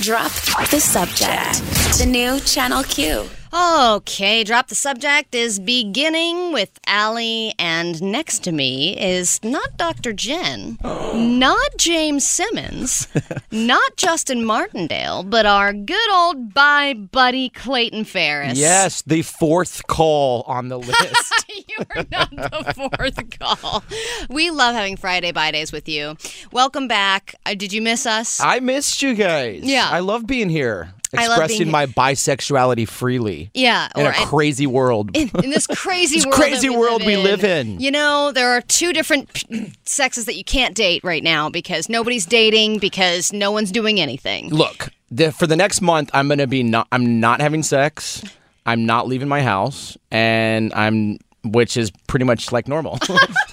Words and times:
Drop 0.00 0.32
the 0.70 0.80
subject. 0.80 1.60
The 1.98 2.06
new 2.06 2.40
Channel 2.40 2.82
Q. 2.84 3.39
Okay, 3.52 4.44
Drop 4.44 4.68
the 4.68 4.76
Subject 4.76 5.34
is 5.34 5.58
beginning 5.58 6.52
with 6.52 6.70
Allie, 6.86 7.52
and 7.58 8.00
next 8.00 8.44
to 8.44 8.52
me 8.52 8.96
is 8.96 9.42
not 9.42 9.76
Dr. 9.76 10.12
Jen, 10.12 10.78
not 10.84 11.70
James 11.76 12.24
Simmons, 12.24 13.08
not 13.50 13.96
Justin 13.96 14.44
Martindale, 14.44 15.24
but 15.24 15.46
our 15.46 15.72
good 15.72 16.10
old 16.12 16.54
bye 16.54 16.94
buddy 16.94 17.48
Clayton 17.48 18.04
Ferris. 18.04 18.56
Yes, 18.56 19.02
the 19.02 19.22
fourth 19.22 19.84
call 19.88 20.42
on 20.46 20.68
the 20.68 20.78
list. 20.78 21.44
you 21.68 21.84
are 21.96 22.06
not 22.12 22.30
the 22.30 22.72
fourth 22.96 23.38
call. 23.40 23.82
We 24.28 24.50
love 24.50 24.76
having 24.76 24.96
Friday 24.96 25.32
bye 25.32 25.50
days 25.50 25.72
with 25.72 25.88
you. 25.88 26.16
Welcome 26.52 26.86
back. 26.86 27.34
Uh, 27.44 27.54
did 27.54 27.72
you 27.72 27.82
miss 27.82 28.06
us? 28.06 28.38
I 28.40 28.60
missed 28.60 29.02
you 29.02 29.14
guys. 29.14 29.62
Yeah. 29.64 29.88
I 29.90 29.98
love 29.98 30.24
being 30.24 30.50
here. 30.50 30.94
Being 31.12 31.24
Expressing 31.24 31.70
my 31.70 31.86
bisexuality 31.86 32.86
freely. 32.88 33.50
yeah, 33.54 33.88
In 33.96 34.06
a 34.06 34.12
crazy 34.12 34.66
world. 34.66 35.10
in, 35.16 35.28
in 35.42 35.50
this 35.50 35.66
crazy 35.66 36.16
This 36.20 36.26
world 36.26 36.34
crazy 36.36 36.70
we 36.70 36.76
world 36.76 37.00
live 37.02 37.06
we 37.06 37.16
live 37.16 37.44
in. 37.44 37.80
You 37.80 37.90
know, 37.90 38.30
there 38.32 38.50
are 38.50 38.60
two 38.60 38.92
different 38.92 39.44
sexes 39.84 40.26
that 40.26 40.36
you 40.36 40.44
can't 40.44 40.74
date 40.74 41.02
right 41.02 41.22
now 41.22 41.50
because 41.50 41.88
nobody's 41.88 42.26
dating 42.26 42.78
because 42.78 43.32
no 43.32 43.50
one's 43.50 43.72
doing 43.72 43.98
anything. 44.00 44.50
Look, 44.50 44.90
the, 45.10 45.32
for 45.32 45.46
the 45.48 45.56
next 45.56 45.80
month, 45.80 46.10
I'm 46.14 46.28
gonna 46.28 46.46
be 46.46 46.62
not. 46.62 46.86
I'm 46.92 47.18
not 47.18 47.40
having 47.40 47.62
sex. 47.64 48.22
I'm 48.66 48.86
not 48.86 49.08
leaving 49.08 49.26
my 49.26 49.42
house, 49.42 49.96
and 50.12 50.72
I'm, 50.74 51.18
which 51.42 51.76
is 51.76 51.90
pretty 52.06 52.24
much 52.24 52.52
like 52.52 52.68
normal. 52.68 52.98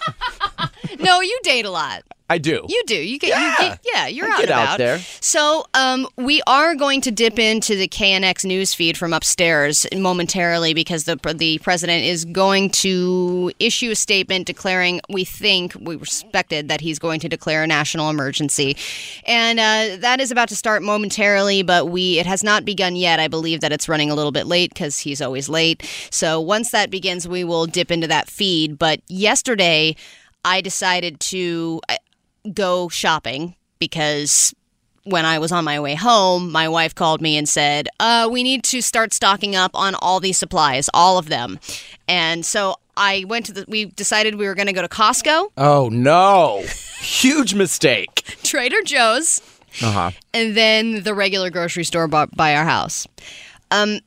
No, 1.00 1.22
you 1.22 1.40
date 1.44 1.66
a 1.66 1.72
lot. 1.72 2.04
I 2.30 2.38
do. 2.40 2.66
You 2.68 2.84
do. 2.86 2.96
You 2.96 3.20
get. 3.20 3.40
You 3.40 3.56
get 3.58 3.80
yeah, 3.86 4.08
you're 4.08 4.28
I 4.28 4.32
out 4.32 4.40
get 4.40 4.50
and 4.50 4.60
out 4.60 4.78
there. 4.78 5.00
So, 5.22 5.66
um, 5.74 6.08
we 6.18 6.42
are 6.46 6.76
going 6.76 7.00
to 7.02 7.12
dip 7.12 7.40
into 7.40 7.78
the 7.78 7.88
KNX 7.88 8.44
news 8.44 8.74
feed 8.74 8.98
from 8.98 9.14
upstairs 9.14 9.88
momentarily 9.96 10.74
because 10.74 11.06
the 11.06 11.16
the 11.38 11.58
president 11.60 12.04
is 12.04 12.26
going 12.26 12.70
to 12.72 13.54
issue 13.60 13.92
a 13.92 13.96
statement 13.96 14.46
declaring 14.46 15.00
we 15.10 15.24
think 15.24 15.74
we 15.80 15.96
respected 15.96 16.68
that 16.68 16.82
he's 16.82 17.00
going 17.00 17.22
to 17.22 17.30
declare 17.30 17.64
a 17.64 17.68
national 17.68 18.10
emergency, 18.10 18.76
and 19.26 19.58
uh, 19.58 19.96
that 20.02 20.20
is 20.20 20.30
about 20.30 20.50
to 20.50 20.56
start 20.56 20.84
momentarily. 20.84 21.64
But 21.64 21.88
we 21.88 22.20
it 22.20 22.26
has 22.26 22.44
not 22.44 22.66
begun 22.66 22.98
yet. 22.98 23.22
I 23.22 23.30
believe 23.30 23.62
that 23.62 23.72
it's 23.72 23.88
running 23.88 24.12
a 24.12 24.16
little 24.16 24.34
bit 24.34 24.48
late 24.48 24.74
because 24.74 25.00
he's 25.00 25.22
always 25.22 25.48
late. 25.48 25.82
So 26.12 26.42
once 26.42 26.72
that 26.72 26.90
begins, 26.90 27.26
we 27.26 27.46
will 27.46 27.68
dip 27.68 27.90
into 27.90 28.08
that 28.08 28.30
feed. 28.30 28.78
But 28.78 29.00
yesterday, 29.08 29.96
I 30.46 30.62
decided 30.62 31.20
to. 31.22 31.82
Go 32.54 32.88
shopping 32.88 33.56
because 33.78 34.56
when 35.04 35.26
I 35.26 35.38
was 35.38 35.52
on 35.52 35.66
my 35.66 35.82
way 35.82 35.96
home, 35.96 36.50
my 36.50 36.70
wife 36.70 36.96
called 36.96 37.22
me 37.22 37.36
and 37.36 37.50
said, 37.50 37.90
uh, 38.00 38.30
We 38.32 38.42
need 38.42 38.64
to 38.66 38.82
start 38.82 39.12
stocking 39.14 39.54
up 39.54 39.72
on 39.74 39.96
all 39.96 40.22
these 40.22 40.38
supplies, 40.38 40.90
all 40.94 41.18
of 41.18 41.28
them. 41.28 41.60
And 42.08 42.46
so 42.46 42.76
I 42.96 43.26
went 43.28 43.48
to 43.48 43.52
the, 43.52 43.66
we 43.68 43.86
decided 43.86 44.36
we 44.36 44.46
were 44.48 44.56
going 44.56 44.68
to 44.68 44.72
go 44.74 44.82
to 44.82 44.88
Costco, 44.88 45.50
Oh 45.58 45.90
no! 45.90 46.64
Huge 47.02 47.54
mistake. 47.54 48.24
Trader 48.44 48.82
Joe's, 48.86 49.42
Uh 49.82 49.92
huh. 49.92 50.12
and 50.34 50.56
then 50.56 51.04
the 51.04 51.14
regular 51.14 51.50
grocery 51.50 51.84
store 51.84 52.08
by, 52.08 52.28
by 52.28 52.56
our 52.56 52.64
house. 52.64 53.06
Um, 53.72 54.00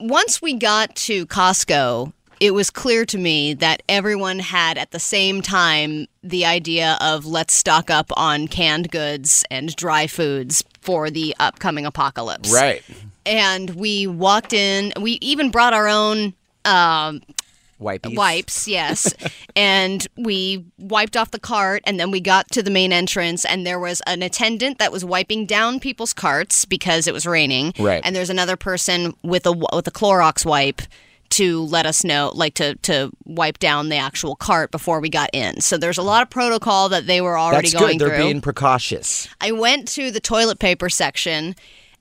once 0.00 0.42
we 0.42 0.54
got 0.54 0.96
to 0.96 1.26
Costco, 1.26 2.12
it 2.40 2.52
was 2.52 2.70
clear 2.70 3.04
to 3.06 3.18
me 3.18 3.54
that 3.54 3.82
everyone 3.88 4.38
had 4.38 4.78
at 4.78 4.90
the 4.90 4.98
same 4.98 5.42
time 5.42 6.06
the 6.22 6.44
idea 6.44 6.96
of 7.00 7.26
let's 7.26 7.54
stock 7.54 7.90
up 7.90 8.10
on 8.16 8.48
canned 8.48 8.90
goods 8.90 9.44
and 9.50 9.74
dry 9.76 10.06
foods 10.06 10.64
for 10.80 11.10
the 11.10 11.34
upcoming 11.38 11.86
apocalypse. 11.86 12.52
Right. 12.52 12.82
And 13.26 13.70
we 13.70 14.06
walked 14.06 14.52
in, 14.52 14.92
we 15.00 15.12
even 15.20 15.50
brought 15.50 15.72
our 15.72 15.88
own 15.88 16.34
um, 16.64 17.22
Wipes. 17.78 18.08
wipes, 18.10 18.68
yes. 18.68 19.12
and 19.56 20.06
we 20.16 20.64
wiped 20.78 21.16
off 21.16 21.30
the 21.30 21.38
cart, 21.38 21.82
and 21.86 21.98
then 21.98 22.10
we 22.10 22.20
got 22.20 22.50
to 22.52 22.62
the 22.62 22.70
main 22.70 22.92
entrance, 22.92 23.44
and 23.44 23.66
there 23.66 23.78
was 23.78 24.00
an 24.06 24.22
attendant 24.22 24.78
that 24.78 24.92
was 24.92 25.04
wiping 25.04 25.44
down 25.44 25.80
people's 25.80 26.12
carts 26.12 26.64
because 26.64 27.06
it 27.06 27.12
was 27.12 27.26
raining. 27.26 27.72
Right. 27.78 28.00
And 28.04 28.14
there's 28.14 28.30
another 28.30 28.56
person 28.56 29.14
with 29.22 29.46
a 29.46 29.52
with 29.52 29.86
a 29.86 29.90
Clorox 29.90 30.46
wipe 30.46 30.82
to 31.34 31.62
let 31.64 31.86
us 31.86 32.04
know, 32.04 32.30
like 32.34 32.54
to 32.54 32.74
to 32.82 33.10
wipe 33.24 33.58
down 33.58 33.88
the 33.88 33.96
actual 33.96 34.36
cart 34.36 34.70
before 34.70 35.00
we 35.00 35.08
got 35.08 35.30
in. 35.32 35.60
So 35.60 35.76
there's 35.76 35.98
a 35.98 36.02
lot 36.02 36.22
of 36.22 36.30
protocol 36.30 36.88
that 36.90 37.06
they 37.06 37.20
were 37.20 37.38
already 37.38 37.68
That's 37.70 37.80
going 37.80 37.98
good. 37.98 38.08
They're 38.10 38.16
through. 38.16 38.24
being 38.26 38.40
precautious. 38.40 39.28
I 39.40 39.52
went 39.52 39.88
to 39.88 40.10
the 40.10 40.20
toilet 40.20 40.58
paper 40.58 40.88
section 40.88 41.54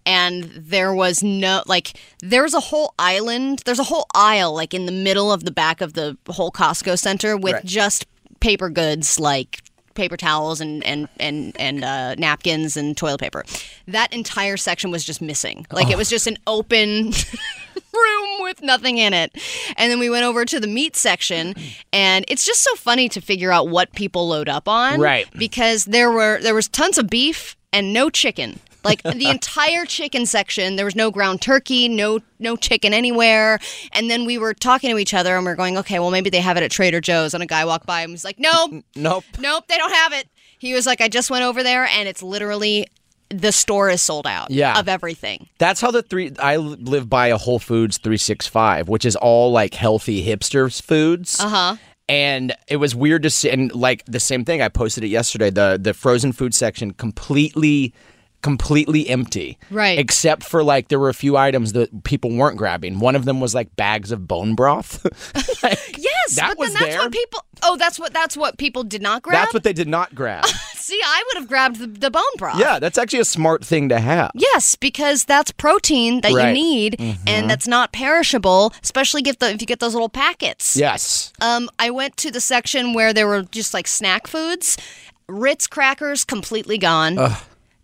and 0.06 0.44
there 0.56 0.94
was 0.94 1.24
no 1.24 1.64
like 1.66 1.98
there's 2.20 2.54
a 2.54 2.60
whole 2.60 2.94
island 3.00 3.62
there's 3.66 3.80
a 3.80 3.86
whole 3.86 4.06
aisle 4.14 4.54
like 4.54 4.74
in 4.74 4.86
the 4.86 4.92
middle 4.92 5.32
of 5.32 5.46
the 5.46 5.52
back 5.52 5.80
of 5.80 5.94
the 5.94 6.18
whole 6.30 6.52
Costco 6.52 7.00
center 7.00 7.38
with 7.38 7.54
Right. 7.54 7.66
just 7.66 8.06
paper 8.42 8.70
goods 8.70 9.18
like 9.18 9.63
paper 9.94 10.18
towels 10.18 10.62
and 10.62 10.84
and 10.86 11.08
and 11.20 11.56
and 11.60 11.84
uh, 11.84 12.16
napkins 12.16 12.78
and 12.78 12.96
toilet 12.98 13.20
paper. 13.20 13.44
That 13.88 14.14
entire 14.14 14.58
section 14.58 14.92
was 14.92 15.04
just 15.04 15.22
missing. 15.22 15.66
Like 15.72 15.90
it 15.90 15.98
was 15.98 16.10
just 16.10 16.28
an 16.28 16.38
open 16.48 17.12
room 17.94 18.42
with 18.42 18.62
nothing 18.62 18.98
in 18.98 19.14
it. 19.14 19.36
And 19.78 19.92
then 19.92 20.00
we 20.00 20.10
went 20.10 20.26
over 20.26 20.46
to 20.46 20.60
the 20.60 20.68
meat 20.68 20.96
section 20.96 21.54
and 21.92 22.26
it's 22.28 22.46
just 22.46 22.62
so 22.62 22.76
funny 22.76 23.10
to 23.10 23.22
figure 23.22 23.52
out 23.52 23.70
what 23.70 23.94
people 23.94 24.28
load 24.28 24.50
up 24.50 24.68
on. 24.68 25.00
Right. 25.00 25.28
Because 25.38 25.86
there 25.86 26.12
were 26.12 26.40
there 26.42 26.56
was 26.56 26.68
tons 26.68 26.98
of 26.98 27.10
beef 27.10 27.56
and 27.72 27.94
no 27.94 28.10
chicken. 28.10 28.60
Like 28.84 29.02
the 29.04 29.28
entire 29.30 29.86
chicken 29.86 30.26
section, 30.26 30.76
there 30.76 30.86
was 30.86 30.96
no 30.96 31.12
ground 31.12 31.42
turkey, 31.42 31.88
no 31.88 32.20
no 32.40 32.56
chicken 32.56 32.94
anywhere. 32.94 33.60
And 33.94 34.10
then 34.10 34.26
we 34.26 34.38
were 34.38 34.54
talking 34.54 34.90
to 34.92 34.98
each 34.98 35.14
other 35.14 35.36
and 35.36 35.46
we 35.46 35.52
are 35.52 35.56
going, 35.56 35.78
okay, 35.78 36.00
well 36.00 36.12
maybe 36.12 36.30
they 36.30 36.42
have 36.42 36.58
it 36.58 36.64
at 36.64 36.72
Trader 36.72 37.02
Joe's. 37.02 37.34
And 37.34 37.42
a 37.42 37.46
guy 37.48 37.66
walked 37.66 37.86
by 37.86 38.02
and 38.02 38.12
was 38.12 38.24
like, 38.26 38.40
nope, 38.40 38.84
Nope. 38.96 39.24
nope, 39.40 39.66
they 39.68 39.78
don't 39.78 39.94
have 39.94 40.14
it. 40.14 40.28
He 40.60 40.74
was 40.74 40.86
like, 40.86 41.02
I 41.02 41.08
just 41.10 41.30
went 41.30 41.44
over 41.44 41.64
there 41.64 41.86
and 41.86 42.08
it's 42.08 42.24
literally 42.24 42.88
the 43.30 43.52
store 43.52 43.90
is 43.90 44.02
sold 44.02 44.28
out 44.28 44.52
Yeah. 44.52 44.80
of 44.80 44.88
everything. 44.88 45.48
That's 45.58 45.82
how 45.82 45.90
the 45.92 46.04
three. 46.04 46.32
I 46.40 46.58
live 46.58 47.10
by 47.10 47.28
a 47.28 47.38
Whole 47.38 47.58
Foods 47.60 47.98
365, 47.98 48.88
which 48.90 49.06
is 49.06 49.16
all 49.16 49.52
like 49.52 49.74
healthy 49.74 50.24
hipsters 50.26 50.82
foods. 50.82 51.40
Uh 51.40 51.50
huh. 51.50 51.76
And 52.10 52.54
it 52.68 52.78
was 52.78 52.94
weird 52.94 53.24
to 53.24 53.30
see, 53.30 53.50
and 53.50 53.74
like 53.74 54.04
the 54.06 54.20
same 54.20 54.46
thing. 54.46 54.62
I 54.62 54.68
posted 54.70 55.04
it 55.04 55.08
yesterday. 55.08 55.50
The 55.50 55.80
the 55.82 55.94
frozen 55.94 56.32
food 56.34 56.54
section 56.54 56.92
completely, 56.92 57.94
completely 58.44 59.10
empty. 59.10 59.58
Right. 59.72 59.98
Except 59.98 60.44
for 60.44 60.64
like 60.64 60.90
there 60.90 61.00
were 61.00 61.10
a 61.10 61.14
few 61.16 61.36
items 61.36 61.74
that 61.74 62.04
people 62.04 62.30
weren't 62.36 62.58
grabbing. 62.58 63.00
One 63.00 63.16
of 63.16 63.26
them 63.26 63.40
was 63.42 63.56
like 63.56 63.76
bags 63.76 64.12
of 64.12 64.28
bone 64.28 64.54
broth. 64.54 65.04
Like, 65.64 65.98
Yes, 65.98 66.36
That 66.36 66.50
but 66.50 66.58
was 66.60 66.74
then 66.74 66.82
that's 66.84 66.96
there. 66.96 67.00
what 67.04 67.12
people. 67.14 67.46
Oh, 67.64 67.78
that's 67.78 67.98
what 67.98 68.14
that's 68.14 68.36
what 68.36 68.58
people 68.58 68.84
did 68.84 69.02
not 69.02 69.22
grab. 69.24 69.36
That's 69.36 69.54
what 69.54 69.64
they 69.64 69.72
did 69.72 69.88
not 69.88 70.14
grab. 70.14 70.46
See, 70.76 71.00
I 71.04 71.24
would 71.28 71.38
have 71.40 71.48
grabbed 71.48 71.78
the, 71.80 71.88
the 71.88 72.12
bone 72.12 72.22
broth. 72.38 72.60
yeah, 72.60 72.80
that's 72.80 72.98
actually 72.98 73.20
a 73.20 73.26
smart 73.26 73.64
thing 73.64 73.88
to 73.90 74.00
have. 74.02 74.32
Yes, 74.36 74.76
because 74.76 75.24
that's 75.24 75.52
protein 75.52 76.20
that 76.22 76.32
you 76.32 76.38
Right. 76.38 76.54
Mm-hmm. 76.56 77.04
need, 77.04 77.20
and 77.26 77.50
that's 77.50 77.68
not 77.68 77.94
perishable. 77.94 78.74
Especially 78.84 79.22
get 79.22 79.40
the 79.40 79.52
if 79.52 79.62
you 79.62 79.68
get 79.68 79.80
those 79.80 79.94
little 79.94 80.10
packets. 80.10 80.76
Yes. 80.76 81.32
Um, 81.40 81.70
I 81.80 81.90
went 81.90 82.18
to 82.18 82.30
the 82.32 82.42
section 82.42 82.94
where 82.94 83.14
there 83.14 83.28
were 83.28 83.44
just 83.44 83.74
like 83.74 83.88
snack 83.88 84.28
foods, 84.28 84.78
Ritz 85.30 85.66
crackers 85.68 86.26
completely 86.26 86.78
gone. 86.78 87.18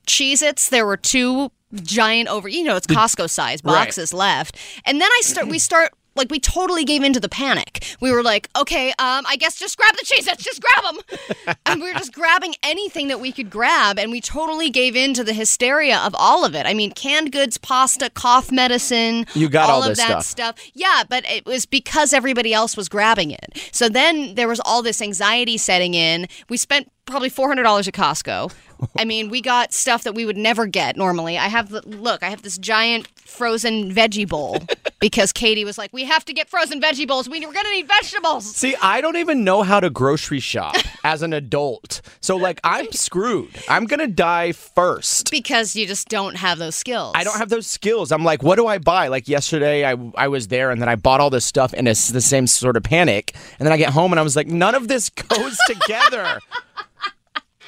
Cheez-Its, 0.10 0.70
there 0.70 0.86
were 0.86 0.98
two 0.98 1.52
giant 1.84 2.28
over, 2.30 2.50
you 2.50 2.64
know, 2.64 2.76
it's 2.76 2.88
Costco 2.88 3.30
size 3.30 3.62
Right. 3.64 3.86
boxes 3.86 4.12
left. 4.14 4.58
And 4.86 5.00
then 5.00 5.10
I 5.10 5.22
start, 5.24 5.48
we 5.48 5.60
start, 5.70 5.92
like, 6.16 6.32
we 6.32 6.40
totally 6.40 6.84
gave 6.84 7.04
into 7.04 7.20
the 7.20 7.30
panic. 7.30 7.86
We 8.02 8.12
were 8.12 8.24
like, 8.24 8.50
okay, 8.58 8.90
um, 8.98 9.24
I 9.28 9.36
guess 9.40 9.58
just 9.58 9.78
grab 9.78 9.94
the 9.96 10.04
Cheez-Its, 10.04 10.44
just 10.44 10.62
grab 10.62 10.84
them. 10.96 11.56
and 11.68 11.80
we 11.80 11.88
were 11.94 11.98
just 11.98 12.12
grabbing 12.14 12.56
anything 12.64 13.08
that 13.10 13.20
we 13.22 13.32
could 13.32 13.50
grab, 13.52 14.00
and 14.00 14.12
we 14.12 14.20
totally 14.20 14.72
gave 14.72 14.96
in 14.96 15.14
to 15.14 15.24
the 15.24 15.32
hysteria 15.34 16.00
of 16.00 16.16
all 16.18 16.44
of 16.44 16.56
it. 16.56 16.66
I 16.66 16.74
mean, 16.74 16.92
canned 16.92 17.32
goods, 17.32 17.58
pasta, 17.60 18.10
cough 18.10 18.52
medicine, 18.52 19.28
You 19.36 19.48
got 19.48 19.70
all 19.70 19.84
of 19.84 19.90
this 19.90 20.00
that 20.00 20.24
stuff. 20.24 20.58
stuff. 20.60 20.72
Yeah, 20.74 21.04
but 21.08 21.24
it 21.30 21.46
was 21.46 21.68
because 21.68 22.12
everybody 22.14 22.52
else 22.52 22.76
was 22.76 22.90
grabbing 22.90 23.30
it. 23.30 23.70
So 23.72 23.88
then 23.88 24.34
there 24.34 24.48
was 24.48 24.60
all 24.66 24.82
this 24.82 25.02
anxiety 25.04 25.58
setting 25.60 25.94
in. 25.94 26.28
We 26.50 26.58
spent 26.58 26.92
probably 27.06 27.30
four 27.30 27.48
hundred 27.48 27.64
dollars 27.64 27.88
at 27.88 27.94
Costco. 27.94 28.52
I 28.98 29.06
mean, 29.06 29.30
we 29.30 29.42
got 29.42 29.74
stuff 29.74 30.04
that 30.04 30.14
we 30.16 30.26
would 30.26 30.38
never 30.38 30.66
get 30.66 30.98
normally. 30.98 31.38
I 31.38 31.48
have 31.48 31.70
the 31.70 31.82
look. 31.88 32.24
I 32.24 32.30
have 32.30 32.42
this 32.42 32.58
giant 32.58 33.08
frozen 33.18 33.94
veggie 33.94 34.28
bowl 34.28 34.60
because 35.00 35.32
Katie 35.32 35.66
was 35.66 35.78
like, 35.78 35.94
"We 35.94 36.06
have 36.06 36.26
to 36.26 36.34
get 36.34 36.50
frozen 36.50 36.82
veggie 36.82 37.08
bowls. 37.08 37.30
We, 37.30 37.46
we're 37.46 37.54
gonna 37.54 37.72
need 37.72 37.88
vegetables." 37.88 38.56
See, 38.56 38.76
I 38.82 39.02
don't 39.02 39.18
even 39.18 39.44
know 39.44 39.64
how 39.64 39.80
to 39.80 39.90
grocery 39.90 40.40
shop 40.40 40.76
as 41.04 41.22
an 41.22 41.34
adult. 41.34 42.02
So, 42.22 42.36
like, 42.36 42.60
I'm 42.64 42.92
screwed. 42.92 43.52
I'm 43.68 43.86
going 43.86 44.00
to 44.00 44.08
die 44.08 44.52
first. 44.52 45.32
Because 45.32 45.76
you 45.76 45.86
just 45.86 46.08
don't 46.10 46.36
have 46.36 46.58
those 46.58 46.76
skills. 46.76 47.14
I 47.16 47.24
don't 47.24 47.38
have 47.38 47.50
those 47.50 47.68
skills. 47.68 48.12
I'm 48.12 48.24
like, 48.24 48.44
what 48.44 48.56
do 48.56 48.68
I 48.68 48.78
buy? 48.78 49.08
Like, 49.08 49.28
yesterday, 49.28 49.86
I, 49.86 49.96
I 50.16 50.28
was 50.28 50.48
there 50.48 50.72
and 50.72 50.82
then 50.82 50.90
I 50.90 50.96
bought 50.96 51.20
all 51.20 51.30
this 51.30 51.46
stuff 51.46 51.74
and 51.76 51.88
it's 51.88 52.10
the 52.10 52.22
same 52.22 52.48
sort 52.48 52.78
of 52.78 52.84
panic. 52.84 53.36
And 53.60 53.66
then 53.66 53.74
I 53.74 53.78
get 53.78 53.92
home 53.92 54.12
and 54.12 54.20
I 54.20 54.24
was 54.24 54.36
like, 54.36 54.48
none 54.48 54.76
of 54.76 54.88
this 54.88 55.10
goes 55.10 55.58
together. 55.68 56.40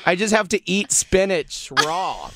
I 0.05 0.15
just 0.15 0.33
have 0.33 0.49
to 0.49 0.69
eat 0.69 0.91
spinach 0.91 1.71
raw. 1.85 2.31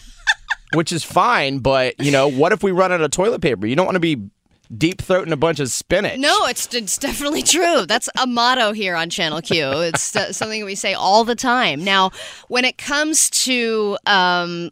which 0.73 0.91
is 0.91 1.03
fine. 1.03 1.59
But 1.59 1.99
you 1.99 2.11
know, 2.11 2.27
what 2.29 2.51
if 2.51 2.63
we 2.63 2.71
run 2.71 2.91
out 2.91 3.01
of 3.01 3.11
toilet 3.11 3.41
paper? 3.41 3.65
You 3.67 3.75
don't 3.75 3.85
want 3.85 3.95
to 3.95 3.99
be 3.99 4.29
deep 4.75 4.97
throating 4.97 5.31
a 5.31 5.37
bunch 5.37 5.59
of 5.59 5.69
spinach. 5.69 6.19
No, 6.19 6.45
it's 6.47 6.73
it's 6.73 6.97
definitely 6.97 7.43
true. 7.43 7.85
That's 7.85 8.09
a 8.19 8.27
motto 8.27 8.71
here 8.71 8.95
on 8.95 9.09
Channel 9.09 9.41
Q. 9.41 9.71
It's 9.81 10.15
uh, 10.15 10.33
something 10.33 10.65
we 10.65 10.75
say 10.75 10.93
all 10.93 11.23
the 11.23 11.35
time. 11.35 11.83
Now, 11.83 12.11
when 12.47 12.65
it 12.65 12.77
comes 12.77 13.29
to 13.31 13.97
um, 14.05 14.71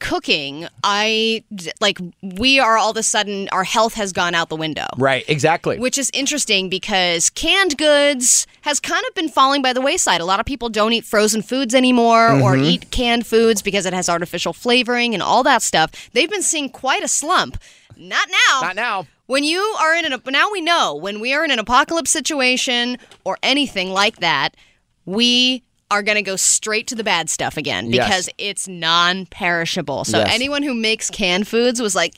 cooking, 0.00 0.66
I 0.82 1.44
like 1.80 1.98
we 2.22 2.58
are 2.58 2.76
all 2.76 2.90
of 2.90 2.96
a 2.96 3.02
sudden 3.02 3.48
our 3.52 3.64
health 3.64 3.94
has 3.94 4.12
gone 4.12 4.34
out 4.34 4.48
the 4.48 4.56
window. 4.56 4.86
Right, 4.98 5.24
exactly. 5.28 5.78
Which 5.78 5.96
is 5.98 6.10
interesting 6.12 6.68
because 6.68 7.30
canned 7.30 7.78
goods 7.78 8.46
has 8.62 8.80
kind 8.80 9.04
of 9.08 9.14
been 9.14 9.28
falling 9.28 9.62
by 9.62 9.72
the 9.72 9.80
wayside. 9.80 10.20
A 10.20 10.24
lot 10.24 10.40
of 10.40 10.46
people 10.46 10.68
don't 10.68 10.92
eat 10.92 11.04
frozen 11.04 11.42
foods 11.42 11.74
anymore 11.74 12.32
or 12.32 12.50
Mm-hmm. 12.54 12.64
eat 12.64 12.90
canned 12.90 13.26
foods 13.26 13.62
because 13.62 13.86
it 13.86 13.92
has 13.92 14.08
artificial 14.08 14.52
flavoring 14.52 15.14
and 15.14 15.22
all 15.22 15.42
that 15.44 15.62
stuff. 15.62 16.10
They've 16.12 16.28
been 16.30 16.42
seeing 16.42 16.68
quite 16.68 17.04
a 17.04 17.08
slump. 17.08 17.58
Not 17.96 18.28
now. 18.48 18.60
Not 18.62 18.76
now. 18.76 19.06
When 19.26 19.44
you 19.44 19.60
are 19.80 19.94
in 19.94 20.10
an 20.10 20.20
now 20.26 20.50
we 20.50 20.60
know 20.60 20.96
when 20.96 21.20
we 21.20 21.32
are 21.34 21.44
in 21.44 21.50
an 21.52 21.58
apocalypse 21.60 22.10
situation 22.10 22.98
or 23.24 23.38
anything 23.42 23.90
like 23.90 24.16
that, 24.16 24.56
we 25.04 25.62
are 25.90 26.02
going 26.02 26.16
to 26.16 26.22
go 26.22 26.36
straight 26.36 26.86
to 26.88 26.94
the 26.94 27.02
bad 27.04 27.28
stuff 27.28 27.56
again 27.56 27.90
Yes. 27.92 28.06
because 28.06 28.28
it's 28.38 28.68
non-perishable. 28.68 30.04
So 30.04 30.18
Yes. 30.18 30.28
anyone 30.32 30.62
who 30.62 30.72
makes 30.74 31.10
canned 31.10 31.48
foods 31.48 31.80
was 31.82 31.94
like, 31.94 32.14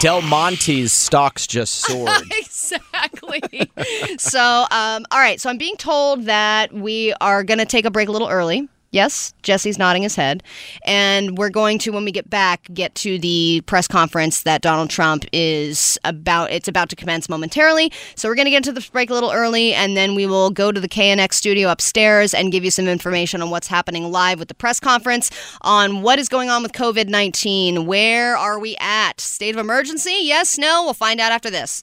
Del 0.00 0.22
Monte's 0.22 0.92
stocks 0.92 1.46
just 1.46 1.74
soared. 1.74 2.22
exactly. 2.38 3.70
so, 4.18 4.66
um, 4.70 5.04
all 5.10 5.18
right. 5.18 5.40
So 5.40 5.50
I'm 5.50 5.58
being 5.58 5.76
told 5.76 6.24
that 6.26 6.72
we 6.72 7.12
are 7.20 7.42
going 7.44 7.58
to 7.58 7.66
take 7.66 7.84
a 7.84 7.90
break 7.90 8.08
a 8.08 8.12
little 8.12 8.28
early. 8.28 8.68
Yes, 8.94 9.34
Jesse's 9.42 9.76
nodding 9.76 10.04
his 10.04 10.14
head. 10.14 10.44
And 10.84 11.36
we're 11.36 11.50
going 11.50 11.80
to, 11.80 11.90
when 11.90 12.04
we 12.04 12.12
get 12.12 12.30
back, 12.30 12.68
get 12.72 12.94
to 12.96 13.18
the 13.18 13.60
press 13.66 13.88
conference 13.88 14.44
that 14.44 14.62
Donald 14.62 14.88
Trump 14.88 15.24
is 15.32 15.98
about. 16.04 16.52
It's 16.52 16.68
about 16.68 16.90
to 16.90 16.96
commence 16.96 17.28
momentarily. 17.28 17.90
So 18.14 18.28
we're 18.28 18.36
going 18.36 18.44
to 18.44 18.52
get 18.52 18.62
to 18.62 18.72
the 18.72 18.88
break 18.92 19.10
a 19.10 19.12
little 19.12 19.32
early, 19.32 19.74
and 19.74 19.96
then 19.96 20.14
we 20.14 20.26
will 20.26 20.50
go 20.50 20.70
to 20.70 20.80
the 20.80 20.88
KNX 20.88 21.34
studio 21.34 21.70
upstairs 21.70 22.34
and 22.34 22.52
give 22.52 22.64
you 22.64 22.70
some 22.70 22.86
information 22.86 23.42
on 23.42 23.50
what's 23.50 23.66
happening 23.66 24.12
live 24.12 24.38
with 24.38 24.46
the 24.46 24.54
press 24.54 24.78
conference 24.78 25.28
on 25.62 26.02
what 26.02 26.20
is 26.20 26.28
going 26.28 26.48
on 26.48 26.62
with 26.62 26.70
COVID 26.70 27.08
19. 27.08 27.86
Where 27.86 28.36
are 28.36 28.60
we 28.60 28.76
at? 28.78 29.20
State 29.20 29.56
of 29.56 29.60
emergency? 29.60 30.18
Yes, 30.20 30.56
no? 30.56 30.84
We'll 30.84 30.94
find 30.94 31.18
out 31.18 31.32
after 31.32 31.50
this. 31.50 31.82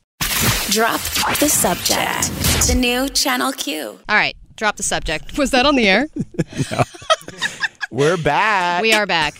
Drop 0.69 1.01
the 1.41 1.49
subject. 1.49 2.31
The 2.67 2.75
new 2.75 3.09
Channel 3.09 3.51
Q. 3.51 3.99
All 4.07 4.15
right, 4.15 4.37
drop 4.61 4.75
the 4.77 4.83
subject. 4.83 5.39
Was 5.39 5.49
that 5.49 5.65
on 5.65 5.75
the 5.75 5.89
air? 5.89 6.07
We're 7.91 8.15
back. 8.15 8.83
we 8.83 8.93
are 8.93 9.07
back. 9.07 9.33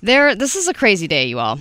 There 0.00 0.36
this 0.36 0.54
is 0.54 0.68
a 0.68 0.72
crazy 0.72 1.08
day, 1.08 1.26
you 1.26 1.40
all. 1.40 1.58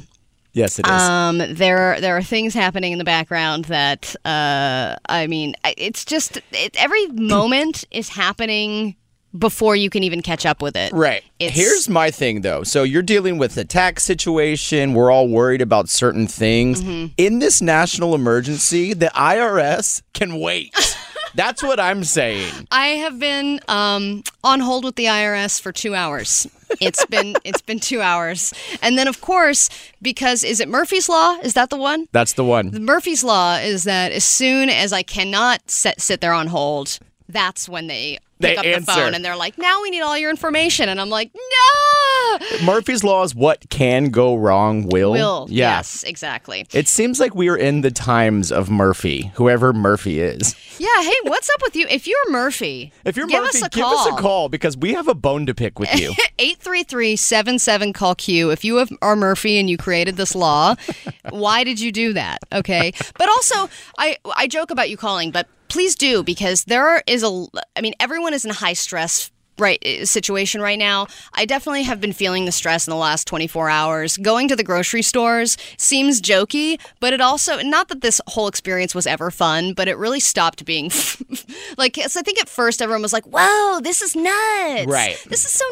Yes, 0.54 0.78
it 0.78 0.86
is. 0.86 0.92
Um 0.92 1.40
there 1.40 2.00
there 2.00 2.16
are 2.16 2.22
things 2.22 2.54
happening 2.54 2.92
in 2.92 3.00
the 3.00 3.04
background 3.04 3.66
that 3.66 4.16
uh 4.26 4.96
I 5.10 5.26
mean, 5.26 5.56
it's 5.66 6.06
just 6.06 6.38
it, 6.52 6.76
every 6.78 7.08
moment 7.08 7.84
is 7.90 8.10
happening 8.10 8.96
before 9.36 9.76
you 9.76 9.90
can 9.90 10.04
even 10.04 10.22
catch 10.22 10.46
up 10.46 10.62
with 10.62 10.76
it. 10.76 10.94
Right. 10.94 11.24
It's- 11.40 11.58
Here's 11.58 11.90
my 11.90 12.12
thing, 12.12 12.42
though. 12.42 12.62
So 12.64 12.84
you're 12.84 13.02
dealing 13.02 13.40
with 13.40 13.58
a 13.58 13.66
tax 13.66 14.04
situation. 14.04 14.94
We're 14.94 15.12
all 15.12 15.28
worried 15.28 15.62
about 15.62 15.90
certain 15.90 16.28
things. 16.28 16.82
Mm-hmm. 16.84 17.14
In 17.18 17.40
this 17.40 17.60
national 17.62 18.14
emergency, 18.16 18.94
the 18.94 19.12
IRS 19.16 20.04
can 20.14 20.40
wait. 20.40 20.74
That's 21.36 21.62
what 21.64 21.80
I'm 21.80 22.04
saying. 22.04 22.68
I 22.72 22.88
have 22.88 23.20
been 23.20 23.60
um, 23.68 24.24
on 24.44 24.60
hold 24.60 24.84
with 24.84 24.96
the 24.96 25.06
IRS 25.06 25.62
for 25.62 25.72
two 25.72 25.96
hours. 25.96 26.48
It's 26.80 27.06
been 27.06 27.36
it's 27.44 27.62
been 27.62 27.80
two 27.80 28.02
hours, 28.02 28.54
and 28.82 28.98
then 28.98 29.08
of 29.08 29.22
course 29.22 29.70
because 30.02 30.44
is 30.44 30.60
it 30.60 30.68
Murphy's 30.70 31.10
law? 31.10 31.38
Is 31.42 31.54
that 31.54 31.70
the 31.70 31.78
one? 31.78 32.08
That's 32.12 32.34
the 32.34 32.44
one. 32.44 32.86
Murphy's 32.86 33.24
Law 33.24 33.56
is 33.58 33.84
that 33.84 34.12
as 34.12 34.24
soon 34.24 34.70
as 34.70 34.94
I 34.94 35.04
cannot 35.04 35.70
sit, 35.70 36.00
sit 36.02 36.22
there 36.22 36.34
on 36.34 36.48
hold, 36.48 37.00
that's 37.30 37.70
when 37.70 37.88
they 37.88 38.18
pick 38.42 38.52
They 38.52 38.58
up 38.58 38.66
answer. 38.66 38.80
the 38.86 38.92
phone 38.92 39.14
and 39.14 39.24
they're 39.24 39.36
like, 39.36 39.58
now 39.58 39.82
we 39.82 39.90
need 39.92 40.02
all 40.02 40.18
your 40.18 40.30
information. 40.30 40.90
And 40.90 41.00
I'm 41.00 41.10
like, 41.10 41.30
no! 41.34 42.40
Murphy's 42.64 43.04
Law 43.04 43.24
is 43.24 43.36
what 43.36 43.70
can 43.70 44.06
go 44.10 44.36
wrong 44.36 44.88
will. 44.88 45.12
Will. 45.12 45.48
Yeah. 45.50 45.78
Yes, 45.78 46.04
exactly. 46.04 46.66
It 46.74 46.88
seems 46.88 47.20
like 47.20 47.36
we 47.36 47.50
are 47.50 47.58
in 47.58 47.82
the 47.82 47.92
times 47.92 48.52
of 48.52 48.70
Murphy, 48.70 49.32
whoever 49.36 49.74
Murphy 49.74 50.20
is. 50.22 50.56
Yeah, 50.80 50.88
hey, 51.04 51.16
what's 51.24 51.50
up 51.50 51.62
with 51.62 51.76
you? 51.76 51.86
If 51.90 52.08
you're 52.08 52.32
Murphy, 52.32 52.92
If 53.06 53.18
you're 53.18 53.28
give 53.28 53.44
Murphy, 53.44 53.58
us 53.60 53.64
a 53.66 53.70
give 53.70 53.84
call. 53.84 53.98
us 53.98 54.08
a 54.08 54.22
call 54.22 54.50
because 54.50 54.78
we 54.78 54.94
have 54.94 55.08
a 55.08 55.16
bone 55.16 55.46
to 55.46 55.54
pick 55.54 55.78
with 55.78 55.94
you. 56.00 56.14
833-77 56.40 57.94
call 57.94 58.16
Q. 58.16 58.52
If 58.52 58.64
you 58.64 58.78
have, 58.78 58.90
are 59.02 59.16
Murphy 59.16 59.58
and 59.60 59.70
you 59.70 59.78
created 59.78 60.16
this 60.18 60.36
law, 60.36 60.76
why 61.30 61.64
did 61.64 61.80
you 61.80 61.92
do 61.92 62.14
that? 62.14 62.40
Okay. 62.54 62.94
But 63.18 63.28
also, 63.30 63.70
I 63.98 64.18
I 64.36 64.48
joke 64.48 64.72
about 64.72 64.90
you 64.90 64.98
calling, 64.98 65.32
but 65.32 65.48
please 65.70 65.96
do 65.96 66.24
because 66.24 66.66
there 66.66 67.02
is 67.08 67.24
a 67.24 67.46
I 67.76 67.82
mean, 67.82 67.94
everyone 68.00 68.34
is 68.34 68.44
in 68.46 68.52
a 68.52 68.56
high 68.56 68.74
stress 68.74 69.32
right 69.60 69.80
eh, 69.84 70.06
situation 70.06 70.62
right 70.62 70.80
now. 70.80 71.08
I 71.34 71.46
definitely 71.46 71.84
have 71.84 72.02
been 72.02 72.14
feeling 72.14 72.46
the 72.46 72.52
stress 72.52 72.88
in 72.88 72.92
the 72.92 72.98
last 72.98 73.28
24 73.28 73.70
hours. 73.70 74.18
Going 74.18 74.48
to 74.48 74.56
the 74.56 74.64
grocery 74.64 75.02
stores 75.02 75.58
seems 75.78 76.22
jokey, 76.22 76.80
but 77.00 77.14
it 77.14 77.22
also 77.22 77.62
not 77.62 77.90
that 77.90 78.02
this 78.02 78.22
whole 78.28 78.48
experience 78.48 78.96
was 78.96 79.06
ever 79.06 79.32
fun, 79.32 79.74
but 79.74 79.88
it 79.88 79.98
really 79.98 80.20
stopped 80.20 80.66
being 80.66 80.86
like 81.78 81.96
so 82.08 82.20
I 82.20 82.24
think 82.24 82.40
at 82.40 82.50
first 82.50 82.82
everyone 82.82 83.02
was 83.02 83.14
like, 83.14 83.26
"Whoa, 83.26 83.80
this 83.82 84.02
is 84.02 84.16
nuts." 84.16 84.88
Right. 84.88 85.22
This 85.28 85.46
is 85.46 85.52
so 85.52 85.66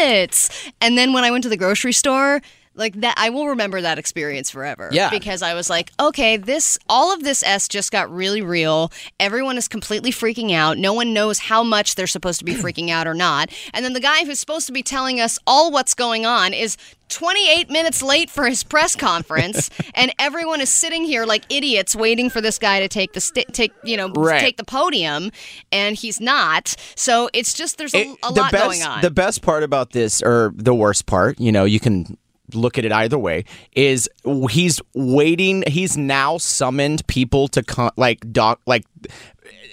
nuts. 0.00 0.70
And 0.80 0.98
then 0.98 1.12
when 1.12 1.24
I 1.24 1.30
went 1.30 1.42
to 1.44 1.48
the 1.48 1.56
grocery 1.56 1.92
store, 1.92 2.42
like 2.76 2.94
that 3.00 3.14
I 3.16 3.30
will 3.30 3.48
remember 3.48 3.80
that 3.80 3.98
experience 3.98 4.50
forever. 4.50 4.88
Yeah. 4.92 5.10
Because 5.10 5.42
I 5.42 5.54
was 5.54 5.68
like, 5.70 5.92
okay, 5.98 6.36
this 6.36 6.78
all 6.88 7.12
of 7.12 7.22
this 7.22 7.42
S 7.42 7.68
just 7.68 7.90
got 7.90 8.12
really 8.14 8.42
real. 8.42 8.92
Everyone 9.18 9.56
is 9.56 9.66
completely 9.68 10.10
freaking 10.12 10.52
out. 10.52 10.78
No 10.78 10.92
one 10.92 11.12
knows 11.14 11.38
how 11.38 11.62
much 11.62 11.94
they're 11.94 12.06
supposed 12.06 12.38
to 12.40 12.44
be 12.44 12.54
freaking 12.54 12.90
out 12.90 13.06
or 13.06 13.14
not. 13.14 13.50
And 13.74 13.84
then 13.84 13.92
the 13.92 14.00
guy 14.00 14.24
who's 14.24 14.38
supposed 14.40 14.66
to 14.66 14.72
be 14.72 14.82
telling 14.82 15.20
us 15.20 15.38
all 15.46 15.70
what's 15.72 15.94
going 15.94 16.26
on 16.26 16.52
is 16.52 16.76
28 17.08 17.70
minutes 17.70 18.02
late 18.02 18.28
for 18.28 18.46
his 18.48 18.64
press 18.64 18.96
conference 18.96 19.70
and 19.94 20.12
everyone 20.18 20.60
is 20.60 20.68
sitting 20.68 21.04
here 21.04 21.24
like 21.24 21.44
idiots 21.48 21.94
waiting 21.94 22.28
for 22.28 22.40
this 22.40 22.58
guy 22.58 22.80
to 22.80 22.88
take 22.88 23.12
the 23.12 23.20
sti- 23.20 23.44
take 23.52 23.72
you 23.84 23.96
know 23.96 24.08
Right. 24.08 24.40
take 24.40 24.56
the 24.56 24.64
podium 24.64 25.30
and 25.70 25.94
he's 25.96 26.20
not 26.20 26.74
so 26.96 27.30
it's 27.32 27.54
just 27.54 27.78
there's 27.78 27.94
a, 27.94 27.98
It- 28.08 28.18
a 28.24 28.32
lot 28.32 28.50
best, 28.50 28.64
going 28.64 28.82
on 28.82 29.02
The 29.02 29.12
best 29.12 29.40
part 29.42 29.62
about 29.62 29.92
this, 29.92 30.20
or 30.20 30.52
the 30.56 30.74
worst 30.74 31.06
part, 31.06 31.38
you 31.38 31.52
know, 31.52 31.64
you 31.64 31.78
can 31.78 32.18
look 32.54 32.78
at 32.78 32.84
it 32.84 32.92
either 32.92 33.18
way, 33.18 33.44
is 33.74 34.08
he's 34.50 34.80
waiting. 34.94 35.64
He's 35.66 35.96
now 35.96 36.38
summoned 36.38 37.06
people 37.06 37.48
to 37.48 37.62
come, 37.62 37.90
like 37.96 38.32
doc, 38.32 38.60
like 38.66 38.84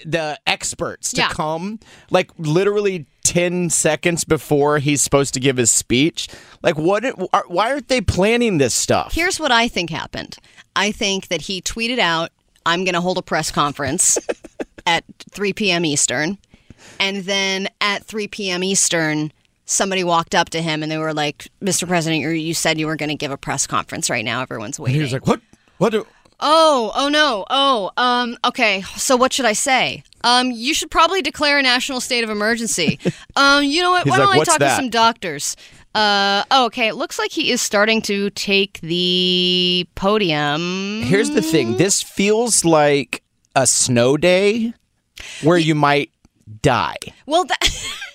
the 0.04 0.38
experts 0.46 1.10
to 1.12 1.22
Yeah. 1.22 1.28
come, 1.28 1.80
like 2.10 2.30
literally. 2.38 3.06
10 3.26 3.70
seconds 3.70 4.22
before 4.22 4.78
he's 4.78 5.00
supposed 5.00 5.32
to 5.32 5.40
give 5.40 5.56
his 5.56 5.70
speech 5.70 6.28
like 6.62 6.76
what 6.76 7.02
are, 7.32 7.44
why 7.48 7.70
aren't 7.72 7.88
they 7.88 8.02
planning 8.02 8.58
this 8.58 8.74
stuff 8.74 9.14
Here's 9.14 9.40
what 9.40 9.50
I 9.50 9.66
think 9.66 9.88
happened. 9.88 10.36
I 10.76 10.92
think 10.92 11.28
that 11.28 11.40
he 11.40 11.62
tweeted 11.62 11.98
out, 11.98 12.32
I'm 12.66 12.84
going 12.84 12.92
to 12.92 13.00
hold 13.00 13.16
a 13.16 13.22
press 13.22 13.50
conference 13.50 14.18
at 14.86 15.04
3 15.30 15.54
p.m. 15.54 15.86
Eastern. 15.86 16.36
And 17.00 17.24
then 17.24 17.68
at 17.80 18.04
3 18.04 18.28
p.m. 18.28 18.62
Eastern, 18.62 19.32
somebody 19.64 20.04
walked 20.04 20.34
up 20.34 20.50
to 20.50 20.62
him 20.62 20.82
and 20.82 20.90
they 20.90 20.98
were 20.98 21.14
like, 21.14 21.48
Mr. 21.62 21.86
President, 21.86 22.22
you 22.22 22.30
you 22.30 22.54
said 22.54 22.78
you 22.78 22.86
were 22.86 22.96
going 22.96 23.08
to 23.08 23.14
give 23.14 23.30
a 23.30 23.36
press 23.36 23.66
conference 23.66 24.10
right 24.10 24.24
now. 24.24 24.42
Everyone's 24.42 24.78
waiting. 24.78 24.96
he 24.96 25.02
was 25.02 25.12
like 25.12 25.26
what 25.26 25.40
what 25.78 25.90
do, 25.90 26.06
Oh, 26.40 26.92
oh 26.94 27.08
no. 27.08 27.46
Oh, 27.48 27.90
um, 27.96 28.36
okay. 28.44 28.82
So 28.96 29.16
what 29.16 29.32
should 29.32 29.46
I 29.46 29.52
say? 29.52 30.02
Um, 30.24 30.50
you 30.50 30.74
should 30.74 30.90
probably 30.90 31.22
declare 31.22 31.58
a 31.58 31.62
national 31.62 32.00
state 32.00 32.24
of 32.24 32.30
emergency. 32.30 32.98
um, 33.36 33.64
you 33.64 33.80
know 33.82 33.92
what? 33.92 34.04
He's 34.04 34.10
Why 34.10 34.18
don't 34.18 34.28
like, 34.28 34.40
I 34.40 34.44
talk 34.44 34.58
that?" 34.58 34.70
to 34.70 34.76
some 34.76 34.90
doctors? 34.90 35.56
Uh, 35.94 36.42
oh, 36.50 36.66
okay. 36.66 36.88
It 36.88 36.96
looks 36.96 37.18
like 37.18 37.30
he 37.30 37.50
is 37.50 37.62
starting 37.62 38.02
to 38.02 38.30
take 38.30 38.80
the 38.80 39.86
podium. 39.94 41.02
Here's 41.02 41.30
the 41.30 41.42
thing. 41.42 41.76
This 41.76 42.02
feels 42.02 42.64
like 42.64 43.22
a 43.54 43.66
snow 43.66 44.16
day 44.16 44.74
where 45.42 45.58
you 45.58 45.76
might 45.76 46.10
die. 46.62 46.96
Well, 47.26 47.44
that, 47.44 47.86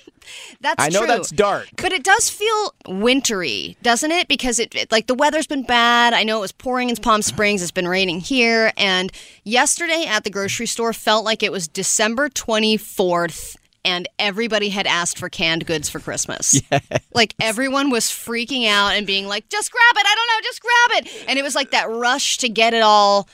that's 0.62 0.84
I 0.84 0.90
know 0.90 1.00
true. 1.00 1.08
that's 1.08 1.32
dark. 1.32 1.68
But 1.78 1.92
it 1.94 2.04
does 2.04 2.30
feel 2.30 2.74
wintry, 2.88 3.78
doesn't 3.82 4.12
it? 4.12 4.28
Because 4.28 4.60
it, 4.60 4.76
it 4.76 4.92
like 4.92 5.08
the 5.08 5.16
weather's 5.16 5.48
been 5.48 5.64
bad. 5.64 6.14
I 6.14 6.24
know 6.24 6.38
it 6.38 6.42
was 6.42 6.52
pouring 6.52 6.90
in 6.90 6.96
Palm 6.98 7.22
Springs. 7.22 7.62
It's 7.62 7.72
been 7.72 7.88
raining 7.88 8.20
here. 8.20 8.74
And 8.78 9.12
yesterday 9.44 10.06
at 10.08 10.24
the 10.24 10.30
grocery 10.30 10.66
store 10.66 10.94
felt 10.94 11.24
like 11.26 11.44
it 11.44 11.52
was 11.52 11.68
December 11.68 12.30
24th 12.30 13.56
and 13.86 14.10
everybody 14.20 14.70
had 14.70 14.86
asked 14.86 15.18
for 15.18 15.30
canned 15.30 15.66
goods 15.66 15.90
for 15.90 16.00
Christmas. 16.00 16.62
Like 17.12 17.34
everyone 17.42 17.90
was 17.90 18.06
freaking 18.06 18.68
out 18.68 18.94
and 18.94 19.06
being 19.06 19.28
like, 19.28 19.50
just 19.50 19.72
grab 19.72 19.96
it. 19.98 20.06
I 20.08 20.16
don't 20.16 20.28
know, 20.28 20.48
just 20.48 20.62
grab 20.62 21.04
it. 21.04 21.26
And 21.28 21.40
it 21.40 21.42
was 21.42 21.54
like 21.56 21.72
that 21.72 21.90
rush 21.90 22.38
to 22.38 22.48
get 22.48 22.74
it 22.74 22.82
all 22.82 23.28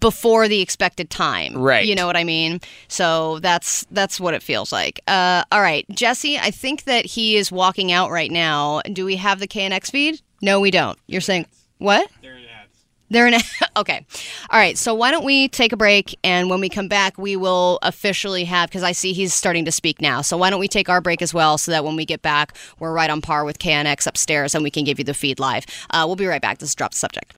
before 0.00 0.48
the 0.48 0.60
expected 0.60 1.10
time. 1.10 1.56
Right. 1.56 1.86
You 1.86 1.94
know 1.94 2.06
what 2.06 2.16
I 2.16 2.24
mean? 2.24 2.60
So 2.88 3.38
that's 3.40 3.84
that's 3.90 4.20
what 4.20 4.34
it 4.34 4.42
feels 4.42 4.72
like. 4.72 5.00
Uh, 5.06 5.44
all 5.50 5.60
right, 5.60 5.84
Jesse, 5.90 6.38
I 6.38 6.50
think 6.50 6.84
that 6.84 7.04
he 7.04 7.36
is 7.36 7.50
walking 7.50 7.92
out 7.92 8.10
right 8.10 8.30
now. 8.30 8.80
Do 8.92 9.04
we 9.04 9.16
have 9.16 9.40
the 9.40 9.48
KNX 9.48 9.90
feed? 9.90 10.20
No, 10.40 10.60
we 10.60 10.70
don't. 10.70 10.98
You're 11.06 11.20
saying 11.20 11.46
what? 11.78 12.10
They're 12.20 12.36
in. 12.36 12.44
ads. 12.44 12.84
They're 13.10 13.26
in 13.26 13.34
ads. 13.34 13.62
okay. 13.76 14.06
All 14.50 14.58
right. 14.58 14.76
So 14.78 14.94
why 14.94 15.10
don't 15.10 15.24
we 15.24 15.48
take 15.48 15.72
a 15.72 15.76
break, 15.76 16.18
and 16.22 16.48
when 16.48 16.60
we 16.60 16.68
come 16.68 16.88
back, 16.88 17.18
we 17.18 17.36
will 17.36 17.78
officially 17.82 18.44
have 18.44 18.68
because 18.68 18.82
I 18.82 18.92
see 18.92 19.12
he's 19.12 19.34
starting 19.34 19.64
to 19.64 19.72
speak 19.72 20.00
now. 20.00 20.20
So 20.22 20.36
why 20.36 20.50
don't 20.50 20.60
we 20.60 20.68
take 20.68 20.88
our 20.88 21.00
break 21.00 21.22
as 21.22 21.34
well, 21.34 21.58
so 21.58 21.72
that 21.72 21.84
when 21.84 21.96
we 21.96 22.04
get 22.04 22.22
back, 22.22 22.56
we're 22.78 22.92
right 22.92 23.10
on 23.10 23.20
par 23.20 23.44
with 23.44 23.58
KNX 23.58 24.06
upstairs, 24.06 24.54
and 24.54 24.62
we 24.62 24.70
can 24.70 24.84
give 24.84 24.98
you 24.98 25.04
the 25.04 25.14
feed 25.14 25.40
live. 25.40 25.64
Uh, 25.90 26.04
we'll 26.06 26.16
be 26.16 26.26
right 26.26 26.42
back. 26.42 26.58
This 26.58 26.70
is 26.70 26.74
drop 26.74 26.92
the 26.92 26.98
subject. 26.98 27.34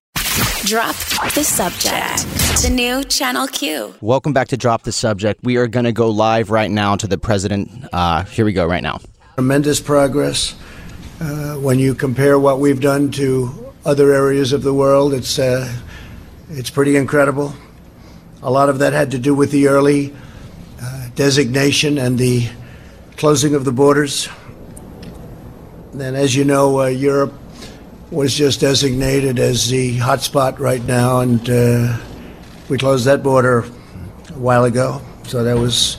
Drop 0.66 0.97
the 1.35 1.44
subject. 1.44 2.25
The 2.62 2.71
new 2.71 3.04
Channel 3.04 3.49
Q. 3.49 3.94
Welcome 4.00 4.33
back 4.33 4.49
to 4.49 4.56
Drop 4.56 4.83
the 4.83 4.92
Subject. 4.92 5.38
We 5.42 5.56
are 5.56 5.66
going 5.66 5.85
to 5.85 5.92
go 5.92 6.09
live 6.09 6.50
right 6.50 6.71
now 6.71 6.97
to 6.97 7.06
the 7.06 7.18
president. 7.18 7.71
Uh, 7.92 8.25
here 8.25 8.47
we 8.47 8.54
go, 8.54 8.64
right 8.64 8.83
now. 8.83 9.00
Tremendous 9.35 9.80
progress. 9.80 10.54
Uh, 11.21 11.56
when 11.56 11.78
you 11.78 11.94
compare 11.94 12.38
what 12.38 12.61
we've 12.61 12.80
done 12.80 13.11
to 13.11 13.73
other 13.85 14.12
areas 14.12 14.52
of 14.52 14.62
the 14.62 14.73
world. 14.73 15.12
It's 15.12 15.38
uh, 15.38 15.71
it's 16.50 16.71
pretty 16.71 16.97
incredible. 16.97 17.54
A 18.42 18.50
lot 18.50 18.68
of 18.68 18.78
that 18.78 18.92
had 18.92 19.11
to 19.11 19.18
do 19.18 19.35
with 19.35 19.50
the 19.50 19.68
early 19.68 20.14
uh, 20.80 21.09
designation 21.14 21.99
and 21.99 22.18
the 22.18 22.49
closing 23.16 23.54
of 23.54 23.64
the 23.64 23.73
borders. 23.73 24.28
And 25.92 26.16
as 26.16 26.35
you 26.35 26.44
know, 26.44 26.80
uh, 26.80 26.87
Europe 26.87 27.35
was 28.14 28.35
just 28.35 28.61
designated 28.61 29.38
as 29.38 29.68
the 29.68 29.99
hotspot 29.99 30.59
right 30.59 30.85
now, 30.85 31.21
and 31.21 31.50
uh, 31.50 31.99
we 32.68 32.78
closed 32.78 33.06
that 33.06 33.23
border 33.23 33.61
a 33.61 34.38
while 34.38 34.64
ago. 34.64 35.00
So 35.25 35.44
that 35.44 35.59
was 35.59 35.99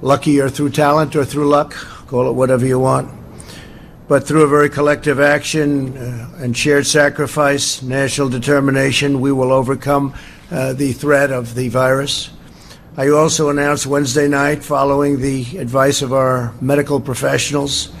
lucky 0.00 0.40
or 0.40 0.48
through 0.48 0.70
talent 0.70 1.16
or 1.16 1.24
through 1.24 1.48
luck, 1.48 1.74
call 2.06 2.30
it 2.30 2.32
whatever 2.32 2.64
you 2.66 2.78
want 2.78 3.18
but 4.08 4.26
through 4.26 4.42
a 4.42 4.48
very 4.48 4.70
collective 4.70 5.20
action 5.20 5.96
uh, 5.96 6.30
and 6.38 6.56
shared 6.56 6.86
sacrifice, 6.86 7.82
national 7.82 8.30
determination, 8.30 9.20
we 9.20 9.30
will 9.30 9.52
overcome 9.52 10.14
uh, 10.50 10.72
the 10.72 10.92
threat 10.92 11.30
of 11.30 11.54
the 11.54 11.68
virus. 11.68 12.30
I 12.96 13.10
also 13.10 13.50
announced 13.50 13.86
Wednesday 13.86 14.26
night, 14.26 14.64
following 14.64 15.20
the 15.20 15.58
advice 15.58 16.00
of 16.00 16.14
our 16.14 16.54
medical 16.60 17.00
professionals 17.00 17.92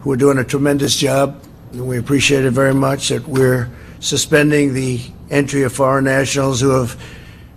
who 0.00 0.12
are 0.12 0.16
doing 0.16 0.38
a 0.38 0.44
tremendous 0.44 0.94
job, 0.94 1.42
we 1.72 1.98
appreciate 1.98 2.44
it 2.44 2.52
very 2.52 2.74
much, 2.74 3.08
that 3.08 3.26
we're 3.28 3.70
suspending 4.00 4.74
the 4.74 5.00
entry 5.30 5.62
of 5.62 5.72
foreign 5.72 6.04
nationals 6.04 6.60
who 6.60 6.70
have 6.70 7.00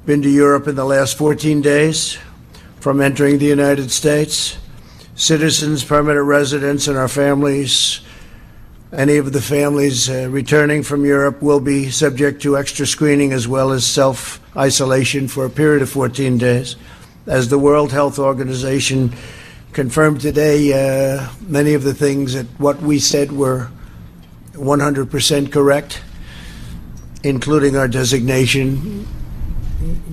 been 0.06 0.22
to 0.22 0.30
Europe 0.30 0.68
in 0.68 0.76
the 0.76 0.86
last 0.86 1.18
14 1.18 1.62
days 1.62 2.18
from 2.80 3.00
entering 3.00 3.38
the 3.38 3.46
United 3.46 3.92
States 3.92 4.58
citizens, 5.16 5.84
permanent 5.84 6.26
residents, 6.26 6.88
and 6.88 6.98
our 6.98 7.08
families, 7.08 8.02
any 8.92 9.18
of 9.18 9.32
the 9.32 9.42
families 9.42 10.10
uh, 10.10 10.28
returning 10.30 10.82
from 10.82 11.06
Europe 11.06 11.42
will 11.42 11.60
be 11.60 11.92
subject 11.92 12.42
to 12.42 12.58
extra 12.58 12.86
screening 12.88 13.32
as 13.32 13.48
well 13.48 13.72
as 13.72 13.86
self 13.86 14.42
isolation 14.58 15.28
for 15.28 15.46
a 15.46 15.50
period 15.50 15.82
of 15.82 15.90
14 15.90 16.38
days. 16.38 16.76
As 17.28 17.50
the 17.50 17.60
World 17.60 17.92
Health 17.92 18.18
Organization 18.18 19.14
confirmed 19.74 20.22
today, 20.22 20.74
uh, 20.74 21.30
many 21.48 21.76
of 21.76 21.84
the 21.84 21.94
things 21.94 22.34
that 22.34 22.48
what 22.60 22.82
we 22.82 22.98
said 22.98 23.32
were 23.32 23.70
100% 24.54 25.52
correct, 25.52 26.02
including 27.24 27.76
our 27.76 27.88
designation 27.88 29.08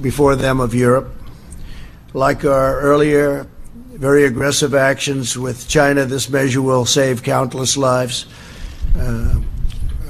before 0.00 0.36
them 0.36 0.60
of 0.60 0.74
Europe. 0.74 1.14
Like 2.14 2.44
our 2.44 2.80
earlier 2.80 3.46
very 3.98 4.24
aggressive 4.24 4.74
actions 4.74 5.36
with 5.36 5.66
China. 5.66 6.04
This 6.04 6.28
measure 6.28 6.62
will 6.62 6.84
save 6.84 7.24
countless 7.24 7.76
lives. 7.76 8.26
Uh, 8.96 9.40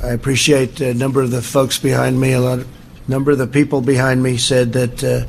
I 0.02 0.08
appreciate 0.08 0.78
a 0.82 0.92
number 0.92 1.22
of 1.22 1.30
the 1.30 1.40
folks 1.40 1.78
behind 1.78 2.20
me. 2.20 2.34
A 2.34 2.40
lot, 2.40 2.58
of, 2.58 2.68
number 3.08 3.30
of 3.30 3.38
the 3.38 3.46
people 3.46 3.80
behind 3.80 4.22
me 4.22 4.36
said 4.36 4.74
that 4.74 5.02
uh, 5.02 5.24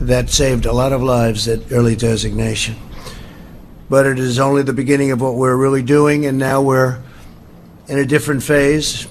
that 0.00 0.30
saved 0.30 0.66
a 0.66 0.72
lot 0.72 0.92
of 0.92 1.00
lives. 1.00 1.44
That 1.44 1.70
early 1.70 1.94
designation, 1.94 2.74
but 3.88 4.04
it 4.04 4.18
is 4.18 4.40
only 4.40 4.62
the 4.64 4.72
beginning 4.72 5.12
of 5.12 5.20
what 5.20 5.36
we're 5.36 5.56
really 5.56 5.82
doing, 5.82 6.26
and 6.26 6.38
now 6.38 6.60
we're 6.60 6.98
in 7.92 7.98
a 7.98 8.06
different 8.06 8.42
phase. 8.42 9.06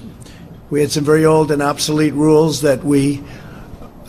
We 0.68 0.80
had 0.80 0.90
some 0.90 1.04
very 1.04 1.24
old 1.24 1.52
and 1.52 1.62
obsolete 1.62 2.14
rules 2.14 2.62
that 2.62 2.82
we 2.82 3.22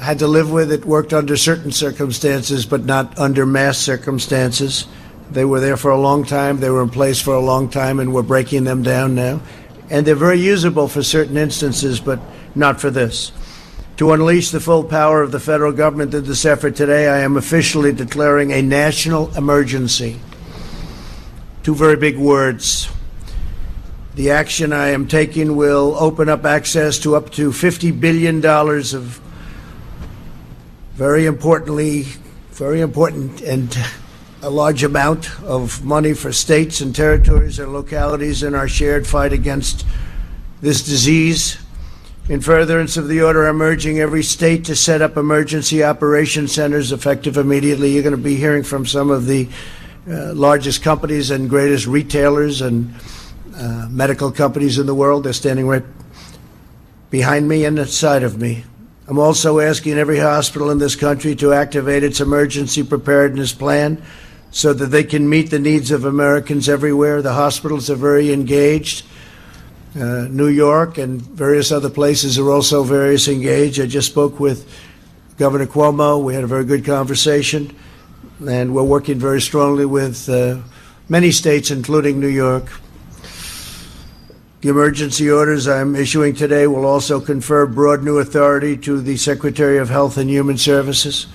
had 0.02 0.18
to 0.18 0.28
live 0.28 0.52
with 0.52 0.72
it, 0.72 0.84
worked 0.84 1.14
under 1.14 1.38
certain 1.38 1.72
circumstances, 1.72 2.66
but 2.66 2.84
not 2.84 3.20
under 3.20 3.46
mass 3.46 3.78
circumstances. 3.78 4.88
They 5.30 5.46
were 5.46 5.60
there 5.60 5.78
for 5.78 5.92
a 5.92 6.00
long 6.00 6.26
time, 6.26 6.60
they 6.60 6.72
were 6.72 6.82
in 6.82 6.90
place 6.90 7.22
for 7.22 7.36
a 7.36 7.40
long 7.40 7.70
time, 7.70 8.00
and 8.00 8.16
we're 8.16 8.24
breaking 8.24 8.64
them 8.64 8.82
down 8.82 9.14
now. 9.14 9.42
And 9.92 10.08
they're 10.08 10.16
very 10.16 10.40
usable 10.40 10.88
for 10.88 11.04
certain 11.04 11.38
instances, 11.38 12.00
but 12.00 12.20
not 12.56 12.82
for 12.82 12.90
this. 12.90 13.32
To 13.98 14.12
unleash 14.12 14.50
the 14.50 14.60
full 14.60 14.84
power 14.84 15.22
of 15.22 15.32
the 15.32 15.40
federal 15.40 15.72
government 15.72 16.16
in 16.16 16.24
this 16.24 16.46
effort 16.46 16.76
today, 16.76 17.08
I 17.08 17.20
am 17.20 17.38
officially 17.38 17.92
declaring 17.92 18.52
a 18.52 18.64
national 18.64 19.32
emergency. 19.38 20.20
Two 21.62 21.76
very 21.76 21.96
big 21.96 22.18
words. 22.18 22.90
The 24.16 24.30
action 24.30 24.74
I 24.74 24.90
am 24.90 25.08
taking 25.08 25.56
will 25.56 25.96
open 25.98 26.30
up 26.30 26.46
access 26.46 27.00
to 27.00 27.16
up 27.16 27.32
to 27.32 27.50
$50 27.50 28.00
billion 28.00 28.46
of 28.46 29.20
very 30.94 31.26
importantly, 31.26 32.04
very 32.52 32.82
important 32.82 33.42
and 33.42 33.76
a 34.44 34.52
large 34.52 34.84
amount 34.84 35.42
of 35.42 35.84
money 35.84 36.14
for 36.14 36.32
states 36.32 36.80
and 36.80 36.96
territories 36.96 37.58
and 37.58 37.74
localities 37.74 38.44
in 38.44 38.54
our 38.54 38.68
shared 38.68 39.08
fight 39.08 39.34
against 39.34 39.84
this 40.62 40.84
disease. 40.84 41.58
In 42.30 42.40
furtherance 42.40 42.98
of 42.98 43.08
the 43.08 43.24
order, 43.24 43.48
I'm 43.48 43.62
urging 43.64 44.00
every 44.00 44.22
state 44.22 44.64
to 44.66 44.76
set 44.76 45.02
up 45.02 45.18
emergency 45.18 45.84
operation 45.84 46.48
centers 46.48 46.92
effective 46.92 47.36
immediately. 47.36 47.94
You're 47.94 48.04
going 48.04 48.16
to 48.16 48.22
be 48.22 48.36
hearing 48.36 48.62
from 48.62 48.86
some 48.86 49.10
of 49.10 49.26
the 49.26 49.50
uh, 50.08 50.34
largest 50.34 50.84
companies 50.84 51.32
and 51.32 51.50
greatest 51.50 51.88
retailers 51.88 52.62
and 52.62 52.94
uh, 53.56 53.88
medical 53.90 54.32
companies 54.32 54.78
in 54.80 54.86
the 54.86 54.96
world. 54.96 55.24
They're 55.24 55.34
standing 55.34 55.68
right 55.68 55.84
behind 57.10 57.48
me 57.48 57.66
and 57.66 57.88
side 57.88 58.24
of 58.24 58.40
me. 58.40 58.64
I'm 59.08 59.20
also 59.20 59.60
asking 59.60 59.94
every 59.94 60.20
hospital 60.20 60.72
in 60.72 60.78
this 60.78 60.96
country 60.96 61.36
to 61.36 61.54
activate 61.54 62.04
its 62.04 62.22
emergency 62.22 62.84
preparedness 62.84 63.54
plan 63.54 64.02
so 64.50 64.72
that 64.72 64.88
they 64.88 65.04
can 65.04 65.28
meet 65.28 65.50
the 65.50 65.60
needs 65.60 65.92
of 65.92 66.06
Americans 66.06 66.70
everywhere. 66.70 67.22
The 67.22 67.34
hospitals 67.34 67.90
are 67.90 67.96
very 67.96 68.32
engaged. 68.32 69.06
Uh, 69.96 70.28
New 70.30 70.48
York 70.48 70.98
and 70.98 71.22
various 71.22 71.72
other 71.72 71.90
places 71.90 72.40
are 72.40 72.50
also 72.50 72.84
very 72.84 73.18
engaged. 73.28 73.80
I 73.80 73.88
just 73.88 74.10
spoke 74.10 74.40
with 74.40 74.68
Governor 75.38 75.68
Cuomo. 75.68 76.24
We 76.24 76.34
had 76.34 76.44
a 76.44 76.48
very 76.48 76.66
good 76.66 76.86
conversation, 76.86 77.76
and 78.48 78.74
we're 78.74 78.84
working 78.84 79.20
very 79.20 79.42
strongly 79.42 79.86
with 79.86 80.30
uh, 80.30 80.60
many 81.10 81.32
states, 81.32 81.70
including 81.72 82.20
New 82.20 82.28
York. 82.28 82.72
The 84.64 84.70
emergency 84.70 85.30
orders 85.30 85.68
I'm 85.68 85.94
issuing 85.94 86.36
today 86.36 86.68
will 86.68 86.86
also 86.86 87.20
confer 87.20 87.66
broad 87.66 88.02
new 88.02 88.20
authority 88.20 88.78
to 88.78 89.02
the 89.02 89.18
Secretary 89.18 89.78
of 89.78 89.90
Health 89.90 90.16
and 90.16 90.30
Human 90.30 90.58
Services. 90.58 91.28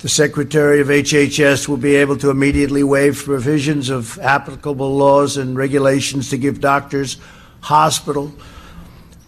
The 0.00 0.08
Secretary 0.08 0.80
of 0.80 0.88
HHS 0.88 1.68
will 1.68 1.76
be 1.76 1.94
able 1.94 2.16
to 2.16 2.30
immediately 2.30 2.82
waive 2.82 3.22
provisions 3.24 3.90
of 3.90 4.18
applicable 4.18 4.96
laws 4.96 5.36
and 5.36 5.56
regulations 5.56 6.28
to 6.30 6.36
give 6.36 6.60
doctors, 6.60 7.16
hospital, 7.60 8.34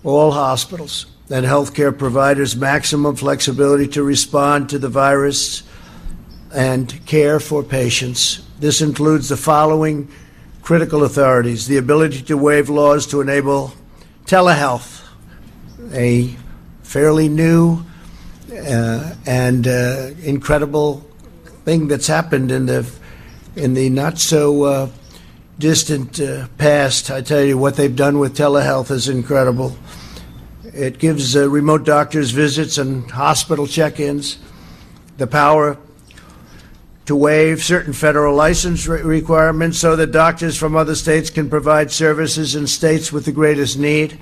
all 0.02 0.32
hospitals, 0.32 1.06
and 1.30 1.46
healthcare 1.46 1.96
providers 1.96 2.56
maximum 2.56 3.14
flexibility 3.14 3.86
to 3.86 4.02
respond 4.02 4.68
to 4.70 4.78
the 4.80 4.88
virus 4.88 5.62
and 6.52 7.06
care 7.06 7.38
for 7.38 7.62
patients. 7.62 8.42
This 8.58 8.80
includes 8.80 9.28
the 9.28 9.36
following 9.36 10.08
critical 10.68 11.04
authorities 11.04 11.66
the 11.66 11.78
ability 11.78 12.20
to 12.20 12.36
waive 12.36 12.68
laws 12.68 13.06
to 13.06 13.22
enable 13.22 13.72
telehealth, 14.26 15.02
a 15.94 16.36
fairly 16.82 17.26
new 17.26 17.82
uh, 18.52 19.14
and 19.24 19.66
uh, 19.66 20.10
incredible 20.22 20.98
thing 21.64 21.88
that's 21.88 22.06
happened 22.06 22.50
in 22.50 22.66
the 22.66 22.86
in 23.56 23.72
the 23.72 23.88
not 23.88 24.18
so 24.18 24.64
uh, 24.64 24.88
distant 25.58 26.20
uh, 26.20 26.46
past. 26.58 27.10
I 27.10 27.22
tell 27.22 27.42
you, 27.42 27.56
what 27.56 27.76
they've 27.76 27.96
done 27.96 28.18
with 28.18 28.36
telehealth 28.36 28.90
is 28.90 29.08
incredible. 29.08 29.74
It 30.74 30.98
gives 30.98 31.34
uh, 31.34 31.48
remote 31.48 31.84
doctors 31.86 32.32
visits 32.32 32.76
and 32.76 33.10
hospital 33.10 33.66
check-ins 33.66 34.36
the 35.16 35.26
power 35.26 35.78
to 37.08 37.16
waive 37.16 37.64
certain 37.64 37.94
federal 37.94 38.34
license 38.34 38.86
re- 38.86 39.00
requirements 39.00 39.78
so 39.78 39.96
that 39.96 40.12
doctors 40.12 40.58
from 40.58 40.76
other 40.76 40.94
states 40.94 41.30
can 41.30 41.48
provide 41.48 41.90
services 41.90 42.54
in 42.54 42.66
states 42.66 43.10
with 43.10 43.24
the 43.24 43.32
greatest 43.32 43.78
need. 43.78 44.20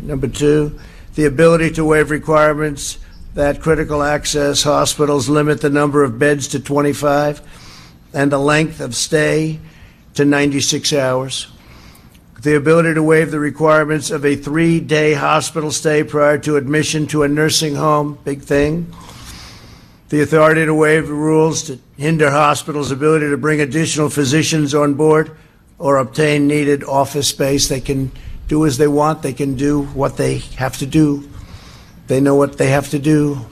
Number 0.00 0.26
two, 0.26 0.76
the 1.14 1.24
ability 1.24 1.70
to 1.74 1.84
waive 1.84 2.10
requirements 2.10 2.98
that 3.34 3.60
critical 3.62 4.02
access 4.02 4.64
hospitals 4.64 5.28
limit 5.28 5.60
the 5.60 5.70
number 5.70 6.02
of 6.02 6.18
beds 6.18 6.48
to 6.48 6.58
25 6.58 7.40
and 8.12 8.32
the 8.32 8.38
length 8.38 8.80
of 8.80 8.96
stay 8.96 9.60
to 10.14 10.24
96 10.24 10.92
hours. 10.94 11.46
the 12.42 12.56
ability 12.56 12.94
to 12.94 13.04
waive 13.04 13.30
the 13.30 13.38
requirements 13.38 14.10
of 14.10 14.24
a 14.24 14.34
three 14.34 14.80
day 14.80 15.14
hospital 15.14 15.70
stay 15.70 16.02
prior 16.02 16.38
to 16.38 16.56
admission 16.56 17.06
to 17.06 17.22
a 17.22 17.28
nursing 17.28 17.76
home, 17.76 18.18
big 18.24 18.40
thing. 18.40 18.92
The 20.08 20.20
authority 20.20 20.64
to 20.64 20.72
waive 20.72 21.08
rules 21.08 21.64
to 21.64 21.80
hinder 21.96 22.30
hospitals' 22.30 22.92
ability 22.92 23.28
to 23.28 23.36
bring 23.36 23.60
additional 23.60 24.08
physicians 24.08 24.72
on 24.72 24.94
board 24.94 25.36
or 25.78 25.96
obtain 25.96 26.46
needed 26.46 26.84
office 26.84 27.26
space. 27.26 27.66
They 27.66 27.80
can 27.80 28.12
do 28.46 28.66
as 28.66 28.78
they 28.78 28.86
want, 28.86 29.22
they 29.22 29.32
can 29.32 29.56
do 29.56 29.82
what 29.82 30.16
they 30.16 30.38
have 30.58 30.78
to 30.78 30.86
do. 30.86 31.28
They 32.06 32.20
know 32.20 32.36
what 32.36 32.56
they 32.56 32.68
have 32.68 32.88
to 32.90 33.00
do. 33.00 33.46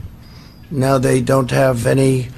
Now 0.71 0.99
they 0.99 1.21
don't 1.21 1.51
have 1.51 1.87
any 1.87 2.29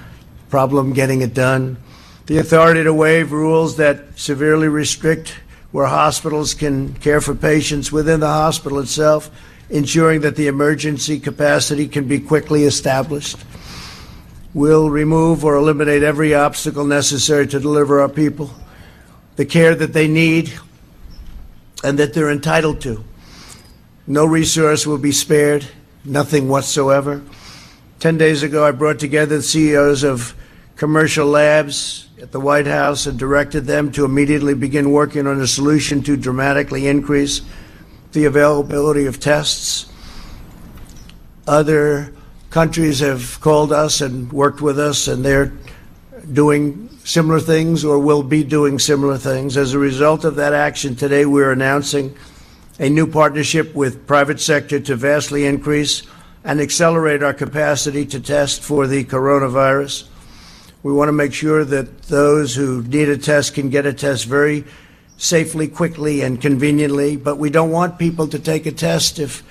problem 0.48 0.94
getting 0.94 1.20
it 1.20 1.34
done. 1.34 1.76
The 2.24 2.38
authority 2.38 2.84
to 2.84 2.94
waive 2.94 3.32
rules 3.32 3.76
that 3.76 4.18
severely 4.18 4.68
restrict 4.68 5.38
where 5.72 5.86
hospitals 5.86 6.54
can 6.54 6.94
care 6.94 7.20
for 7.20 7.34
patients 7.34 7.92
within 7.92 8.20
the 8.20 8.28
hospital 8.28 8.78
itself, 8.78 9.30
ensuring 9.68 10.22
that 10.22 10.36
the 10.36 10.46
emergency 10.46 11.20
capacity 11.20 11.86
can 11.86 12.08
be 12.08 12.18
quickly 12.18 12.64
established. 12.64 13.36
We'll 14.56 14.88
remove 14.88 15.44
or 15.44 15.54
eliminate 15.54 16.02
every 16.02 16.34
obstacle 16.34 16.86
necessary 16.86 17.46
to 17.48 17.60
deliver 17.60 18.00
our 18.00 18.08
people 18.08 18.50
the 19.36 19.44
care 19.44 19.74
that 19.74 19.92
they 19.92 20.08
need 20.08 20.50
and 21.84 21.98
that 21.98 22.14
they're 22.14 22.30
entitled 22.30 22.80
to. 22.80 23.04
No 24.06 24.24
resource 24.24 24.86
will 24.86 24.96
be 24.96 25.12
spared, 25.12 25.66
nothing 26.06 26.48
whatsoever. 26.48 27.20
Ten 28.00 28.16
days 28.16 28.42
ago, 28.42 28.64
I 28.64 28.70
brought 28.70 28.98
together 28.98 29.36
the 29.36 29.42
CEOs 29.42 30.02
of 30.02 30.34
commercial 30.76 31.26
labs 31.26 32.08
at 32.18 32.32
the 32.32 32.40
White 32.40 32.66
House 32.66 33.04
and 33.04 33.18
directed 33.18 33.66
them 33.66 33.92
to 33.92 34.06
immediately 34.06 34.54
begin 34.54 34.90
working 34.90 35.26
on 35.26 35.38
a 35.38 35.46
solution 35.46 36.02
to 36.04 36.16
dramatically 36.16 36.86
increase 36.86 37.42
the 38.12 38.24
availability 38.24 39.04
of 39.04 39.20
tests. 39.20 39.84
Other 41.46 42.15
countries 42.56 43.00
have 43.00 43.38
called 43.42 43.70
us 43.70 44.00
and 44.00 44.32
worked 44.32 44.62
with 44.62 44.78
us, 44.78 45.08
and 45.08 45.22
they're 45.22 45.52
doing 46.32 46.88
similar 47.04 47.38
things 47.38 47.84
or 47.84 47.98
will 47.98 48.22
be 48.22 48.42
doing 48.42 48.78
similar 48.78 49.18
things. 49.18 49.58
As 49.58 49.74
a 49.74 49.78
result 49.78 50.24
of 50.24 50.36
that 50.36 50.54
action 50.54 50.96
today, 50.96 51.26
we're 51.26 51.52
announcing 51.52 52.16
a 52.78 52.88
new 52.88 53.06
partnership 53.06 53.74
with 53.74 54.06
private 54.06 54.40
sector 54.40 54.80
to 54.80 54.96
vastly 54.96 55.44
increase 55.44 56.02
and 56.44 56.58
accelerate 56.58 57.22
our 57.22 57.34
capacity 57.34 58.06
to 58.06 58.18
test 58.18 58.62
for 58.62 58.86
the 58.86 59.04
coronavirus. 59.04 60.08
We 60.82 60.94
want 60.94 61.10
to 61.10 61.12
make 61.12 61.34
sure 61.34 61.62
that 61.62 62.04
those 62.04 62.54
who 62.54 62.82
need 62.84 63.10
a 63.10 63.18
test 63.18 63.52
can 63.52 63.68
get 63.68 63.84
a 63.84 63.92
test 63.92 64.24
very 64.24 64.64
safely, 65.18 65.68
quickly, 65.68 66.22
and 66.22 66.40
conveniently. 66.40 67.18
But 67.18 67.36
we 67.36 67.50
don't 67.50 67.70
want 67.70 67.98
people 67.98 68.26
to 68.28 68.38
take 68.38 68.64
a 68.64 68.72
test 68.72 69.18
if, 69.18 69.42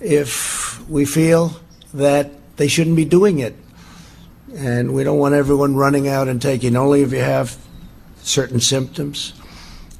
if 0.00 0.86
we 0.86 1.06
feel 1.06 1.58
that 1.94 2.30
they 2.56 2.68
shouldn't 2.68 2.96
be 2.96 3.04
doing 3.04 3.38
it. 3.38 3.54
And 4.54 4.94
we 4.94 5.04
don't 5.04 5.18
want 5.18 5.34
everyone 5.34 5.76
running 5.76 6.08
out 6.08 6.28
and 6.28 6.40
taking 6.40 6.76
only 6.76 7.02
if 7.02 7.12
you 7.12 7.20
have 7.20 7.56
certain 8.22 8.60
symptoms. 8.60 9.32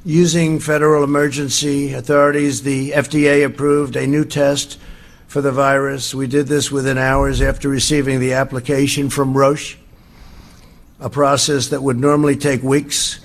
Using 0.05 0.59
federal 0.59 1.03
emergency 1.03 1.93
authorities, 1.93 2.63
the 2.63 2.91
FDA 2.91 3.45
approved 3.45 3.95
a 3.95 4.05
new 4.05 4.25
test 4.25 4.79
for 5.27 5.41
the 5.41 5.51
virus. 5.51 6.13
We 6.13 6.27
did 6.27 6.47
this 6.47 6.71
within 6.71 6.97
hours 6.97 7.41
after 7.41 7.69
receiving 7.69 8.19
the 8.19 8.33
application 8.33 9.09
from 9.09 9.35
Roche 9.35 9.77
a 11.03 11.09
process 11.09 11.67
that 11.67 11.83
would 11.83 11.99
normally 11.99 12.37
take 12.37 12.63
weeks. 12.63 13.19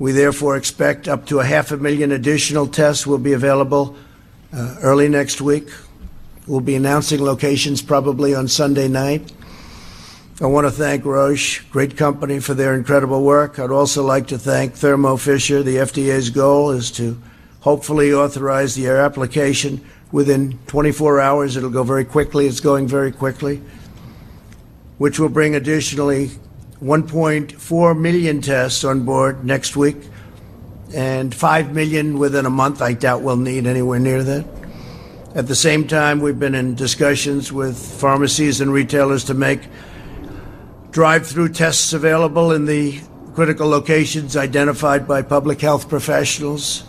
We 0.00 0.10
therefore 0.10 0.56
expect 0.56 1.06
up 1.06 1.26
to 1.26 1.38
a 1.38 1.44
half 1.44 1.70
a 1.70 1.76
million 1.76 2.10
additional 2.10 2.66
tests 2.66 3.06
will 3.06 3.18
be 3.18 3.32
available 3.32 3.94
uh, 4.52 4.76
early 4.82 5.08
next 5.08 5.40
week. 5.40 5.68
We'll 6.46 6.60
be 6.60 6.74
announcing 6.74 7.22
locations 7.22 7.80
probably 7.80 8.34
on 8.34 8.48
Sunday 8.48 8.86
night. 8.86 9.32
I 10.42 10.46
want 10.46 10.66
to 10.66 10.70
thank 10.70 11.06
Roche, 11.06 11.60
great 11.70 11.96
company, 11.96 12.38
for 12.38 12.52
their 12.52 12.74
incredible 12.74 13.22
work. 13.22 13.58
I'd 13.58 13.70
also 13.70 14.04
like 14.04 14.26
to 14.26 14.38
thank 14.38 14.74
Thermo 14.74 15.16
Fisher. 15.16 15.62
The 15.62 15.76
FDA's 15.76 16.28
goal 16.28 16.70
is 16.72 16.90
to 16.92 17.18
hopefully 17.60 18.12
authorize 18.12 18.74
the 18.74 18.88
application 18.88 19.82
within 20.12 20.58
24 20.66 21.18
hours. 21.18 21.56
It'll 21.56 21.70
go 21.70 21.82
very 21.82 22.04
quickly. 22.04 22.46
It's 22.46 22.60
going 22.60 22.88
very 22.88 23.10
quickly, 23.10 23.62
which 24.98 25.18
will 25.18 25.30
bring 25.30 25.54
additionally 25.54 26.28
1.4 26.82 27.98
million 27.98 28.42
tests 28.42 28.84
on 28.84 29.06
board 29.06 29.46
next 29.46 29.76
week, 29.76 29.96
and 30.94 31.34
5 31.34 31.72
million 31.72 32.18
within 32.18 32.44
a 32.44 32.50
month. 32.50 32.82
I 32.82 32.92
doubt 32.92 33.22
we'll 33.22 33.36
need 33.36 33.66
anywhere 33.66 33.98
near 33.98 34.22
that. 34.22 34.63
At 35.34 35.48
the 35.48 35.54
same 35.54 35.86
time, 35.86 36.20
we've 36.20 36.38
been 36.38 36.54
in 36.54 36.74
discussions 36.74 37.52
with 37.52 37.76
pharmacies 37.76 38.60
and 38.60 38.72
retailers 38.72 39.24
to 39.24 39.34
make 39.34 39.68
drive 40.90 41.26
through 41.26 41.48
tests 41.50 41.92
available 41.92 42.52
in 42.52 42.66
the 42.66 43.00
critical 43.34 43.68
locations 43.68 44.36
identified 44.36 45.08
by 45.08 45.22
public 45.22 45.60
health 45.60 45.88
professionals. 45.88 46.84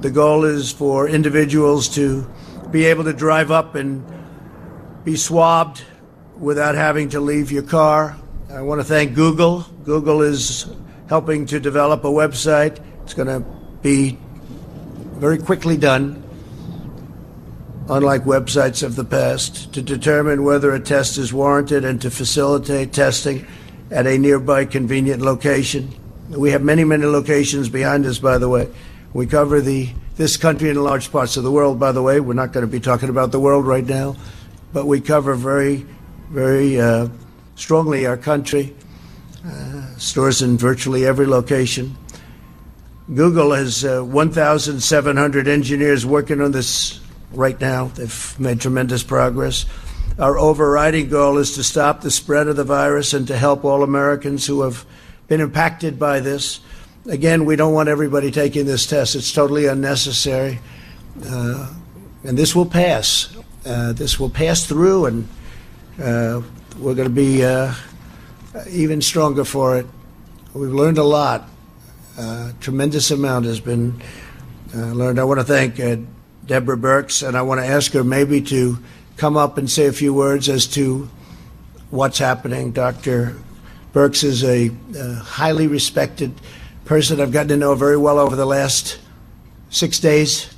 The 0.00 0.10
goal 0.10 0.44
is 0.44 0.72
for 0.72 1.08
individuals 1.08 1.88
to 1.94 2.28
be 2.70 2.86
able 2.86 3.04
to 3.04 3.12
drive 3.12 3.50
up 3.50 3.76
and 3.76 4.04
be 5.04 5.16
swabbed 5.16 5.82
without 6.36 6.74
having 6.74 7.10
to 7.10 7.20
leave 7.20 7.52
your 7.52 7.62
car 7.62 8.16
I 8.48 8.62
want 8.62 8.80
to 8.80 8.84
thank 8.84 9.14
Google. 9.14 9.66
Google 9.84 10.22
is 10.22 10.66
helping 11.08 11.46
to 11.46 11.58
develop 11.58 12.04
a 12.04 12.08
website. 12.08 12.78
It's 13.02 13.12
going 13.12 13.26
to 13.26 13.40
be 13.82 14.18
very 15.18 15.38
quickly 15.38 15.76
done, 15.76 16.22
unlike 17.88 18.24
websites 18.24 18.82
of 18.82 18.96
the 18.96 19.04
past, 19.04 19.72
to 19.72 19.82
determine 19.82 20.44
whether 20.44 20.74
a 20.74 20.80
test 20.80 21.18
is 21.18 21.32
warranted 21.32 21.84
and 21.84 22.00
to 22.02 22.10
facilitate 22.10 22.92
testing 22.92 23.46
at 23.90 24.06
a 24.06 24.18
nearby 24.18 24.64
convenient 24.64 25.22
location. 25.22 25.94
We 26.28 26.50
have 26.50 26.62
many, 26.62 26.84
many 26.84 27.06
locations 27.06 27.68
behind 27.68 28.04
us, 28.06 28.18
by 28.18 28.38
the 28.38 28.48
way. 28.48 28.68
We 29.12 29.26
cover 29.26 29.60
the 29.60 29.90
this 30.16 30.36
country 30.38 30.70
and 30.70 30.82
large 30.82 31.12
parts 31.12 31.36
of 31.36 31.44
the 31.44 31.50
world, 31.50 31.78
by 31.78 31.92
the 31.92 32.02
way. 32.02 32.20
We're 32.20 32.32
not 32.32 32.52
going 32.52 32.64
to 32.64 32.70
be 32.70 32.80
talking 32.80 33.10
about 33.10 33.32
the 33.32 33.40
world 33.40 33.66
right 33.66 33.84
now, 33.84 34.16
but 34.72 34.86
we 34.86 35.00
cover 35.00 35.34
very, 35.34 35.86
very 36.30 36.80
uh, 36.80 37.08
strongly 37.54 38.06
our 38.06 38.16
country, 38.16 38.74
uh, 39.46 39.96
stores 39.98 40.40
in 40.40 40.56
virtually 40.56 41.04
every 41.04 41.26
location. 41.26 41.96
Google 43.14 43.52
has 43.52 43.84
uh, 43.84 44.02
1,700 44.02 45.46
engineers 45.46 46.04
working 46.06 46.40
on 46.40 46.50
this 46.50 47.00
right 47.32 47.60
now. 47.60 47.86
They've 47.86 48.40
made 48.40 48.60
tremendous 48.60 49.02
progress. 49.02 49.66
Our 50.18 50.38
overriding 50.38 51.08
goal 51.08 51.38
is 51.38 51.52
to 51.56 51.64
stop 51.64 52.00
the 52.00 52.10
spread 52.10 52.48
of 52.48 52.56
the 52.56 52.64
virus 52.64 53.12
and 53.12 53.26
to 53.28 53.36
help 53.36 53.64
all 53.64 53.82
Americans 53.82 54.46
who 54.46 54.62
have 54.62 54.86
been 55.28 55.40
impacted 55.40 55.98
by 55.98 56.20
this. 56.20 56.60
Again, 57.06 57.44
we 57.44 57.56
don't 57.56 57.74
want 57.74 57.88
everybody 57.88 58.30
taking 58.30 58.66
this 58.66 58.86
test. 58.86 59.14
It's 59.14 59.32
totally 59.32 59.66
unnecessary. 59.66 60.58
Uh, 61.24 61.72
and 62.24 62.36
this 62.36 62.56
will 62.56 62.66
pass. 62.66 63.36
Uh, 63.64 63.92
this 63.92 64.18
will 64.18 64.30
pass 64.30 64.64
through, 64.64 65.06
and 65.06 65.28
uh, 66.00 66.40
we're 66.78 66.94
going 66.94 67.08
to 67.08 67.14
be 67.14 67.44
uh, 67.44 67.74
even 68.70 69.02
stronger 69.02 69.44
for 69.44 69.76
it. 69.76 69.86
We've 70.54 70.72
learned 70.72 70.98
a 70.98 71.04
lot. 71.04 71.48
Uh, 72.18 72.52
tremendous 72.60 73.10
amount 73.10 73.44
has 73.44 73.60
been 73.60 74.00
uh, 74.74 74.92
learned. 74.92 75.18
I 75.20 75.24
want 75.24 75.40
to 75.40 75.44
thank 75.44 75.78
Deborah 76.46 76.76
Birx, 76.76 77.26
and 77.26 77.36
I 77.36 77.42
want 77.42 77.60
to 77.60 77.66
ask 77.66 77.92
her 77.92 78.04
maybe 78.04 78.40
to 78.42 78.78
come 79.16 79.36
up 79.36 79.58
and 79.58 79.70
say 79.70 79.86
a 79.86 79.92
few 79.92 80.12
words 80.14 80.48
as 80.48 80.66
to 80.68 81.08
what's 81.90 82.18
happening. 82.18 82.72
Dr. 82.72 83.36
Birx 83.92 84.22
is 84.22 84.44
a 84.44 84.68
highly 85.22 85.66
respected 85.66 86.32
person 86.84 87.20
I've 87.20 87.32
gotten 87.32 87.48
to 87.48 87.56
know 87.56 87.74
very 87.74 87.96
well 87.96 88.18
over 88.18 88.36
the 88.36 88.46
last 88.46 88.98
six 89.70 89.98
days. 89.98 90.54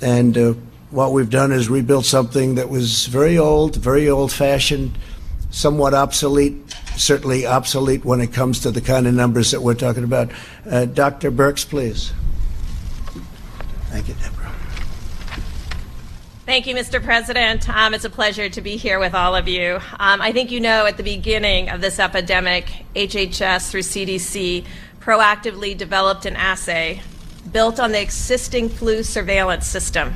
And 0.00 0.36
uh, 0.36 0.54
what 0.90 1.12
we've 1.12 1.28
done 1.28 1.52
is 1.52 1.68
rebuilt 1.68 2.06
something 2.06 2.54
that 2.54 2.68
was 2.68 3.06
very 3.06 3.38
old, 3.38 3.76
very 3.76 4.08
old 4.08 4.32
fashioned, 4.32 4.96
somewhat 5.50 5.92
obsolete, 5.92 6.74
certainly 6.96 7.46
obsolete 7.46 8.04
when 8.04 8.20
it 8.20 8.32
comes 8.32 8.60
to 8.60 8.70
the 8.70 8.80
kind 8.80 9.06
of 9.06 9.14
numbers 9.14 9.50
that 9.50 9.60
we're 9.60 9.74
talking 9.74 10.04
about. 10.04 10.30
Uh, 10.68 10.86
Dr. 10.86 11.30
Birx, 11.30 11.68
please. 11.68 12.12
Thank 13.90 14.08
you. 14.08 14.14
Thank 16.46 16.68
you, 16.68 16.76
Mr. 16.76 17.02
President. 17.02 17.68
Um, 17.68 17.92
it's 17.92 18.04
a 18.04 18.10
pleasure 18.10 18.48
to 18.48 18.60
be 18.60 18.76
here 18.76 19.00
with 19.00 19.16
all 19.16 19.34
of 19.34 19.48
you. 19.48 19.80
Um, 19.98 20.20
I 20.20 20.30
think 20.30 20.52
you 20.52 20.60
know 20.60 20.86
at 20.86 20.96
the 20.96 21.02
beginning 21.02 21.70
of 21.70 21.80
this 21.80 21.98
epidemic, 21.98 22.84
HHS 22.94 23.68
through 23.68 23.80
CDC 23.80 24.64
proactively 25.00 25.76
developed 25.76 26.24
an 26.24 26.36
assay 26.36 27.02
built 27.50 27.80
on 27.80 27.90
the 27.90 28.00
existing 28.00 28.68
flu 28.68 29.02
surveillance 29.02 29.66
system. 29.66 30.14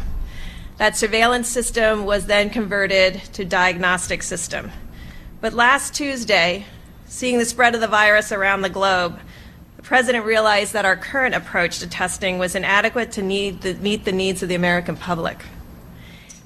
That 0.77 0.97
surveillance 0.97 1.49
system 1.49 2.05
was 2.05 2.27
then 2.27 2.49
converted 2.49 3.21
to 3.33 3.45
diagnostic 3.45 4.23
system. 4.23 4.71
But 5.41 5.53
last 5.53 5.95
Tuesday, 5.95 6.65
seeing 7.07 7.39
the 7.39 7.45
spread 7.45 7.75
of 7.75 7.81
the 7.81 7.89
virus 7.89 8.31
around 8.31 8.61
the 8.61 8.69
globe, 8.69 9.19
the 9.79 9.83
President 9.83 10.25
realized 10.25 10.75
that 10.75 10.85
our 10.85 10.97
current 10.97 11.35
approach 11.35 11.81
to 11.81 11.89
testing 11.89 12.39
was 12.39 12.55
inadequate 12.55 13.11
to 13.13 13.21
the, 13.21 13.77
meet 13.81 14.05
the 14.05 14.13
needs 14.13 14.45
of 14.45 14.49
the 14.49 14.55
American 14.55 14.97
public. 14.97 15.43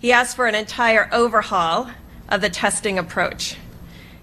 He 0.05 0.13
asked 0.13 0.37
for 0.37 0.45
an 0.45 0.55
entire 0.55 1.09
overhaul 1.13 1.89
of 2.29 2.43
the 2.43 2.51
testing 2.51 2.99
approach. 2.99 3.57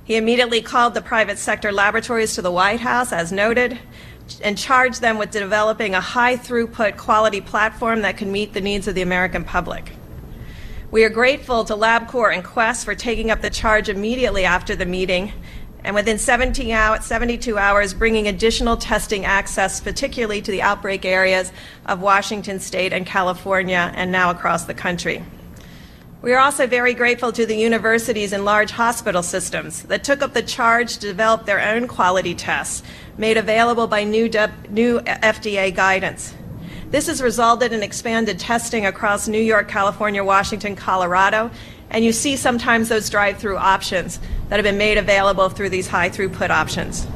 He 0.04 0.16
immediately 0.16 0.62
called 0.62 0.94
the 0.94 1.02
private 1.02 1.40
sector 1.40 1.72
laboratories 1.72 2.36
to 2.36 2.44
the 2.44 2.52
White 2.52 2.82
House, 2.82 3.12
as 3.12 3.32
noted, 3.32 3.80
and 4.44 4.56
charged 4.56 5.02
them 5.02 5.18
with 5.18 5.32
developing 5.32 5.96
a 5.96 6.00
high 6.00 6.38
throughput 6.38 6.98
quality 6.98 7.42
platform 7.42 8.04
that 8.04 8.16
could 8.16 8.28
meet 8.28 8.54
the 8.54 8.62
needs 8.62 8.88
of 8.88 8.94
the 8.94 9.02
American 9.02 9.44
public. 9.44 9.94
We 10.92 11.04
are 11.04 11.10
grateful 11.10 11.66
to 11.66 11.74
LabCorp 11.74 12.36
and 12.36 12.44
Quest 12.44 12.86
for 12.86 12.94
taking 12.94 13.32
up 13.32 13.42
the 13.42 13.50
charge 13.50 13.90
immediately 13.90 14.46
after 14.46 14.76
the 14.76 14.86
meeting 14.86 15.34
and 15.84 15.96
within 15.96 16.20
17 16.20 16.70
hours, 16.70 17.06
72 17.06 17.58
hours 17.58 17.96
bringing 17.96 18.28
additional 18.28 18.78
testing 18.78 19.26
access, 19.26 19.82
particularly 19.82 20.44
to 20.44 20.52
the 20.52 20.62
outbreak 20.62 21.06
areas 21.06 21.52
of 21.88 22.02
Washington 22.02 22.60
state 22.60 22.94
and 22.94 23.08
California 23.08 23.92
and 23.96 24.12
now 24.12 24.30
across 24.30 24.66
the 24.66 24.76
country. 24.76 25.24
We 26.22 26.34
are 26.34 26.40
also 26.40 26.68
very 26.68 26.94
grateful 26.94 27.32
to 27.32 27.48
the 27.48 27.56
universities 27.56 28.32
and 28.32 28.46
large 28.46 28.70
hospital 28.70 29.24
systems 29.24 29.82
that 29.84 30.04
took 30.04 30.22
up 30.22 30.34
the 30.34 30.44
charge 30.44 30.94
to 30.98 31.08
develop 31.08 31.48
their 31.48 31.60
own 31.60 31.88
quality 31.88 32.36
tests 32.36 32.84
made 33.18 33.38
available 33.38 33.88
by 33.88 34.04
new, 34.04 34.30
new 34.70 35.00
FDA 35.00 35.74
guidance. 35.74 36.36
This 36.92 37.08
has 37.08 37.24
resulted 37.24 37.74
in 37.74 37.82
expanded 37.82 38.38
testing 38.38 38.86
across 38.86 39.28
New 39.28 39.42
York, 39.42 39.68
California, 39.68 40.24
Washington, 40.24 40.76
Colorado, 40.76 41.50
and 41.90 42.06
you 42.06 42.12
see 42.12 42.36
sometimes 42.36 42.90
those 42.90 43.10
drive 43.10 43.40
through 43.40 43.58
options 43.58 44.20
that 44.50 44.58
have 44.58 44.64
been 44.64 44.78
made 44.78 45.00
available 45.00 45.50
through 45.50 45.70
these 45.70 45.88
high 45.88 46.12
throughput 46.12 46.52
options. 46.52 47.08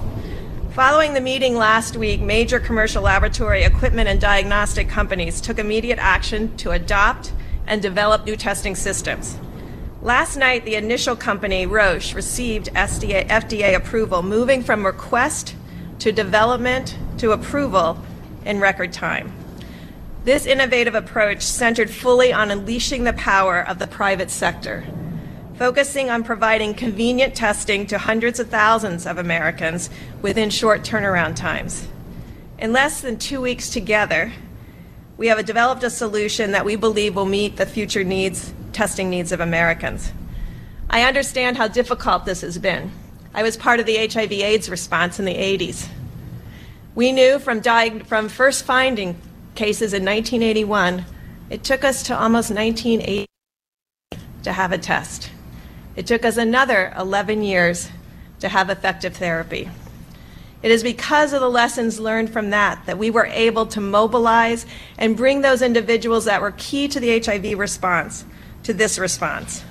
Following 0.71 1.13
the 1.13 1.21
meeting 1.21 1.55
last 1.55 1.95
week, 1.95 2.21
major 2.21 2.59
commercial 2.59 3.03
laboratory 3.03 3.65
equipment 3.65 4.09
and 4.09 4.19
diagnostic 4.19 4.89
companies 4.89 5.41
took 5.41 5.59
immediate 5.59 5.99
action 5.99 6.57
to 6.57 6.71
adopt 6.71 7.33
and 7.67 7.81
develop 7.81 8.25
new 8.25 8.35
testing 8.35 8.75
systems. 8.75 9.37
Last 10.01 10.37
night, 10.37 10.65
the 10.65 10.75
initial 10.75 11.15
company, 11.15 11.65
Roche, 11.65 12.13
received 12.13 12.71
FDA, 12.73 13.27
FDA 13.27 13.75
approval, 13.75 14.21
moving 14.21 14.61
from 14.61 14.85
request 14.85 15.55
to 15.99 16.11
development 16.11 16.95
to 17.17 17.31
approval 17.31 17.97
in 18.45 18.59
record 18.59 18.93
time. 18.93 19.33
This 20.25 20.45
innovative 20.45 20.95
approach 20.95 21.41
centered 21.41 21.89
fully 21.89 22.31
on 22.31 22.51
unleashing 22.51 23.03
the 23.03 23.13
power 23.13 23.59
of 23.61 23.79
the 23.79 23.87
private 23.87 24.29
sector, 24.29 24.85
focusing 25.57 26.09
on 26.09 26.23
providing 26.23 26.73
convenient 26.73 27.35
testing 27.35 27.87
to 27.87 27.97
hundreds 27.97 28.39
of 28.39 28.49
thousands 28.49 29.05
of 29.05 29.17
Americans 29.17 29.89
within 30.21 30.49
short 30.49 30.83
turnaround 30.83 31.35
times. 31.35 31.87
In 32.57 32.73
less 32.73 33.01
than 33.01 33.17
two 33.17 33.41
weeks 33.41 33.69
together, 33.69 34.33
we 35.17 35.27
have 35.27 35.43
developed 35.45 35.83
a 35.83 35.89
solution 35.89 36.51
that 36.51 36.65
we 36.65 36.75
believe 36.75 37.15
will 37.15 37.25
meet 37.25 37.57
the 37.57 37.65
future 37.65 38.03
needs, 38.03 38.53
testing 38.73 39.09
needs 39.09 39.31
of 39.31 39.39
Americans. 39.39 40.11
I 40.89 41.03
understand 41.03 41.57
how 41.57 41.67
difficult 41.67 42.25
this 42.25 42.41
has 42.41 42.57
been. 42.57 42.91
I 43.33 43.43
was 43.43 43.57
part 43.57 43.79
of 43.79 43.85
the 43.85 44.07
HIV 44.07 44.31
AIDS 44.31 44.69
response 44.69 45.19
in 45.19 45.25
the 45.25 45.35
80s. 45.35 45.87
We 46.95 47.11
knew 47.11 47.39
from, 47.39 47.61
from 48.03 48.29
first 48.29 48.65
finding 48.65 49.19
cases 49.55 49.93
in 49.93 50.03
1981, 50.03 51.05
it 51.49 51.63
took 51.63 51.83
us 51.83 52.03
to 52.03 52.17
almost 52.17 52.49
1980 52.51 53.25
to 54.43 54.53
have 54.53 54.71
a 54.71 54.77
test. 54.77 55.31
It 55.95 56.07
took 56.07 56.25
us 56.25 56.37
another 56.37 56.93
11 56.97 57.43
years 57.43 57.89
to 58.39 58.49
have 58.49 58.69
effective 58.69 59.15
therapy. 59.15 59.69
It 60.65 60.71
is 60.71 60.81
because 60.81 61.31
of 61.31 61.41
the 61.41 61.49
lessons 61.49 61.99
learned 61.99 62.31
from 62.31 62.49
that 62.49 62.87
that 62.87 62.97
we 62.97 63.11
were 63.11 63.27
able 63.27 63.67
to 63.67 63.79
mobilize 63.79 64.65
and 64.97 65.15
bring 65.15 65.41
those 65.41 65.61
individuals 65.61 66.25
that 66.25 66.41
were 66.41 66.55
key 66.57 66.87
to 66.87 66.99
the 66.99 67.19
HIV 67.19 67.59
response 67.59 68.25
to 68.63 68.73
this 68.73 68.97
response. 68.97 69.63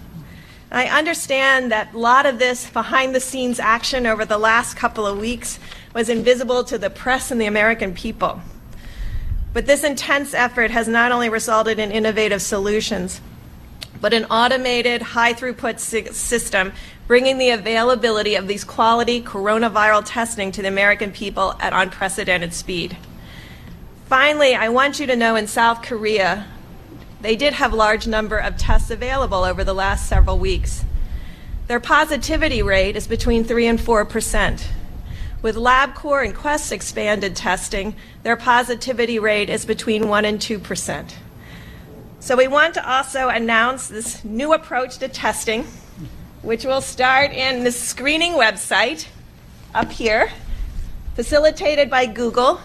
I 0.70 0.86
understand 0.86 1.72
that 1.72 1.94
a 1.94 1.98
lot 1.98 2.26
of 2.26 2.38
this 2.38 2.70
behind 2.70 3.12
the 3.12 3.18
scenes 3.18 3.58
action 3.58 4.06
over 4.06 4.24
the 4.24 4.38
last 4.38 4.76
couple 4.76 5.04
of 5.04 5.18
weeks 5.18 5.58
was 5.92 6.08
invisible 6.08 6.62
to 6.62 6.78
the 6.78 6.90
press 6.90 7.32
and 7.32 7.40
the 7.40 7.46
American 7.46 7.92
people. 7.92 8.40
But 9.52 9.66
this 9.66 9.82
intense 9.82 10.32
effort 10.32 10.70
has 10.70 10.86
not 10.86 11.10
only 11.10 11.28
resulted 11.28 11.80
in 11.80 11.90
innovative 11.90 12.40
solutions, 12.40 13.20
but 14.00 14.14
an 14.14 14.26
automated, 14.26 15.02
high 15.02 15.32
throughput 15.32 15.80
system 15.80 16.72
bringing 17.06 17.38
the 17.38 17.50
availability 17.50 18.34
of 18.34 18.48
these 18.48 18.64
quality 18.64 19.20
coronavirus 19.22 20.04
testing 20.06 20.50
to 20.52 20.62
the 20.62 20.68
American 20.68 21.12
people 21.12 21.54
at 21.60 21.72
unprecedented 21.72 22.54
speed. 22.54 22.96
Finally, 24.06 24.54
I 24.54 24.68
want 24.68 25.00
you 25.00 25.06
to 25.06 25.16
know 25.16 25.36
in 25.36 25.46
South 25.46 25.82
Korea, 25.82 26.46
they 27.20 27.36
did 27.36 27.54
have 27.54 27.72
a 27.72 27.76
large 27.76 28.06
number 28.06 28.38
of 28.38 28.56
tests 28.56 28.90
available 28.90 29.44
over 29.44 29.64
the 29.64 29.74
last 29.74 30.08
several 30.08 30.38
weeks. 30.38 30.84
Their 31.66 31.80
positivity 31.80 32.62
rate 32.62 32.96
is 32.96 33.06
between 33.06 33.44
3 33.44 33.66
and 33.66 33.80
4 33.80 34.04
percent. 34.04 34.68
With 35.40 35.56
LabCorp 35.56 36.24
and 36.24 36.34
Quest 36.34 36.72
expanded 36.72 37.36
testing, 37.36 37.96
their 38.22 38.36
positivity 38.36 39.18
rate 39.18 39.50
is 39.50 39.66
between 39.66 40.08
1 40.08 40.24
and 40.24 40.40
2 40.40 40.58
percent. 40.58 41.16
So 42.20 42.36
we 42.36 42.48
want 42.48 42.74
to 42.74 42.90
also 42.90 43.28
announce 43.28 43.88
this 43.88 44.24
new 44.24 44.54
approach 44.54 44.96
to 44.98 45.08
testing, 45.08 45.66
which 46.44 46.64
will 46.66 46.82
start 46.82 47.32
in 47.32 47.64
the 47.64 47.72
screening 47.72 48.32
website 48.32 49.06
up 49.74 49.90
here, 49.90 50.30
facilitated 51.14 51.88
by 51.88 52.04
Google, 52.04 52.60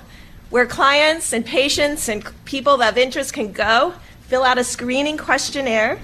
where 0.49 0.65
clients 0.65 1.31
and 1.31 1.45
patients 1.45 2.09
and 2.09 2.23
people 2.43 2.81
of 2.81 2.97
interest 2.97 3.33
can 3.33 3.53
go, 3.53 3.93
fill 4.27 4.43
out 4.43 4.57
a 4.57 4.63
screening 4.65 5.17
questionnaire, 5.17 5.97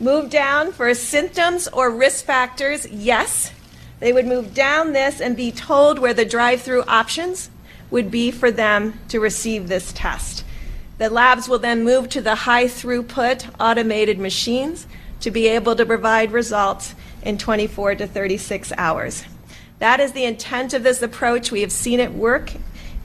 move 0.00 0.28
down 0.28 0.72
for 0.72 0.92
symptoms 0.92 1.68
or 1.68 1.88
risk 1.88 2.24
factors, 2.24 2.88
yes, 2.88 3.52
they 4.00 4.12
would 4.12 4.26
move 4.26 4.52
down 4.52 4.92
this 4.92 5.20
and 5.20 5.36
be 5.36 5.52
told 5.52 6.00
where 6.00 6.12
the 6.12 6.24
drive 6.24 6.62
through 6.62 6.82
options 6.88 7.48
would 7.92 8.10
be 8.10 8.32
for 8.32 8.50
them 8.50 8.98
to 9.06 9.20
receive 9.20 9.68
this 9.68 9.92
test. 9.92 10.44
The 10.98 11.08
labs 11.08 11.48
will 11.48 11.60
then 11.60 11.84
move 11.84 12.08
to 12.08 12.20
the 12.20 12.34
high 12.34 12.64
throughput 12.64 13.48
automated 13.60 14.18
machines 14.18 14.88
to 15.22 15.30
be 15.30 15.48
able 15.48 15.74
to 15.76 15.86
provide 15.86 16.32
results 16.32 16.94
in 17.22 17.38
24 17.38 17.96
to 17.96 18.06
36 18.06 18.72
hours. 18.76 19.24
That 19.78 19.98
is 19.98 20.12
the 20.12 20.24
intent 20.24 20.74
of 20.74 20.82
this 20.82 21.02
approach. 21.02 21.50
We 21.50 21.62
have 21.62 21.72
seen 21.72 21.98
it 21.98 22.12
work 22.12 22.52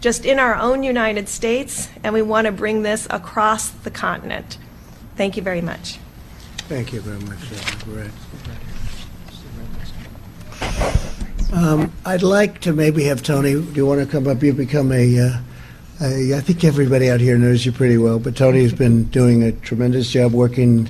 just 0.02 0.26
in 0.26 0.38
our 0.38 0.56
own 0.56 0.84
United 0.84 1.28
States, 1.28 1.90
and 2.04 2.14
we 2.14 2.22
want 2.22 2.46
to 2.46 2.52
bring 2.52 2.84
this 2.84 3.08
across 3.10 3.70
the 3.70 3.90
continent. 3.90 4.58
Thank 5.16 5.38
you 5.38 5.42
very 5.42 5.62
much. 5.62 5.98
Thank 6.70 6.94
you 6.94 7.02
very 7.02 7.20
much, 7.22 7.86
Brett. 7.86 8.12
Um, 11.54 11.94
I'd 12.06 12.24
like 12.24 12.60
to 12.62 12.74
maybe 12.74 13.06
have 13.06 13.24
Tony. 13.24 13.54
Do 13.54 13.72
you 13.74 13.86
want 13.86 14.02
to 14.02 14.06
come 14.06 14.28
up? 14.28 14.44
You've 14.44 14.58
become 14.58 14.92
a, 14.92 15.20
uh, 15.20 15.40
a. 16.02 16.36
I 16.36 16.42
think 16.42 16.64
everybody 16.64 17.10
out 17.10 17.22
here 17.22 17.38
knows 17.38 17.66
you 17.66 17.72
pretty 17.72 17.98
well, 17.98 18.20
but 18.20 18.36
Tony 18.36 18.62
has 18.64 18.74
been 18.74 19.06
doing 19.06 19.44
a 19.44 19.54
tremendous 19.54 20.12
job 20.12 20.34
working 20.34 20.90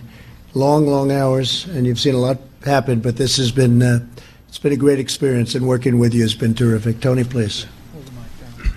long, 0.53 0.87
long 0.87 1.11
hours, 1.11 1.65
and 1.67 1.85
you've 1.85 1.99
seen 1.99 2.15
a 2.15 2.19
lot 2.19 2.37
happen. 2.63 2.99
But 2.99 3.17
this 3.17 3.37
has 3.37 3.51
been 3.51 3.81
uh, 3.81 4.05
it's 4.47 4.59
been 4.59 4.73
a 4.73 4.77
great 4.77 4.99
experience, 4.99 5.55
and 5.55 5.67
working 5.67 5.99
with 5.99 6.13
you 6.13 6.21
has 6.21 6.35
been 6.35 6.53
terrific. 6.53 6.99
Tony, 6.99 7.23
please. 7.23 7.65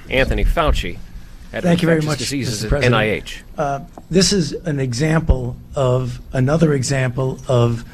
Anthony 0.08 0.44
Fauci. 0.44 0.98
Thank 1.52 1.82
you 1.82 1.86
very 1.86 2.00
much, 2.02 2.18
diseases 2.18 2.64
Mr. 2.64 2.68
President. 2.68 2.94
NIH. 2.94 3.42
Uh, 3.58 3.80
this 4.08 4.32
is 4.32 4.52
an 4.52 4.78
example 4.78 5.56
of 5.74 6.20
another 6.32 6.74
example 6.74 7.40
of 7.48 7.84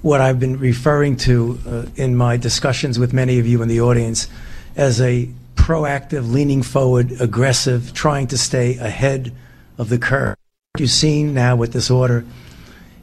what 0.00 0.20
I've 0.20 0.40
been 0.40 0.58
referring 0.58 1.16
to 1.18 1.58
uh, 1.66 1.86
in 1.96 2.16
my 2.16 2.36
discussions 2.36 2.98
with 2.98 3.12
many 3.12 3.38
of 3.38 3.46
you 3.46 3.62
in 3.62 3.68
the 3.68 3.80
audience 3.80 4.28
as 4.76 5.00
a 5.00 5.28
proactive, 5.54 6.30
leaning 6.30 6.62
forward, 6.62 7.12
aggressive, 7.20 7.92
trying 7.94 8.26
to 8.28 8.38
stay 8.38 8.76
ahead 8.76 9.32
of 9.78 9.88
the 9.88 9.98
curve. 9.98 10.36
What 10.72 10.80
you've 10.80 10.90
seen 10.90 11.34
now 11.34 11.56
with 11.56 11.72
this 11.72 11.90
order 11.90 12.24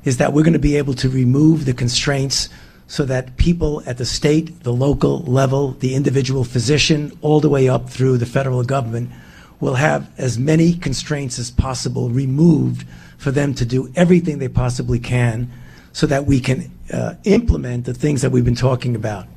is 0.03 0.17
that 0.17 0.33
we're 0.33 0.43
going 0.43 0.53
to 0.53 0.59
be 0.59 0.77
able 0.77 0.93
to 0.95 1.09
remove 1.09 1.65
the 1.65 1.73
constraints 1.73 2.49
so 2.87 3.05
that 3.05 3.37
people 3.37 3.81
at 3.85 3.97
the 3.97 4.05
state, 4.05 4.63
the 4.63 4.73
local 4.73 5.19
level, 5.23 5.71
the 5.79 5.95
individual 5.95 6.43
physician, 6.43 7.17
all 7.21 7.39
the 7.39 7.49
way 7.49 7.69
up 7.69 7.89
through 7.89 8.17
the 8.17 8.25
federal 8.25 8.63
government 8.63 9.09
will 9.61 9.75
have 9.75 10.11
as 10.17 10.37
many 10.37 10.73
constraints 10.73 11.39
as 11.39 11.51
possible 11.51 12.09
removed 12.09 12.85
for 13.17 13.31
them 13.31 13.53
to 13.53 13.63
do 13.63 13.91
everything 13.95 14.39
they 14.39 14.49
possibly 14.49 14.99
can 14.99 15.49
so 15.93 16.07
that 16.07 16.25
we 16.25 16.39
can 16.39 16.71
uh, 16.91 17.13
implement 17.23 17.85
the 17.85 17.93
things 17.93 18.21
that 18.21 18.31
we've 18.31 18.45
been 18.45 18.55
talking 18.55 18.95
about 18.95 19.27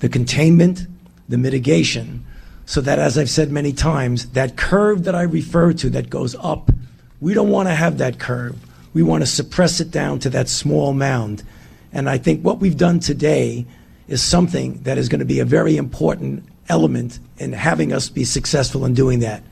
the 0.00 0.08
containment, 0.08 0.88
the 1.28 1.38
mitigation, 1.38 2.26
so 2.66 2.80
that, 2.80 2.98
as 2.98 3.16
I've 3.16 3.30
said 3.30 3.52
many 3.52 3.72
times, 3.72 4.30
that 4.30 4.56
curve 4.56 5.04
that 5.04 5.14
I 5.14 5.22
refer 5.22 5.72
to 5.74 5.90
that 5.90 6.10
goes 6.10 6.34
up, 6.40 6.72
we 7.20 7.34
don't 7.34 7.50
want 7.50 7.68
to 7.68 7.74
have 7.74 7.98
that 7.98 8.18
curve. 8.18 8.58
We 8.94 9.02
want 9.02 9.22
to 9.22 9.26
suppress 9.26 9.80
it 9.80 9.90
down 9.90 10.18
to 10.20 10.30
that 10.30 10.48
small 10.48 10.92
mound. 10.92 11.42
And 11.92 12.08
I 12.08 12.18
think 12.18 12.42
what 12.42 12.60
we've 12.60 12.76
done 12.76 13.00
today 13.00 13.66
is 14.08 14.22
something 14.22 14.82
that 14.82 14.98
is 14.98 15.08
going 15.08 15.20
to 15.20 15.24
be 15.24 15.40
a 15.40 15.44
very 15.44 15.76
important 15.76 16.44
element 16.68 17.18
in 17.38 17.52
having 17.52 17.92
us 17.92 18.08
be 18.08 18.24
successful 18.24 18.84
in 18.84 18.94
doing 18.94 19.20
that. 19.20 19.42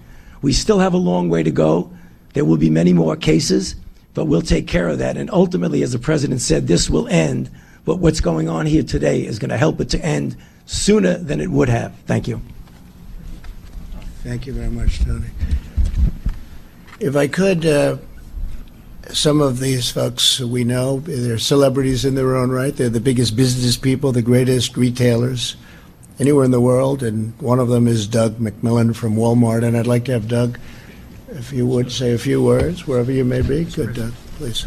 We 0.43 0.53
still 0.53 0.79
have 0.79 0.95
a 0.95 0.99
long 0.99 1.29
way 1.29 1.43
to 1.43 1.51
go. 1.51 1.91
There 2.35 2.45
will 2.45 2.57
be 2.57 2.71
many 2.71 2.93
more 2.93 3.17
cases, 3.17 3.75
but 4.15 4.27
we'll 4.27 4.43
take 4.43 4.67
care 4.67 4.89
of 4.89 4.99
that. 4.99 5.17
And 5.17 5.31
ultimately, 5.31 5.83
as 5.83 5.93
the 5.93 5.99
president 5.99 6.41
said, 6.41 6.67
this 6.67 6.89
will 6.89 7.09
end. 7.09 7.51
But 7.85 7.99
what's 7.99 8.21
going 8.21 8.49
on 8.49 8.67
here 8.67 8.83
today 8.83 9.25
is 9.25 9.39
going 9.39 9.51
to 9.51 9.57
help 9.57 9.81
it 9.81 9.89
to 9.91 10.05
end 10.05 10.37
sooner 10.67 11.17
than 11.19 11.41
it 11.41 11.51
would 11.51 11.69
have. 11.69 11.95
Thank 12.07 12.29
you. 12.29 12.41
Thank 14.23 14.47
you 14.47 14.53
very 14.53 14.71
much, 14.71 15.01
Tony. 15.01 15.27
If 17.01 17.17
I 17.17 17.27
could, 17.27 17.65
uh, 17.65 17.97
some 19.13 19.41
of 19.41 19.61
these 19.61 19.91
folks 19.91 20.41
we 20.41 20.65
know, 20.65 21.01
they're 21.01 21.39
celebrities 21.39 22.05
in 22.05 22.15
their 22.15 22.37
own 22.37 22.51
right. 22.51 22.75
They're 22.75 22.89
the 22.89 23.01
biggest 23.01 23.37
business 23.37 23.77
people, 23.77 24.13
the 24.13 24.23
greatest 24.23 24.77
retailers 24.77 25.57
anywhere 26.19 26.45
in 26.45 26.51
the 26.51 26.61
world, 26.61 27.03
and 27.03 27.39
one 27.41 27.59
of 27.59 27.69
them 27.69 27.89
is 27.89 28.07
Doug 28.07 28.37
McMillon 28.39 28.95
from 28.95 29.17
Walmart. 29.17 29.65
And 29.65 29.77
I'd 29.77 29.87
like 29.87 30.05
to 30.07 30.13
have 30.13 30.29
Doug, 30.29 30.59
if 31.31 31.53
you 31.53 31.67
would, 31.67 31.91
say 31.91 32.13
a 32.13 32.19
few 32.19 32.43
words, 32.43 32.87
wherever 32.87 33.11
you 33.11 33.25
may 33.25 33.43
be. 33.43 33.65
Good, 33.65 33.95
Doug, 33.95 34.13
please. 34.37 34.67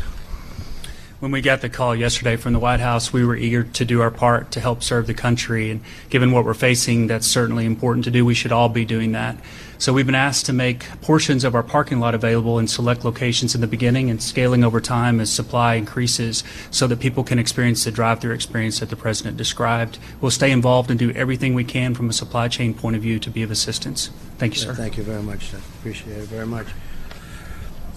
When 1.23 1.31
we 1.31 1.39
got 1.39 1.61
the 1.61 1.69
call 1.69 1.95
yesterday 1.95 2.35
from 2.35 2.51
the 2.51 2.59
White 2.59 2.81
House, 2.81 3.13
we 3.13 3.23
were 3.23 3.37
eager 3.37 3.63
to 3.63 3.85
do 3.85 4.01
our 4.01 4.11
part 4.11 4.51
to 4.51 4.59
help 4.59 4.83
serve 4.83 5.07
the 5.07 5.13
country. 5.13 5.71
And 5.71 5.79
given 6.09 6.33
what 6.33 6.43
we're 6.43 6.53
facing, 6.53 7.07
that's 7.07 7.25
certainly 7.25 7.65
important 7.65 8.03
to 8.03 8.11
do. 8.11 8.25
We 8.25 8.33
should 8.33 8.51
all 8.51 8.67
be 8.67 8.83
doing 8.83 9.13
that. 9.13 9.37
So 9.77 9.93
we've 9.93 10.05
been 10.05 10.15
asked 10.15 10.47
to 10.47 10.53
make 10.53 10.85
portions 10.99 11.45
of 11.45 11.55
our 11.55 11.63
parking 11.63 12.01
lot 12.01 12.13
available 12.13 12.59
in 12.59 12.67
select 12.67 13.05
locations 13.05 13.55
in 13.55 13.61
the 13.61 13.67
beginning 13.67 14.09
and 14.09 14.21
scaling 14.21 14.65
over 14.65 14.81
time 14.81 15.21
as 15.21 15.31
supply 15.31 15.75
increases 15.75 16.43
so 16.71 16.87
that 16.87 16.99
people 16.99 17.23
can 17.23 17.39
experience 17.39 17.85
the 17.85 17.91
drive-through 17.91 18.33
experience 18.33 18.81
that 18.81 18.89
the 18.89 18.97
President 18.97 19.37
described. 19.37 19.99
We'll 20.19 20.29
stay 20.29 20.51
involved 20.51 20.89
and 20.89 20.99
do 20.99 21.11
everything 21.11 21.53
we 21.53 21.63
can 21.63 21.95
from 21.95 22.09
a 22.09 22.13
supply 22.13 22.49
chain 22.49 22.73
point 22.73 22.97
of 22.97 23.01
view 23.01 23.17
to 23.19 23.29
be 23.29 23.43
of 23.43 23.49
assistance. 23.49 24.09
Thank 24.39 24.55
you, 24.55 24.59
sir. 24.59 24.73
Thank 24.73 24.97
you 24.97 25.03
very 25.03 25.23
much, 25.23 25.53
Doug. 25.53 25.61
Appreciate 25.79 26.17
it 26.17 26.27
very 26.27 26.47
much. 26.47 26.67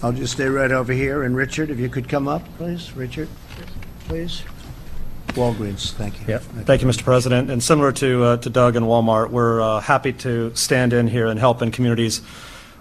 I'll 0.03 0.11
just 0.11 0.33
stay 0.33 0.47
right 0.47 0.71
over 0.71 0.93
here. 0.93 1.23
And 1.23 1.35
Richard, 1.35 1.69
if 1.69 1.79
you 1.79 1.89
could 1.89 2.07
come 2.07 2.27
up, 2.27 2.43
please. 2.57 2.95
Richard, 2.95 3.29
please. 4.07 4.43
Walgreens, 5.29 5.91
thank 5.93 6.19
you. 6.19 6.25
Yeah. 6.27 6.39
Thank 6.39 6.81
you, 6.81 6.87
Mr. 6.87 7.03
President. 7.03 7.49
And 7.49 7.61
similar 7.61 7.91
to, 7.93 8.23
uh, 8.23 8.37
to 8.37 8.49
Doug 8.49 8.75
and 8.75 8.85
Walmart, 8.85 9.29
we're 9.29 9.61
uh, 9.61 9.79
happy 9.79 10.13
to 10.13 10.55
stand 10.55 10.93
in 10.93 11.07
here 11.07 11.27
and 11.27 11.39
help 11.39 11.61
in 11.61 11.71
communities 11.71 12.21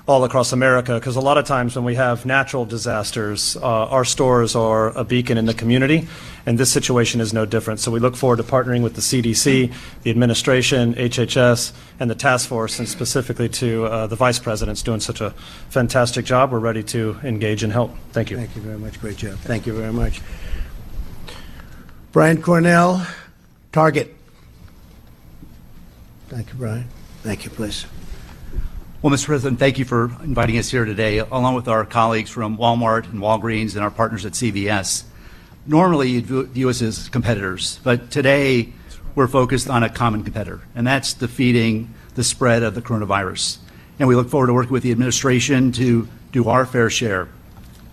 all 0.06 0.22
across 0.22 0.52
America 0.52 0.94
because 0.94 1.16
a 1.16 1.20
lot 1.20 1.36
of 1.36 1.44
times 1.44 1.74
when 1.74 1.84
we 1.84 1.96
have 1.96 2.24
natural 2.24 2.64
disasters, 2.64 3.56
uh, 3.56 3.60
our 3.62 4.04
stores 4.04 4.54
are 4.54 4.96
a 4.96 5.02
beacon 5.02 5.36
in 5.36 5.46
the 5.46 5.54
community, 5.54 6.06
and 6.46 6.58
this 6.58 6.70
situation 6.70 7.20
is 7.20 7.32
no 7.32 7.44
different. 7.44 7.80
So 7.80 7.90
we 7.90 7.98
look 7.98 8.14
forward 8.14 8.36
to 8.36 8.44
partnering 8.44 8.82
with 8.82 8.94
the 8.94 9.00
CDC, 9.00 9.72
the 10.02 10.10
administration, 10.10 10.94
HHS, 10.94 11.72
and 11.98 12.08
the 12.08 12.14
task 12.14 12.48
force, 12.48 12.78
and 12.78 12.88
specifically 12.88 13.48
to 13.48 13.86
uh, 13.86 14.06
the 14.06 14.16
vice 14.16 14.38
president's 14.38 14.82
doing 14.82 15.00
such 15.00 15.20
a 15.20 15.30
fantastic 15.70 16.24
job. 16.24 16.52
We're 16.52 16.60
ready 16.60 16.84
to 16.84 17.18
engage 17.24 17.64
and 17.64 17.72
help. 17.72 17.90
Thank 18.12 18.30
you. 18.30 18.36
Thank 18.36 18.54
you 18.54 18.62
very 18.62 18.78
much. 18.78 19.00
Great 19.00 19.16
job. 19.16 19.38
Thank 19.38 19.66
you 19.66 19.72
very 19.72 19.92
much. 19.92 20.20
Brian 22.12 22.40
Cornell, 22.40 23.04
Target. 23.72 24.14
Thank 26.28 26.48
you, 26.48 26.54
Brian. 26.54 26.88
Thank 27.22 27.44
you, 27.44 27.50
please. 27.50 27.86
Well, 29.02 29.12
Mr. 29.12 29.26
President, 29.26 29.58
thank 29.58 29.78
you 29.78 29.84
for 29.84 30.04
inviting 30.24 30.56
us 30.56 30.70
here 30.70 30.86
today, 30.86 31.18
along 31.18 31.54
with 31.54 31.68
our 31.68 31.84
colleagues 31.84 32.30
from 32.30 32.56
Walmart 32.56 33.04
and 33.04 33.20
Walgreens 33.20 33.74
and 33.74 33.84
our 33.84 33.90
partners 33.90 34.24
at 34.24 34.32
CVS. 34.32 35.04
Normally, 35.66 36.08
you'd 36.08 36.24
view 36.24 36.70
us 36.70 36.80
as 36.80 37.10
competitors, 37.10 37.78
but 37.84 38.10
today 38.10 38.72
we're 39.14 39.26
focused 39.26 39.68
on 39.68 39.82
a 39.82 39.90
common 39.90 40.24
competitor, 40.24 40.62
and 40.74 40.86
that's 40.86 41.12
defeating 41.12 41.92
the 42.14 42.24
spread 42.24 42.62
of 42.62 42.74
the 42.74 42.80
coronavirus. 42.80 43.58
And 43.98 44.08
we 44.08 44.14
look 44.14 44.30
forward 44.30 44.46
to 44.46 44.54
working 44.54 44.72
with 44.72 44.82
the 44.82 44.92
administration 44.92 45.72
to 45.72 46.08
do 46.32 46.48
our 46.48 46.64
fair 46.64 46.88
share 46.88 47.28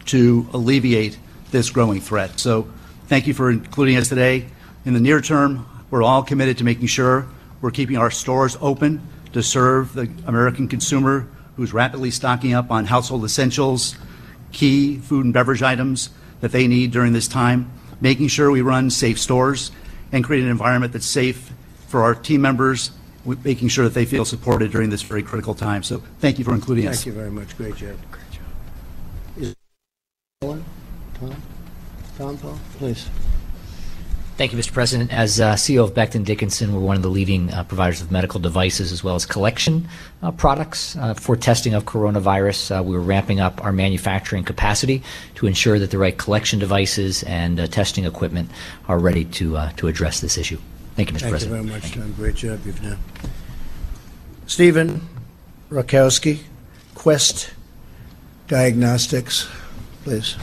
to 0.06 0.48
alleviate 0.54 1.20
this 1.52 1.70
growing 1.70 2.00
threat. 2.00 2.40
So, 2.40 2.70
thank 3.08 3.28
you 3.28 3.34
for 3.34 3.52
including 3.52 3.98
us 3.98 4.08
today. 4.08 4.46
In 4.86 4.94
the 4.94 5.02
near 5.02 5.20
term, 5.20 5.68
we're 5.92 6.02
all 6.02 6.24
committed 6.24 6.60
to 6.60 6.64
making 6.64 6.88
sure 6.88 7.28
we're 7.60 7.72
keeping 7.72 7.98
our 7.98 8.10
stores 8.10 8.56
open 8.62 9.06
to 9.34 9.44
serve 9.44 9.94
the 9.94 10.10
American 10.26 10.68
consumer 10.68 11.28
who's 11.56 11.74
rapidly 11.74 12.12
stocking 12.12 12.54
up 12.54 12.72
on 12.72 12.86
household 12.86 13.24
essentials, 13.24 13.96
key 14.52 14.98
food 14.98 15.26
and 15.26 15.34
beverage 15.34 15.62
items 15.62 16.10
that 16.42 16.52
they 16.52 16.68
need 16.68 16.92
during 16.92 17.14
this 17.14 17.28
time, 17.28 17.72
making 18.02 18.28
sure 18.28 18.50
we 18.52 18.62
run 18.62 18.90
safe 18.90 19.20
stores 19.20 19.72
and 20.12 20.24
create 20.24 20.44
an 20.44 20.50
environment 20.50 20.94
that's 20.94 21.06
safe 21.06 21.52
for 21.88 22.04
our 22.04 22.16
team 22.16 22.42
members, 22.42 22.92
making 23.44 23.68
sure 23.68 23.86
that 23.86 23.94
they 23.94 24.06
feel 24.06 24.26
supported 24.26 24.72
during 24.72 24.90
this 24.90 25.02
very 25.02 25.24
critical 25.24 25.54
time. 25.54 25.84
So 25.84 26.02
thank 26.20 26.40
you 26.40 26.46
for 26.46 26.54
including 26.54 26.88
us. 26.88 26.96
Thank 26.96 27.02
us. 27.02 27.06
you 27.06 27.14
very 27.14 27.32
much. 27.32 27.56
Great 27.58 27.76
job. 27.76 27.98
Great 28.12 28.32
job. 28.32 28.44
Is 29.38 29.56
Tom? 30.42 30.64
Tom? 31.20 31.36
Tom, 32.18 32.38
Paul? 32.38 32.60
Please. 32.78 33.08
Thank 34.44 34.52
you, 34.52 34.60
Mr. 34.60 34.74
President. 34.74 35.14
As 35.14 35.40
uh, 35.40 35.54
CEO 35.54 35.86
of 35.86 35.94
Becton 35.94 36.26
Dickinson, 36.26 36.76
we're 36.76 36.82
one 36.82 36.98
of 36.98 37.02
the 37.02 37.10
leading 37.10 37.50
uh, 37.54 37.64
providers 37.64 38.02
of 38.02 38.12
medical 38.12 38.42
devices 38.42 38.92
as 38.92 39.02
well 39.02 39.16
as 39.16 39.26
collection 39.26 39.88
uh, 40.22 40.32
products 40.32 40.98
uh, 40.98 41.14
for 41.14 41.38
testing 41.38 41.74
of 41.74 41.86
coronavirus. 41.86 42.78
Uh, 42.78 42.84
we 42.84 42.94
were 42.94 43.02
ramping 43.02 43.40
up 43.40 43.64
our 43.64 43.72
manufacturing 43.72 44.44
capacity 44.44 45.02
to 45.36 45.48
ensure 45.48 45.80
that 45.80 45.92
the 45.92 45.98
right 45.98 46.18
collection 46.18 46.60
devices 46.60 47.24
and 47.24 47.58
uh, 47.58 47.68
testing 47.68 48.04
equipment 48.04 48.52
are 48.90 49.00
ready 49.00 49.24
to 49.24 49.58
to 49.78 49.88
address 49.88 50.20
this 50.20 50.38
issue. 50.38 50.58
Thank 50.98 51.12
you, 51.12 51.16
Mr. 51.16 51.22
Thank 51.22 51.32
President. 51.32 51.70
Thank 51.70 51.84
you 51.86 51.92
very 51.92 52.04
much. 52.04 52.16
Tom. 52.18 52.22
Great 52.22 52.36
job 52.36 52.60
you've 52.66 52.82
done. 52.82 53.00
Stephen 54.46 55.08
Rusckowski, 55.70 56.42
Quest 56.96 57.54
Diagnostics, 58.50 59.48
please. 60.04 60.36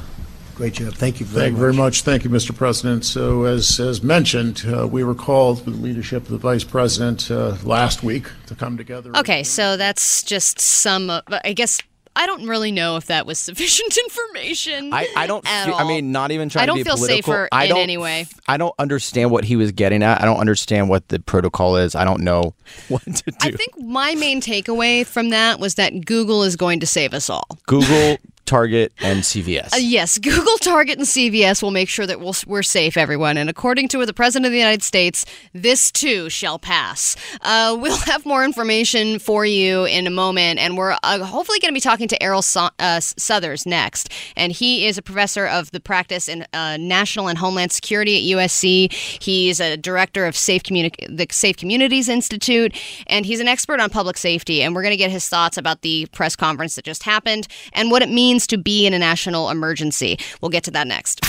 Great 0.60 0.74
job. 0.74 0.92
Thank 0.92 1.20
you 1.20 1.24
very 1.24 1.44
Thank 1.44 1.52
you 1.52 1.56
much. 1.56 1.60
very 1.60 1.72
much. 1.72 2.02
Thank 2.02 2.24
you, 2.24 2.28
Mr. 2.28 2.54
President. 2.54 3.06
So, 3.06 3.44
as, 3.44 3.80
as 3.80 4.02
mentioned, 4.02 4.62
uh, 4.66 4.86
we 4.86 5.02
were 5.02 5.14
called 5.14 5.64
with 5.64 5.76
the 5.76 5.80
leadership 5.80 6.24
of 6.24 6.28
the 6.28 6.36
Vice 6.36 6.64
President 6.64 7.30
uh, 7.30 7.56
last 7.64 8.02
week 8.02 8.26
to 8.44 8.54
come 8.54 8.76
together. 8.76 9.10
Okay, 9.16 9.42
so 9.42 9.78
that's 9.78 10.22
just 10.22 10.60
some. 10.60 11.08
Uh, 11.08 11.22
I 11.42 11.54
guess 11.54 11.80
I 12.14 12.26
don't 12.26 12.46
really 12.46 12.72
know 12.72 12.96
if 12.96 13.06
that 13.06 13.24
was 13.24 13.38
sufficient 13.38 13.96
information. 14.04 14.92
I, 14.92 15.08
I 15.16 15.26
don't. 15.26 15.46
At 15.48 15.64
feel, 15.64 15.74
I 15.76 15.84
mean, 15.84 16.12
not 16.12 16.30
even 16.30 16.50
trying 16.50 16.64
I 16.64 16.66
don't 16.66 16.76
to 16.76 16.84
be 16.84 16.90
feel 16.90 16.96
political. 16.96 17.32
safer 17.32 17.48
I 17.52 17.64
in 17.64 17.70
don't, 17.70 17.78
any 17.78 17.96
way. 17.96 18.26
I 18.48 18.56
don't 18.56 18.74
understand 18.78 19.30
what 19.30 19.44
he 19.44 19.56
was 19.56 19.72
getting 19.72 20.02
at. 20.02 20.20
I 20.20 20.24
don't 20.24 20.40
understand 20.40 20.88
what 20.88 21.08
the 21.08 21.20
protocol 21.20 21.76
is. 21.76 21.94
I 21.94 22.04
don't 22.04 22.20
know 22.20 22.54
what 22.88 23.02
to 23.04 23.30
do. 23.30 23.36
I 23.40 23.52
think 23.52 23.80
my 23.80 24.14
main 24.16 24.40
takeaway 24.42 25.06
from 25.06 25.30
that 25.30 25.58
was 25.60 25.76
that 25.76 26.04
Google 26.04 26.42
is 26.42 26.56
going 26.56 26.80
to 26.80 26.86
save 26.86 27.14
us 27.14 27.30
all. 27.30 27.46
Google, 27.66 28.18
Target, 28.50 28.92
and 29.00 29.20
CVS. 29.20 29.72
Uh, 29.72 29.76
yes, 29.76 30.18
Google, 30.18 30.58
Target, 30.58 30.98
and 30.98 31.06
CVS 31.06 31.62
will 31.62 31.70
make 31.70 31.88
sure 31.88 32.04
that 32.04 32.18
we'll, 32.18 32.34
we're 32.48 32.64
safe, 32.64 32.96
everyone. 32.96 33.36
And 33.36 33.48
according 33.48 33.86
to 33.90 34.04
the 34.04 34.12
President 34.12 34.44
of 34.44 34.50
the 34.50 34.58
United 34.58 34.82
States, 34.82 35.24
this 35.52 35.92
too 35.92 36.28
shall 36.28 36.58
pass. 36.58 37.14
Uh, 37.42 37.78
we'll 37.80 37.96
have 37.96 38.26
more 38.26 38.44
information 38.44 39.20
for 39.20 39.46
you 39.46 39.84
in 39.84 40.08
a 40.08 40.10
moment, 40.10 40.58
and 40.58 40.76
we're 40.76 40.96
uh, 41.04 41.24
hopefully 41.24 41.60
going 41.60 41.72
to 41.72 41.76
be 41.76 41.80
talking 41.80 42.08
to 42.08 42.18
Erroll 42.18 42.42
so- 42.42 42.70
uh, 42.80 42.98
Southers 42.98 43.66
next. 43.66 44.10
And 44.36 44.50
he 44.50 44.84
is 44.84 44.98
a 44.98 45.02
professor 45.02 45.46
of 45.46 45.70
the 45.70 45.78
practice 45.78 46.28
in 46.28 46.44
uh, 46.52 46.76
national 46.76 47.28
and 47.28 47.38
homeland 47.38 47.70
security 47.70 48.16
at 48.16 48.36
USC. 48.36 48.92
He's 49.22 49.60
a 49.60 49.76
director 49.76 50.26
of 50.26 50.36
Safe 50.36 50.64
Communi- 50.64 51.06
the 51.08 51.28
Safe 51.30 51.56
Communities 51.56 52.08
Institute, 52.08 52.76
and 53.06 53.24
he's 53.24 53.38
an 53.38 53.46
expert 53.46 53.78
on 53.78 53.90
public 53.90 54.18
safety. 54.18 54.60
And 54.60 54.74
we're 54.74 54.82
going 54.82 54.90
to 54.90 54.96
get 54.96 55.12
his 55.12 55.28
thoughts 55.28 55.56
about 55.56 55.82
the 55.82 56.06
press 56.06 56.34
conference 56.34 56.74
that 56.74 56.84
just 56.84 57.04
happened 57.04 57.46
and 57.74 57.92
what 57.92 58.02
it 58.02 58.08
means 58.08 58.39
to 58.48 58.58
be 58.58 58.86
in 58.86 58.94
a 58.94 58.98
national 58.98 59.50
emergency. 59.50 60.18
We'll 60.40 60.50
get 60.50 60.64
to 60.64 60.70
that 60.72 60.86
next. 60.86 61.20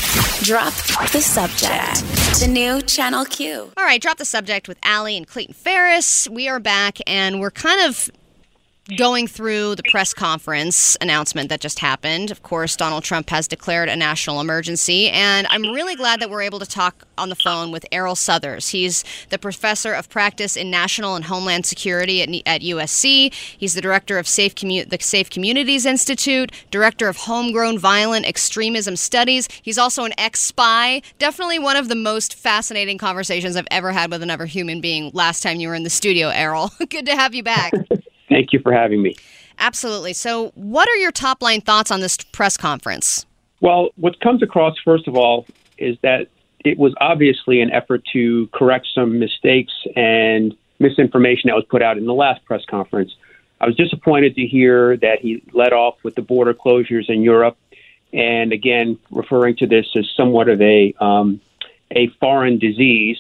Drop 0.43 0.73
the 1.11 1.21
subject. 1.21 2.01
The 2.39 2.47
new 2.47 2.81
Channel 2.81 3.25
Q. 3.25 3.71
All 3.77 3.83
right, 3.83 4.01
drop 4.01 4.17
the 4.17 4.25
subject 4.25 4.67
with 4.67 4.77
Allie 4.83 5.17
and 5.17 5.27
Clayton 5.27 5.53
Ferris. 5.53 6.27
We 6.29 6.47
are 6.47 6.59
back, 6.59 6.97
and 7.05 7.39
we're 7.39 7.51
kind 7.51 7.87
of 7.87 8.09
going 8.97 9.27
through 9.27 9.75
the 9.75 9.83
press 9.83 10.13
conference 10.13 10.97
announcement 11.01 11.49
that 11.49 11.61
just 11.61 11.79
happened. 11.79 12.31
Of 12.31 12.43
course, 12.43 12.75
Donald 12.75 13.03
Trump 13.03 13.29
has 13.29 13.47
declared 13.47 13.89
a 13.89 13.95
national 13.95 14.41
emergency, 14.41 15.09
and 15.09 15.47
I'm 15.49 15.63
really 15.63 15.95
glad 15.95 16.19
that 16.19 16.29
we're 16.29 16.41
able 16.41 16.59
to 16.59 16.65
talk 16.65 17.07
on 17.17 17.29
the 17.29 17.35
phone 17.35 17.71
with 17.71 17.85
Erroll 17.91 18.17
Southers. 18.17 18.69
He's 18.69 19.03
the 19.29 19.37
professor 19.37 19.93
of 19.93 20.09
practice 20.09 20.57
in 20.57 20.71
national 20.71 21.15
and 21.15 21.25
homeland 21.25 21.65
security 21.65 22.21
at, 22.21 22.29
at 22.47 22.61
USC. 22.61 23.33
He's 23.33 23.75
the 23.75 23.81
director 23.81 24.17
of 24.17 24.27
Safe 24.27 24.55
Commu- 24.55 24.89
the 24.89 24.97
Safe 24.99 25.29
Communities 25.29 25.85
Institute, 25.85 26.51
director 26.71 27.07
of 27.07 27.17
homegrown 27.17 27.77
violent 27.77 28.25
extremism 28.25 28.95
studies. 28.95 29.47
He's 29.61 29.77
also 29.77 30.05
an 30.05 30.13
ex-spy. 30.17 31.01
Definitely 31.19 31.59
one 31.59 31.77
of 31.77 31.87
the 31.87 31.95
most 31.95 32.33
fascinating 32.33 32.97
conversations 32.97 33.55
I've 33.55 33.67
ever 33.69 33.91
had 33.91 34.09
with 34.09 34.23
another 34.23 34.47
human 34.47 34.81
being. 34.81 35.11
Last 35.13 35.43
time 35.43 35.59
you 35.59 35.69
were 35.69 35.75
in 35.75 35.83
the 35.83 35.89
studio, 35.89 36.29
Erroll. 36.31 36.71
Good 36.89 37.05
to 37.05 37.15
have 37.15 37.35
you 37.35 37.43
back. 37.43 37.73
Thank 38.31 38.53
you 38.53 38.59
for 38.59 38.71
having 38.71 39.01
me. 39.01 39.15
Absolutely. 39.59 40.13
So, 40.13 40.51
what 40.55 40.87
are 40.89 40.95
your 40.95 41.11
top 41.11 41.41
line 41.41 41.61
thoughts 41.61 41.91
on 41.91 41.99
this 41.99 42.17
press 42.17 42.57
conference? 42.57 43.25
Well, 43.59 43.89
what 43.97 44.19
comes 44.21 44.41
across, 44.41 44.75
first 44.83 45.07
of 45.07 45.15
all, 45.15 45.45
is 45.77 45.97
that 46.01 46.29
it 46.63 46.77
was 46.79 46.95
obviously 46.99 47.61
an 47.61 47.71
effort 47.71 48.03
to 48.13 48.47
correct 48.53 48.87
some 48.95 49.19
mistakes 49.19 49.73
and 49.95 50.55
misinformation 50.79 51.49
that 51.49 51.55
was 51.55 51.65
put 51.69 51.81
out 51.81 51.97
in 51.97 52.05
the 52.05 52.13
last 52.13 52.43
press 52.45 52.63
conference. 52.65 53.13
I 53.59 53.67
was 53.67 53.75
disappointed 53.75 54.35
to 54.35 54.47
hear 54.47 54.97
that 54.97 55.19
he 55.19 55.43
led 55.53 55.73
off 55.73 55.95
with 56.03 56.15
the 56.15 56.21
border 56.21 56.53
closures 56.53 57.09
in 57.09 57.21
Europe, 57.21 57.57
and 58.13 58.51
again 58.53 58.97
referring 59.11 59.57
to 59.57 59.67
this 59.67 59.85
as 59.95 60.09
somewhat 60.15 60.49
of 60.49 60.61
a 60.61 60.93
um, 60.99 61.41
a 61.91 62.07
foreign 62.19 62.57
disease. 62.57 63.17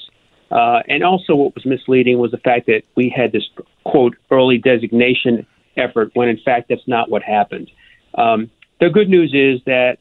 Uh, 0.49 0.81
and 0.87 1.03
also, 1.03 1.35
what 1.35 1.53
was 1.55 1.65
misleading 1.65 2.17
was 2.17 2.31
the 2.31 2.37
fact 2.37 2.65
that 2.65 2.83
we 2.95 3.09
had 3.09 3.31
this 3.31 3.47
quote 3.83 4.17
early 4.29 4.57
designation 4.57 5.45
effort 5.77 6.11
when 6.13 6.29
in 6.29 6.37
fact 6.37 6.69
that's 6.69 6.87
not 6.87 7.09
what 7.09 7.23
happened. 7.23 7.71
Um, 8.15 8.49
the 8.79 8.89
good 8.89 9.09
news 9.09 9.33
is 9.33 9.63
that 9.65 9.99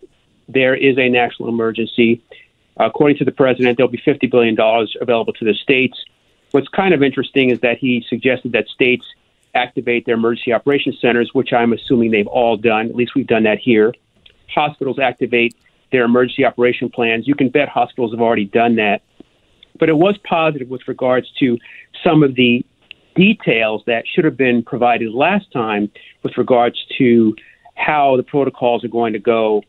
there 0.49 0.75
is 0.75 0.99
a 0.99 1.09
national 1.09 1.49
emergency. 1.49 2.23
According 2.77 3.19
to 3.19 3.25
the 3.25 3.33
president, 3.33 3.77
there'll 3.77 3.93
be 3.93 3.99
$50 3.99 4.31
billion 4.31 4.57
available 5.01 5.33
to 5.35 5.45
the 5.45 5.55
states. 5.55 6.03
What's 6.51 6.69
kind 6.69 6.95
of 6.95 7.03
interesting 7.03 7.51
is 7.51 7.61
that 7.61 7.79
he 7.79 8.05
suggested 8.09 8.53
that 8.53 8.69
states 8.69 9.05
activate 9.55 10.07
their 10.07 10.15
emergency 10.15 10.53
operations 10.53 10.99
centers, 11.01 11.31
which 11.33 11.53
I'm 11.53 11.73
assuming 11.73 12.11
they've 12.11 12.27
all 12.27 12.57
done. 12.57 12.87
At 12.87 12.97
least 12.97 13.15
we've 13.15 13.27
done 13.27 13.45
that 13.45 13.59
here. 13.59 13.95
Hospitals 14.53 14.99
activate 14.99 15.55
their 15.93 16.05
emergency 16.05 16.45
operation 16.45 16.89
plans. 16.89 17.27
You 17.27 17.35
can 17.35 17.49
bet 17.49 17.69
hospitals 17.69 18.13
have 18.13 18.21
already 18.21 18.47
done 18.47 18.77
that. 18.77 19.03
But 19.79 19.89
it 19.89 19.97
was 19.97 20.17
positive 20.19 20.69
with 20.69 20.87
regards 20.89 21.31
to 21.41 21.59
some 22.05 22.23
of 22.23 22.35
the 22.35 22.65
details 23.15 23.83
that 23.87 24.05
should 24.07 24.25
have 24.25 24.37
been 24.37 24.63
provided 24.63 25.13
last 25.13 25.51
time 25.53 25.91
with 26.23 26.37
regards 26.37 26.85
to 26.99 27.35
how 27.75 28.17
the 28.17 28.23
protocols 28.23 28.85
are 28.85 28.89
going 28.89 29.13
to 29.13 29.19
go 29.19 29.63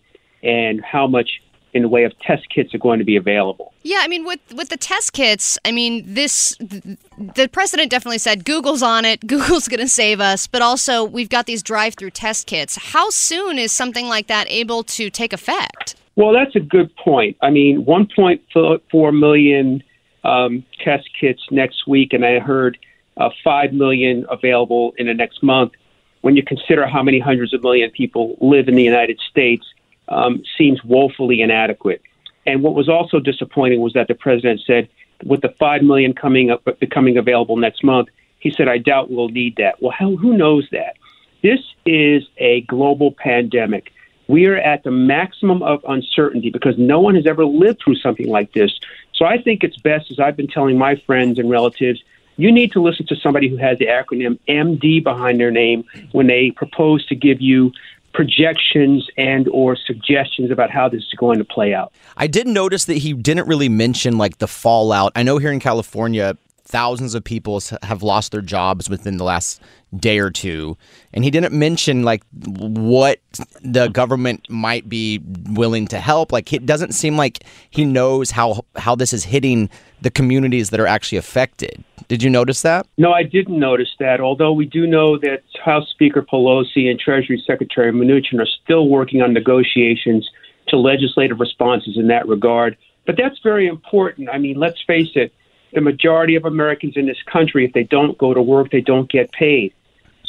and 0.43 0.83
how 0.83 1.07
much 1.07 1.41
in 1.73 1.83
the 1.83 1.87
way 1.87 2.03
of 2.03 2.17
test 2.19 2.47
kits 2.53 2.73
are 2.73 2.79
going 2.79 2.99
to 2.99 3.05
be 3.05 3.15
available. 3.15 3.73
Yeah, 3.83 3.99
I 4.01 4.07
mean, 4.07 4.25
with 4.25 4.39
with 4.53 4.69
the 4.69 4.77
test 4.77 5.13
kits, 5.13 5.57
I 5.63 5.71
mean, 5.71 6.03
this 6.05 6.55
the 6.59 7.49
president 7.51 7.89
definitely 7.89 8.17
said 8.17 8.43
Google's 8.45 8.83
on 8.83 9.05
it. 9.05 9.21
Google's 9.27 9.67
going 9.67 9.79
to 9.79 9.87
save 9.87 10.19
us, 10.19 10.47
but 10.47 10.61
also 10.61 11.03
we've 11.03 11.29
got 11.29 11.45
these 11.45 11.63
drive-through 11.63 12.11
test 12.11 12.47
kits. 12.47 12.75
How 12.75 13.09
soon 13.09 13.57
is 13.57 13.71
something 13.71 14.07
like 14.07 14.27
that 14.27 14.47
able 14.49 14.83
to 14.83 15.09
take 15.09 15.33
effect? 15.33 15.95
Well, 16.15 16.33
that's 16.33 16.55
a 16.55 16.59
good 16.59 16.93
point. 16.97 17.37
I 17.41 17.49
mean, 17.49 17.85
1.4 17.85 19.19
million 19.19 19.81
um, 20.23 20.65
test 20.83 21.09
kits 21.19 21.41
next 21.51 21.87
week, 21.87 22.11
and 22.11 22.25
I 22.25 22.39
heard 22.39 22.77
uh, 23.21 23.29
5 23.43 23.73
million 23.73 24.25
available 24.29 24.93
in 24.97 25.07
the 25.07 25.13
next 25.13 25.43
month. 25.43 25.73
When 26.21 26.35
you 26.35 26.43
consider 26.43 26.87
how 26.87 27.03
many 27.03 27.19
hundreds 27.19 27.53
of 27.53 27.61
million 27.61 27.91
people 27.91 28.37
live 28.41 28.67
in 28.67 28.75
the 28.75 28.83
United 28.83 29.19
States, 29.29 29.65
um, 30.07 30.43
seems 30.57 30.83
woefully 30.83 31.41
inadequate. 31.41 32.01
And 32.45 32.63
what 32.63 32.73
was 32.73 32.89
also 32.89 33.19
disappointing 33.19 33.79
was 33.79 33.93
that 33.93 34.07
the 34.07 34.15
president 34.15 34.61
said, 34.65 34.89
with 35.23 35.41
the 35.41 35.53
5 35.59 35.83
million 35.83 36.13
coming 36.13 36.49
up, 36.49 36.63
becoming 36.79 37.17
available 37.17 37.57
next 37.57 37.83
month, 37.83 38.09
he 38.39 38.49
said, 38.49 38.67
I 38.67 38.79
doubt 38.79 39.11
we'll 39.11 39.29
need 39.29 39.57
that. 39.57 39.81
Well, 39.81 39.91
how, 39.91 40.15
who 40.15 40.35
knows 40.35 40.67
that? 40.71 40.97
This 41.43 41.59
is 41.85 42.23
a 42.37 42.61
global 42.61 43.11
pandemic. 43.11 43.91
We 44.27 44.47
are 44.47 44.57
at 44.57 44.83
the 44.83 44.91
maximum 44.91 45.61
of 45.61 45.83
uncertainty 45.87 46.49
because 46.49 46.75
no 46.77 46.99
one 46.99 47.15
has 47.15 47.27
ever 47.27 47.45
lived 47.45 47.81
through 47.83 47.97
something 47.97 48.29
like 48.29 48.53
this. 48.53 48.71
So 49.13 49.25
I 49.25 49.39
think 49.39 49.63
it's 49.63 49.77
best, 49.77 50.09
as 50.09 50.19
I've 50.19 50.37
been 50.37 50.47
telling 50.47 50.77
my 50.77 50.95
friends 50.95 51.37
and 51.37 51.49
relatives, 51.49 52.01
you 52.37 52.51
need 52.51 52.71
to 52.71 52.81
listen 52.81 53.05
to 53.07 53.15
somebody 53.15 53.49
who 53.49 53.57
has 53.57 53.77
the 53.77 53.87
acronym 53.87 54.39
MD 54.47 55.03
behind 55.03 55.39
their 55.39 55.51
name 55.51 55.83
when 56.11 56.27
they 56.27 56.51
propose 56.51 57.05
to 57.07 57.15
give 57.15 57.41
you 57.41 57.71
projections 58.13 59.07
and 59.17 59.47
or 59.49 59.75
suggestions 59.75 60.51
about 60.51 60.69
how 60.69 60.89
this 60.89 61.03
is 61.03 61.13
going 61.17 61.37
to 61.37 61.45
play 61.45 61.73
out. 61.73 61.93
I 62.17 62.27
did 62.27 62.47
notice 62.47 62.85
that 62.85 62.97
he 62.97 63.13
didn't 63.13 63.47
really 63.47 63.69
mention 63.69 64.17
like 64.17 64.39
the 64.39 64.47
fallout. 64.47 65.11
I 65.15 65.23
know 65.23 65.37
here 65.37 65.51
in 65.51 65.59
California 65.59 66.37
thousands 66.63 67.15
of 67.15 67.23
people 67.23 67.61
have 67.83 68.01
lost 68.01 68.31
their 68.31 68.41
jobs 68.41 68.89
within 68.89 69.17
the 69.17 69.25
last 69.25 69.61
day 69.97 70.19
or 70.19 70.29
two 70.29 70.77
and 71.13 71.25
he 71.25 71.29
didn't 71.29 71.53
mention 71.53 72.03
like 72.03 72.23
what 72.31 73.19
the 73.61 73.89
government 73.89 74.49
might 74.49 74.87
be 74.87 75.21
willing 75.49 75.85
to 75.85 75.99
help 75.99 76.31
like 76.31 76.53
it 76.53 76.65
doesn't 76.65 76.93
seem 76.93 77.17
like 77.17 77.43
he 77.71 77.83
knows 77.83 78.31
how 78.31 78.63
how 78.77 78.95
this 78.95 79.11
is 79.11 79.25
hitting 79.25 79.69
the 80.01 80.11
communities 80.11 80.69
that 80.71 80.79
are 80.79 80.87
actually 80.87 81.17
affected. 81.17 81.83
Did 82.07 82.23
you 82.23 82.29
notice 82.29 82.61
that? 82.63 82.87
No 82.97 83.13
i 83.13 83.23
didn't 83.23 83.59
notice 83.59 83.95
that. 83.99 84.19
Although 84.19 84.53
we 84.53 84.65
do 84.65 84.85
know 84.87 85.17
that 85.19 85.43
house 85.63 85.87
speaker 85.89 86.21
pelosi 86.21 86.89
and 86.89 86.99
treasury 86.99 87.41
secretary 87.45 87.91
mnuchin 87.91 88.39
are 88.39 88.49
still 88.63 88.89
working 88.89 89.21
on 89.21 89.33
negotiations 89.33 90.29
to 90.67 90.77
legislative 90.77 91.39
responses 91.39 91.97
in 91.97 92.07
that 92.07 92.27
regard. 92.27 92.77
But 93.05 93.17
that's 93.17 93.39
very 93.39 93.67
important. 93.67 94.29
I 94.29 94.37
mean 94.37 94.57
let's 94.57 94.81
face 94.83 95.11
it 95.15 95.33
the 95.73 95.81
majority 95.81 96.35
of 96.35 96.45
Americans 96.45 96.97
in 96.97 97.05
this 97.05 97.21
country, 97.23 97.65
if 97.65 97.73
they 97.73 97.83
don't 97.83 98.17
go 98.17 98.33
to 98.33 98.41
work, 98.41 98.71
they 98.71 98.81
don't 98.81 99.09
get 99.09 99.31
paid. 99.31 99.73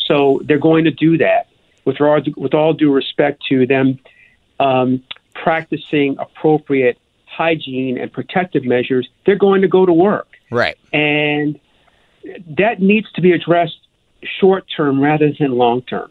So 0.07 0.41
they're 0.45 0.59
going 0.59 0.85
to 0.85 0.91
do 0.91 1.19
that. 1.19 1.49
With 1.85 2.01
all, 2.01 2.21
with 2.37 2.55
all 2.55 2.75
due 2.75 2.93
respect 2.93 3.43
to 3.49 3.67
them 3.67 3.99
um, 4.61 5.03
practicing 5.35 6.17
appropriate 6.19 6.97
hygiene 7.37 7.99
and 7.99 8.13
protective 8.13 8.65
measures, 8.65 9.09
they're 9.27 9.37
going 9.37 9.63
to 9.63 9.69
go 9.69 9.87
to 9.87 9.93
work. 9.93 10.29
Right. 10.51 10.77
And 10.93 11.59
that 12.59 12.81
needs 12.81 13.11
to 13.13 13.21
be 13.21 13.33
addressed 13.33 13.79
short 14.41 14.65
term 14.77 15.01
rather 15.01 15.33
than 15.39 15.53
long 15.53 15.83
term. 15.83 16.11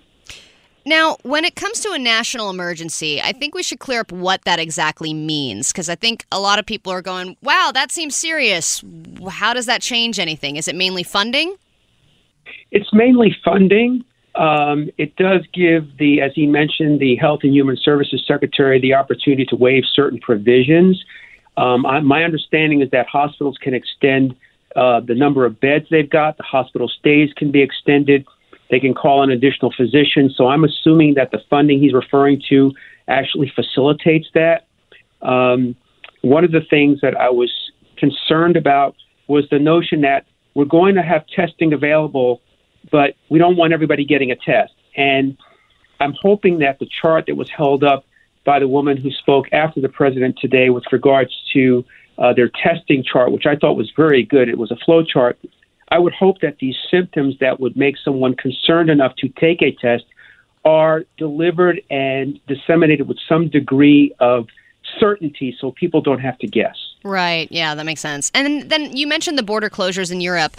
Now, 0.83 1.17
when 1.21 1.45
it 1.45 1.55
comes 1.55 1.79
to 1.81 1.91
a 1.91 1.99
national 1.99 2.49
emergency, 2.49 3.21
I 3.21 3.33
think 3.33 3.53
we 3.53 3.61
should 3.61 3.79
clear 3.79 4.01
up 4.01 4.11
what 4.11 4.43
that 4.45 4.57
exactly 4.57 5.13
means 5.13 5.71
because 5.71 5.89
I 5.89 5.95
think 5.95 6.25
a 6.31 6.39
lot 6.39 6.57
of 6.57 6.65
people 6.65 6.91
are 6.91 7.03
going, 7.03 7.37
wow, 7.43 7.69
that 7.71 7.91
seems 7.91 8.15
serious. 8.15 8.83
How 9.29 9.53
does 9.53 9.67
that 9.67 9.81
change 9.83 10.17
anything? 10.17 10.55
Is 10.55 10.67
it 10.67 10.75
mainly 10.75 11.03
funding? 11.03 11.55
It's 12.71 12.91
mainly 12.93 13.35
funding. 13.45 14.03
Um, 14.35 14.89
it 14.97 15.15
does 15.17 15.41
give 15.53 15.97
the, 15.97 16.21
as 16.21 16.31
he 16.33 16.47
mentioned, 16.47 16.99
the 16.99 17.15
Health 17.17 17.41
and 17.43 17.53
Human 17.53 17.77
Services 17.77 18.23
Secretary 18.25 18.79
the 18.79 18.93
opportunity 18.93 19.45
to 19.45 19.55
waive 19.55 19.83
certain 19.93 20.19
provisions. 20.19 21.03
Um, 21.57 21.85
I, 21.85 21.99
my 21.99 22.23
understanding 22.23 22.81
is 22.81 22.89
that 22.91 23.07
hospitals 23.07 23.57
can 23.61 23.73
extend 23.73 24.35
uh, 24.75 25.01
the 25.01 25.15
number 25.15 25.45
of 25.45 25.59
beds 25.59 25.85
they've 25.91 26.09
got, 26.09 26.37
the 26.37 26.43
hospital 26.43 26.87
stays 26.87 27.29
can 27.35 27.51
be 27.51 27.61
extended 27.61 28.25
they 28.71 28.79
can 28.79 28.93
call 28.93 29.21
in 29.21 29.29
additional 29.29 29.71
physicians. 29.75 30.33
So 30.35 30.47
I'm 30.47 30.63
assuming 30.63 31.15
that 31.15 31.31
the 31.31 31.39
funding 31.49 31.79
he's 31.79 31.93
referring 31.93 32.41
to 32.49 32.71
actually 33.07 33.51
facilitates 33.53 34.27
that. 34.33 34.65
Um, 35.21 35.75
one 36.21 36.45
of 36.45 36.51
the 36.51 36.61
things 36.61 37.01
that 37.01 37.15
I 37.19 37.29
was 37.29 37.51
concerned 37.97 38.55
about 38.55 38.95
was 39.27 39.45
the 39.51 39.59
notion 39.59 40.01
that 40.01 40.25
we're 40.55 40.65
going 40.65 40.95
to 40.95 41.03
have 41.03 41.27
testing 41.27 41.73
available, 41.73 42.41
but 42.91 43.15
we 43.29 43.39
don't 43.39 43.57
want 43.57 43.73
everybody 43.73 44.05
getting 44.05 44.31
a 44.31 44.35
test. 44.35 44.73
And 44.95 45.37
I'm 45.99 46.13
hoping 46.19 46.59
that 46.59 46.79
the 46.79 46.87
chart 47.01 47.25
that 47.27 47.35
was 47.35 47.49
held 47.49 47.83
up 47.83 48.05
by 48.45 48.59
the 48.59 48.67
woman 48.67 48.97
who 48.97 49.11
spoke 49.11 49.45
after 49.51 49.81
the 49.81 49.89
president 49.89 50.37
today 50.39 50.69
with 50.69 50.83
regards 50.91 51.31
to 51.53 51.85
uh, 52.17 52.33
their 52.33 52.49
testing 52.49 53.03
chart, 53.03 53.31
which 53.31 53.45
I 53.45 53.55
thought 53.55 53.73
was 53.73 53.91
very 53.95 54.23
good, 54.23 54.49
it 54.49 54.57
was 54.57 54.71
a 54.71 54.77
flow 54.77 55.03
chart 55.03 55.39
I 55.91 55.99
would 55.99 56.13
hope 56.13 56.39
that 56.39 56.57
these 56.59 56.75
symptoms 56.89 57.35
that 57.41 57.59
would 57.59 57.75
make 57.75 57.95
someone 58.03 58.35
concerned 58.35 58.89
enough 58.89 59.13
to 59.17 59.27
take 59.27 59.61
a 59.61 59.73
test 59.73 60.05
are 60.63 61.03
delivered 61.17 61.81
and 61.89 62.39
disseminated 62.47 63.07
with 63.07 63.17
some 63.27 63.49
degree 63.49 64.15
of 64.19 64.47
certainty 64.99 65.55
so 65.59 65.71
people 65.71 66.01
don't 66.01 66.19
have 66.19 66.37
to 66.39 66.47
guess. 66.47 66.75
Right. 67.03 67.51
Yeah, 67.51 67.75
that 67.75 67.85
makes 67.85 67.99
sense. 67.99 68.31
And 68.33 68.69
then 68.69 68.95
you 68.95 69.05
mentioned 69.05 69.37
the 69.37 69.43
border 69.43 69.69
closures 69.69 70.11
in 70.11 70.21
Europe. 70.21 70.55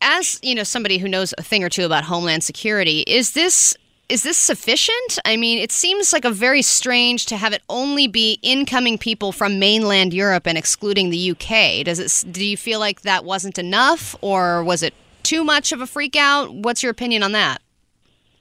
As, 0.00 0.38
you 0.42 0.54
know, 0.54 0.62
somebody 0.62 0.98
who 0.98 1.08
knows 1.08 1.34
a 1.38 1.42
thing 1.42 1.64
or 1.64 1.68
two 1.68 1.84
about 1.84 2.04
homeland 2.04 2.44
security, 2.44 3.00
is 3.00 3.32
this 3.32 3.76
is 4.08 4.22
this 4.22 4.38
sufficient? 4.38 5.18
I 5.26 5.36
mean, 5.36 5.58
it 5.58 5.70
seems 5.70 6.14
like 6.14 6.24
a 6.24 6.30
very 6.30 6.62
strange 6.62 7.26
to 7.26 7.36
have 7.36 7.52
it 7.52 7.62
only 7.68 8.06
be 8.06 8.38
incoming 8.40 8.96
people 8.96 9.32
from 9.32 9.58
mainland 9.58 10.14
Europe 10.14 10.46
and 10.46 10.56
excluding 10.56 11.10
the 11.10 11.32
UK. 11.32 11.84
Does 11.84 11.98
it? 11.98 12.32
Do 12.32 12.46
you 12.46 12.56
feel 12.56 12.80
like 12.80 13.02
that 13.02 13.24
wasn't 13.24 13.58
enough, 13.58 14.16
or 14.22 14.64
was 14.64 14.82
it 14.82 14.94
too 15.24 15.44
much 15.44 15.72
of 15.72 15.82
a 15.82 15.86
freak 15.86 16.16
out? 16.16 16.54
What's 16.54 16.82
your 16.82 16.90
opinion 16.90 17.22
on 17.22 17.32
that? 17.32 17.60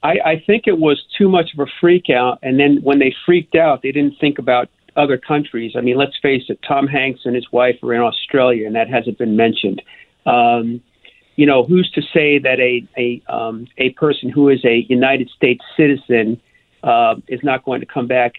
I, 0.04 0.20
I 0.26 0.44
think 0.46 0.68
it 0.68 0.78
was 0.78 1.04
too 1.18 1.28
much 1.28 1.54
of 1.54 1.60
a 1.60 1.70
freak 1.82 2.10
out, 2.10 2.40
and 2.42 2.60
then 2.60 2.78
when 2.82 3.00
they 3.00 3.14
freaked 3.26 3.56
out, 3.56 3.82
they 3.82 3.92
didn't 3.92 4.18
think 4.20 4.40
about 4.40 4.70
other 4.96 5.18
countries. 5.18 5.74
I 5.76 5.82
mean, 5.82 5.98
let's 5.98 6.18
face 6.22 6.44
it, 6.48 6.60
Tom 6.66 6.88
Hanks 6.88 7.22
and 7.26 7.36
his 7.36 7.52
wife 7.52 7.76
are 7.84 7.94
in 7.94 8.02
Australia, 8.02 8.68
and 8.68 8.76
that 8.76 8.90
hasn't 8.90 9.18
been 9.18 9.36
mentioned. 9.36 9.82
Um, 10.26 10.82
you 11.38 11.46
know, 11.46 11.64
who's 11.64 11.90
to 11.92 12.02
say 12.02 12.40
that 12.40 12.60
a 12.60 12.86
a 12.98 13.22
um, 13.32 13.68
a 13.78 13.92
person 13.92 14.30
who 14.30 14.50
is 14.50 14.66
a 14.66 14.86
United 14.90 15.30
States 15.30 15.64
citizen 15.78 16.42
uh, 16.84 17.16
is 17.28 17.42
not 17.44 17.64
going 17.64 17.80
to 17.80 17.86
come 17.86 18.08
back? 18.08 18.34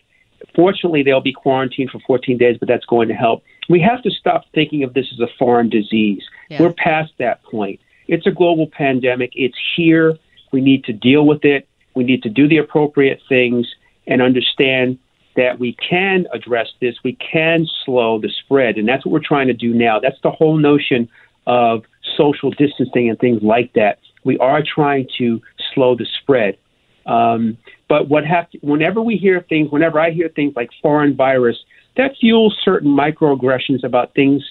Fortunately, 0.55 1.03
they'll 1.03 1.21
be 1.21 1.33
quarantined 1.33 1.91
for 1.91 2.01
14 2.07 2.37
days, 2.37 2.57
but 2.59 2.69
that's 2.69 2.85
going 2.85 3.09
to 3.09 3.15
help. 3.15 3.43
We 3.69 3.81
have 3.81 4.03
to 4.03 4.11
stop 4.11 4.45
thinking 4.55 4.83
of 4.83 4.95
this 4.95 5.07
as 5.13 5.21
a 5.21 5.29
foreign 5.39 5.69
disease. 5.69 6.23
Yeah. 6.49 6.63
We're 6.63 6.73
past 6.73 7.13
that 7.19 7.43
point. 7.45 7.81
It's 8.07 8.27
a 8.27 8.31
global 8.31 8.69
pandemic. 8.69 9.33
It's 9.35 9.59
here. 9.77 10.17
We 10.53 10.61
need 10.61 10.85
to 10.85 10.93
deal 10.93 11.27
with 11.27 11.45
it. 11.45 11.69
We 11.95 12.05
need 12.05 12.23
to 12.23 12.29
do 12.29 12.49
the 12.49 12.59
appropriate 12.59 13.21
things 13.29 13.67
and 14.07 14.23
understand 14.23 14.99
that 15.37 15.59
we 15.59 15.77
can 15.89 16.27
address 16.33 16.69
this. 16.81 16.97
We 17.05 17.15
can 17.15 17.67
slow 17.85 18.19
the 18.19 18.31
spread, 18.45 18.77
and 18.77 18.89
that's 18.89 19.05
what 19.05 19.13
we're 19.13 19.21
trying 19.21 19.49
to 19.49 19.55
do 19.55 19.75
now. 19.75 20.01
That's 20.01 20.21
the 20.23 20.31
whole 20.31 20.57
notion 20.57 21.09
of 21.47 21.85
social 22.17 22.51
distancing 22.51 23.09
and 23.09 23.19
things 23.19 23.43
like 23.43 23.73
that. 23.75 23.99
We 24.25 24.39
are 24.39 24.63
trying 24.63 25.09
to 25.19 25.41
slow 25.75 25.97
the 25.97 26.07
spread. 26.21 26.59
Um, 27.07 27.57
but 27.89 28.09
what 28.09 28.27
have 28.27 28.51
to, 28.51 28.59
whenever 28.59 29.01
we 29.01 29.17
hear 29.17 29.45
things, 29.49 29.71
whenever 29.71 29.99
I 29.99 30.11
hear 30.11 30.29
things 30.29 30.55
like 30.55 30.71
foreign 30.83 31.17
virus, 31.17 31.57
that 31.97 32.13
fuels 32.21 32.57
certain 32.63 32.91
microaggressions 32.91 33.83
about 33.83 34.15
things 34.15 34.43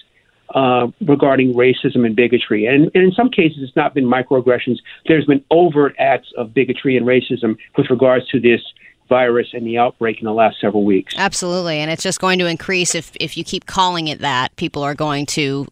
uh, 0.54 0.88
regarding 1.00 1.54
racism 1.54 2.04
and 2.06 2.16
bigotry. 2.16 2.66
And, 2.66 2.90
and 2.94 3.04
in 3.04 3.12
some 3.12 3.30
cases, 3.30 3.58
it's 3.60 3.76
not 3.76 3.94
been 3.94 4.06
microaggressions. 4.06 4.78
There's 5.06 5.26
been 5.26 5.44
overt 5.50 5.94
acts 5.98 6.28
of 6.36 6.54
bigotry 6.54 6.96
and 6.96 7.06
racism 7.06 7.56
with 7.76 7.90
regards 7.90 8.26
to 8.28 8.40
this 8.40 8.60
virus 9.08 9.48
and 9.52 9.66
the 9.66 9.78
outbreak 9.78 10.18
in 10.18 10.24
the 10.24 10.32
last 10.32 10.60
several 10.60 10.84
weeks. 10.84 11.14
Absolutely, 11.16 11.78
and 11.78 11.90
it's 11.90 12.02
just 12.02 12.20
going 12.20 12.38
to 12.38 12.46
increase 12.46 12.94
if 12.94 13.12
if 13.20 13.36
you 13.36 13.44
keep 13.44 13.66
calling 13.66 14.08
it 14.08 14.20
that. 14.20 14.54
People 14.56 14.82
are 14.82 14.94
going 14.94 15.26
to 15.26 15.66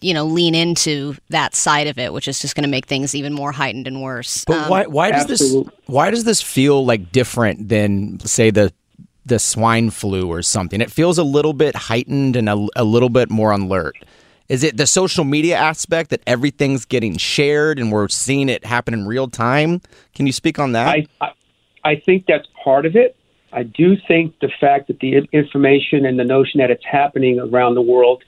you 0.00 0.14
know 0.14 0.24
lean 0.24 0.54
into 0.54 1.16
that 1.30 1.54
side 1.54 1.86
of 1.86 1.98
it, 1.98 2.12
which 2.12 2.28
is 2.28 2.40
just 2.40 2.54
going 2.54 2.64
to 2.64 2.70
make 2.70 2.86
things 2.86 3.14
even 3.14 3.32
more 3.32 3.52
heightened 3.52 3.86
and 3.86 4.02
worse. 4.02 4.44
But 4.44 4.64
Um, 4.64 4.68
why 4.70 4.86
why 4.86 5.10
does 5.10 5.26
this 5.26 5.54
why 5.86 6.10
does 6.10 6.24
this 6.24 6.42
feel 6.42 6.84
like 6.84 7.12
different 7.12 7.68
than 7.68 8.20
say 8.20 8.50
the 8.50 8.72
the 9.24 9.38
swine 9.38 9.90
flu 9.90 10.28
or 10.28 10.42
something? 10.42 10.80
It 10.80 10.90
feels 10.90 11.18
a 11.18 11.24
little 11.24 11.52
bit 11.52 11.74
heightened 11.74 12.36
and 12.36 12.48
a, 12.48 12.66
a 12.76 12.84
little 12.84 13.10
bit 13.10 13.30
more 13.30 13.50
alert. 13.52 13.96
Is 14.48 14.62
it 14.62 14.76
the 14.76 14.86
social 14.86 15.24
media 15.24 15.56
aspect 15.56 16.10
that 16.10 16.20
everything's 16.26 16.84
getting 16.84 17.16
shared 17.16 17.80
and 17.80 17.90
we're 17.90 18.08
seeing 18.08 18.48
it 18.48 18.64
happen 18.64 18.94
in 18.94 19.06
real 19.06 19.26
time? 19.28 19.80
Can 20.14 20.26
you 20.26 20.32
speak 20.32 20.60
on 20.60 20.72
that? 20.72 20.88
I, 20.88 21.06
I, 21.20 21.32
I 21.84 21.96
think 21.96 22.26
that's 22.26 22.46
part 22.62 22.86
of 22.86 22.94
it. 22.94 23.16
I 23.52 23.62
do 23.62 23.96
think 24.06 24.38
the 24.40 24.50
fact 24.60 24.88
that 24.88 25.00
the 25.00 25.26
information 25.32 26.04
and 26.04 26.18
the 26.18 26.24
notion 26.24 26.58
that 26.58 26.70
it's 26.70 26.84
happening 26.84 27.40
around 27.40 27.74
the 27.74 27.82
world 27.82 28.22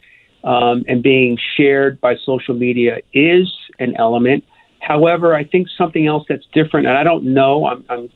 um, 0.44 0.84
and 0.88 1.02
being 1.02 1.38
shared 1.56 2.00
by 2.00 2.16
social 2.24 2.54
media 2.54 2.98
is 3.12 3.52
an 3.78 3.96
element. 3.96 4.44
However, 4.80 5.34
I 5.34 5.44
think 5.44 5.68
something 5.76 6.06
else 6.06 6.24
that's 6.28 6.46
different, 6.52 6.86
and 6.86 6.96
I 6.96 7.02
don't 7.02 7.24
know. 7.24 7.66
I'm 7.66 7.84
I'm 7.88 8.08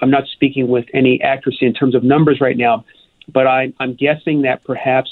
I'm 0.00 0.10
not 0.10 0.26
speaking 0.26 0.68
with 0.68 0.86
any 0.92 1.20
accuracy 1.22 1.66
in 1.66 1.74
terms 1.74 1.94
of 1.94 2.02
numbers 2.02 2.40
right 2.40 2.56
now, 2.56 2.84
but 3.32 3.46
I, 3.46 3.72
I'm 3.80 3.94
guessing 3.94 4.42
that 4.42 4.62
perhaps 4.64 5.10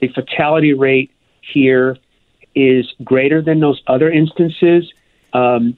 the 0.00 0.08
fatality 0.08 0.72
rate 0.72 1.10
here 1.40 1.96
is 2.54 2.86
greater 3.02 3.42
than 3.42 3.60
those 3.60 3.82
other 3.86 4.10
instances. 4.10 4.92
Um, 5.32 5.76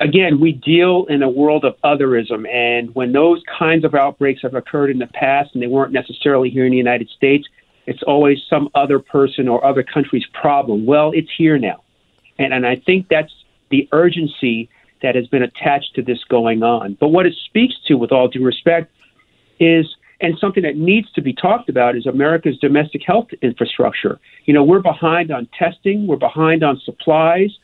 again, 0.00 0.40
we 0.40 0.52
deal 0.52 1.06
in 1.08 1.22
a 1.22 1.28
world 1.28 1.64
of 1.64 1.76
otherism, 1.84 2.48
and 2.52 2.94
when 2.94 3.12
those 3.12 3.42
kinds 3.58 3.84
of 3.84 3.94
outbreaks 3.94 4.42
have 4.42 4.54
occurred 4.54 4.90
in 4.90 4.98
the 4.98 5.06
past 5.06 5.50
and 5.54 5.62
they 5.62 5.66
weren't 5.68 5.92
necessarily 5.92 6.50
here 6.50 6.64
in 6.64 6.72
the 6.72 6.78
United 6.78 7.08
States, 7.10 7.46
it's 7.88 8.02
always 8.02 8.38
some 8.50 8.68
other 8.74 8.98
person 8.98 9.48
or 9.48 9.64
other 9.64 9.82
country's 9.82 10.26
problem. 10.34 10.84
Well, 10.84 11.10
it's 11.14 11.30
here 11.36 11.56
now. 11.56 11.82
And, 12.38 12.52
and 12.52 12.66
I 12.66 12.76
think 12.76 13.08
that's 13.08 13.32
the 13.70 13.88
urgency 13.92 14.68
that 15.02 15.14
has 15.14 15.26
been 15.26 15.42
attached 15.42 15.94
to 15.94 16.02
this 16.02 16.22
going 16.24 16.62
on. 16.62 16.98
But 17.00 17.08
what 17.08 17.24
it 17.24 17.34
speaks 17.46 17.74
to, 17.86 17.94
with 17.94 18.12
all 18.12 18.28
due 18.28 18.44
respect, 18.44 18.92
is 19.58 19.86
and 20.20 20.36
something 20.38 20.64
that 20.64 20.76
needs 20.76 21.10
to 21.12 21.22
be 21.22 21.32
talked 21.32 21.68
about 21.68 21.96
is 21.96 22.04
America's 22.04 22.58
domestic 22.58 23.02
health 23.06 23.28
infrastructure. 23.40 24.18
You 24.44 24.52
know, 24.52 24.64
we're 24.64 24.80
behind 24.80 25.30
on 25.30 25.48
testing, 25.56 26.06
we're 26.06 26.16
behind 26.16 26.62
on 26.62 26.80
supplies. 26.84 27.56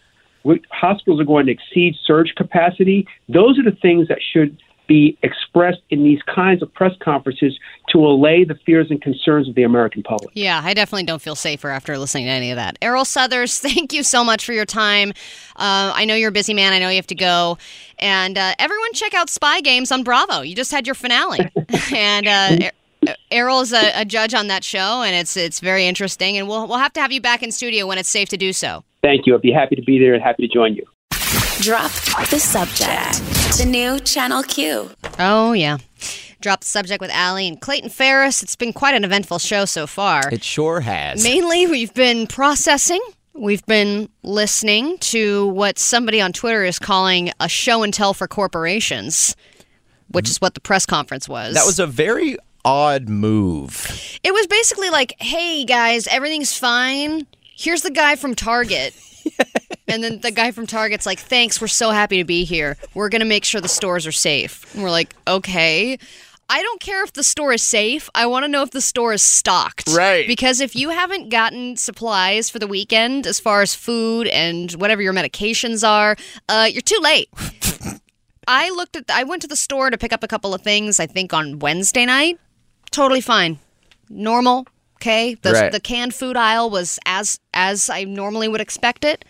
We, 0.45 0.63
hospitals 0.71 1.21
are 1.21 1.25
going 1.25 1.47
to 1.47 1.53
exceed 1.53 1.97
surge 2.05 2.33
capacity. 2.37 3.07
Those 3.29 3.59
are 3.59 3.65
the 3.65 3.77
things 3.77 4.09
that 4.09 4.21
should 4.33 4.57
be 4.87 5.17
expressed 5.23 5.81
in 5.91 6.05
these 6.05 6.21
kinds 6.23 6.63
of 6.63 6.73
press 6.73 6.93
conferences 7.03 7.59
to 7.91 7.99
allay 7.99 8.45
the 8.45 8.55
fears 8.67 8.89
and 8.91 9.01
concerns 9.01 9.49
of 9.49 9.55
the 9.55 9.63
American 9.63 10.03
public. 10.03 10.31
Yeah, 10.35 10.61
I 10.65 10.75
definitely 10.75 11.05
don't 11.05 11.23
feel 11.23 11.35
safer 11.35 11.71
after 11.71 11.97
listening 11.99 12.25
to 12.25 12.31
any 12.31 12.51
of 12.51 12.57
that. 12.57 12.79
Erroll 12.81 13.07
Southers, 13.07 13.59
thank 13.61 13.93
you 13.93 14.03
so 14.03 14.25
much 14.25 14.45
for 14.45 14.53
your 14.53 14.65
time. 14.65 15.11
Uh, 15.57 15.93
I 15.95 16.05
know 16.05 16.15
you're 16.15 16.31
a 16.31 16.33
busy 16.33 16.55
man. 16.55 16.73
I 16.73 16.79
know 16.79 16.89
you 16.89 16.97
have 16.97 17.07
to 17.09 17.15
go. 17.15 17.59
And 17.99 18.37
uh, 18.37 18.55
everyone, 18.59 18.93
check 18.93 19.15
out 19.15 19.31
Spy 19.31 19.61
Games 19.61 19.93
on 19.93 20.03
Bravo. 20.03 20.41
You 20.41 20.55
just 20.55 20.71
had 20.71 20.87
your 20.87 20.95
finale, 20.95 21.51
and 21.95 22.27
uh, 22.27 22.71
Er- 23.09 23.17
Erroll 23.31 23.63
is 23.63 23.73
a, 23.73 24.01
a 24.01 24.05
judge 24.05 24.35
on 24.35 24.49
that 24.49 24.65
show, 24.65 25.03
and 25.03 25.15
it's 25.15 25.37
it's 25.37 25.61
very 25.61 25.87
interesting. 25.87 26.37
And 26.37 26.49
we'll 26.49 26.67
we'll 26.67 26.79
have 26.79 26.93
to 26.95 27.01
have 27.01 27.13
you 27.13 27.21
back 27.21 27.43
in 27.43 27.53
studio 27.53 27.87
when 27.87 27.99
it's 27.99 28.09
safe 28.09 28.29
to 28.31 28.37
do 28.37 28.53
so. 28.53 28.85
Thank 29.03 29.27
you. 29.27 29.35
I'd 29.35 29.43
be 29.43 29.53
happy 29.53 29.77
to 29.77 29.83
be 29.83 29.99
there 29.99 30.15
and 30.15 30.23
happy 30.23 30.47
to 30.47 30.53
join 30.53 30.75
you. 30.75 30.87
Drop 31.65 31.91
the 32.29 32.39
subject. 32.39 33.57
The 33.57 33.65
new 33.65 33.99
Channel 33.99 34.43
Q. 34.43 34.91
Oh 35.19 35.55
yeah. 35.55 35.79
Drop 36.43 36.61
the 36.61 36.67
subject 36.67 37.01
with 37.01 37.11
Allie 37.11 37.49
and 37.49 37.59
Clayton 37.59 37.89
Ferris. 37.89 38.43
It's 38.43 38.55
been 38.55 38.75
quite 38.75 38.95
an 38.95 39.03
eventful 39.03 39.39
show 39.39 39.65
so 39.65 39.87
far. 39.87 40.29
It 40.31 40.45
sure 40.45 40.81
has. 40.81 41.25
Mainly, 41.25 41.67
we've 41.67 41.95
been 41.95 42.27
processing. 42.27 43.01
We've 43.33 43.65
been 43.65 44.11
listening 44.23 44.99
to 44.99 45.47
what 45.49 45.79
somebody 45.79 46.21
on 46.21 46.35
Twitter 46.35 46.65
is 46.65 46.79
calling 46.79 47.33
a 47.41 47.49
show 47.49 47.83
and 47.83 47.95
tell 47.95 48.13
for 48.13 48.29
corporations, 48.29 49.35
which 50.09 50.29
is 50.29 50.43
what 50.43 50.53
the 50.53 50.61
press 50.61 50.85
conference 50.85 51.31
was. 51.31 51.55
That 51.55 51.65
was 51.65 51.79
a 51.79 51.87
very 51.87 52.37
odd 52.67 53.09
move. 53.09 54.19
It 54.23 54.35
was 54.35 54.47
basically 54.49 54.91
like, 54.91 55.15
hey 55.19 55.65
guys, 55.65 56.07
everything's 56.09 56.55
fine. 56.55 57.27
Here's 57.57 57.81
the 57.81 57.91
guy 57.91 58.17
from 58.17 58.35
Target. 58.35 58.95
and 59.89 60.03
then 60.03 60.21
the 60.21 60.31
guy 60.31 60.51
from 60.51 60.67
Target's 60.67 61.07
like, 61.07 61.19
thanks, 61.19 61.61
we're 61.61 61.67
so 61.67 61.91
happy 61.91 62.19
to 62.19 62.25
be 62.25 62.45
here. 62.45 62.77
We're 62.95 63.09
going 63.09 63.21
to 63.21 63.27
make 63.27 63.45
sure 63.45 63.61
the 63.61 63.69
stores 63.69 64.07
are 64.07 64.13
safe. 64.13 64.73
And 64.75 64.83
we're 64.83 64.91
like, 64.91 65.15
okay. 65.27 65.99
I 66.49 66.61
don't 66.61 66.81
care 66.81 67.03
if 67.03 67.15
the 67.15 67.25
store 67.25 67.55
is 67.55 67.63
safe. 67.63 68.11
I 68.15 68.27
want 68.27 68.45
to 68.45 68.49
know 68.49 68.63
if 68.63 68.71
the 68.71 68.83
store 68.83 69.15
is 69.15 69.23
stocked. 69.23 69.89
Right. 69.89 70.27
Because 70.27 70.61
if 70.61 70.77
you 70.77 70.91
haven't 70.91 71.31
gotten 71.31 71.77
supplies 71.77 72.51
for 72.51 72.59
the 72.59 72.67
weekend, 72.67 73.27
as 73.27 73.41
far 73.41 73.63
as 73.63 73.75
food 73.75 74.27
and 74.27 74.71
whatever 74.73 75.01
your 75.01 75.15
medications 75.15 75.87
are, 75.89 76.17
uh, 76.51 76.69
you're 76.71 76.83
too 76.83 76.99
late. 77.01 77.31
I 78.47 78.69
looked 78.71 78.95
at. 78.97 79.05
I 79.11 79.25
went 79.25 79.41
to 79.43 79.49
the 79.49 79.57
store 79.57 79.89
to 79.89 79.97
pick 79.97 80.13
up 80.13 80.23
a 80.23 80.29
couple 80.29 80.53
of 80.53 80.61
things. 80.61 81.01
I 81.01 81.07
think 81.07 81.33
on 81.33 81.61
Wednesday 81.61 82.05
night. 82.05 82.39
Totally 82.91 83.23
fine, 83.23 83.59
normal. 84.11 84.67
Okay, 84.99 85.35
the 85.35 85.53
Right. 85.53 85.73
the 85.73 85.81
canned 85.81 86.15
food 86.15 86.37
aisle 86.37 86.69
was 86.71 86.99
as 87.07 87.41
as 87.55 87.89
I 87.89 88.05
normally 88.05 88.49
would 88.49 88.61
expect 88.61 89.05
it. 89.05 89.25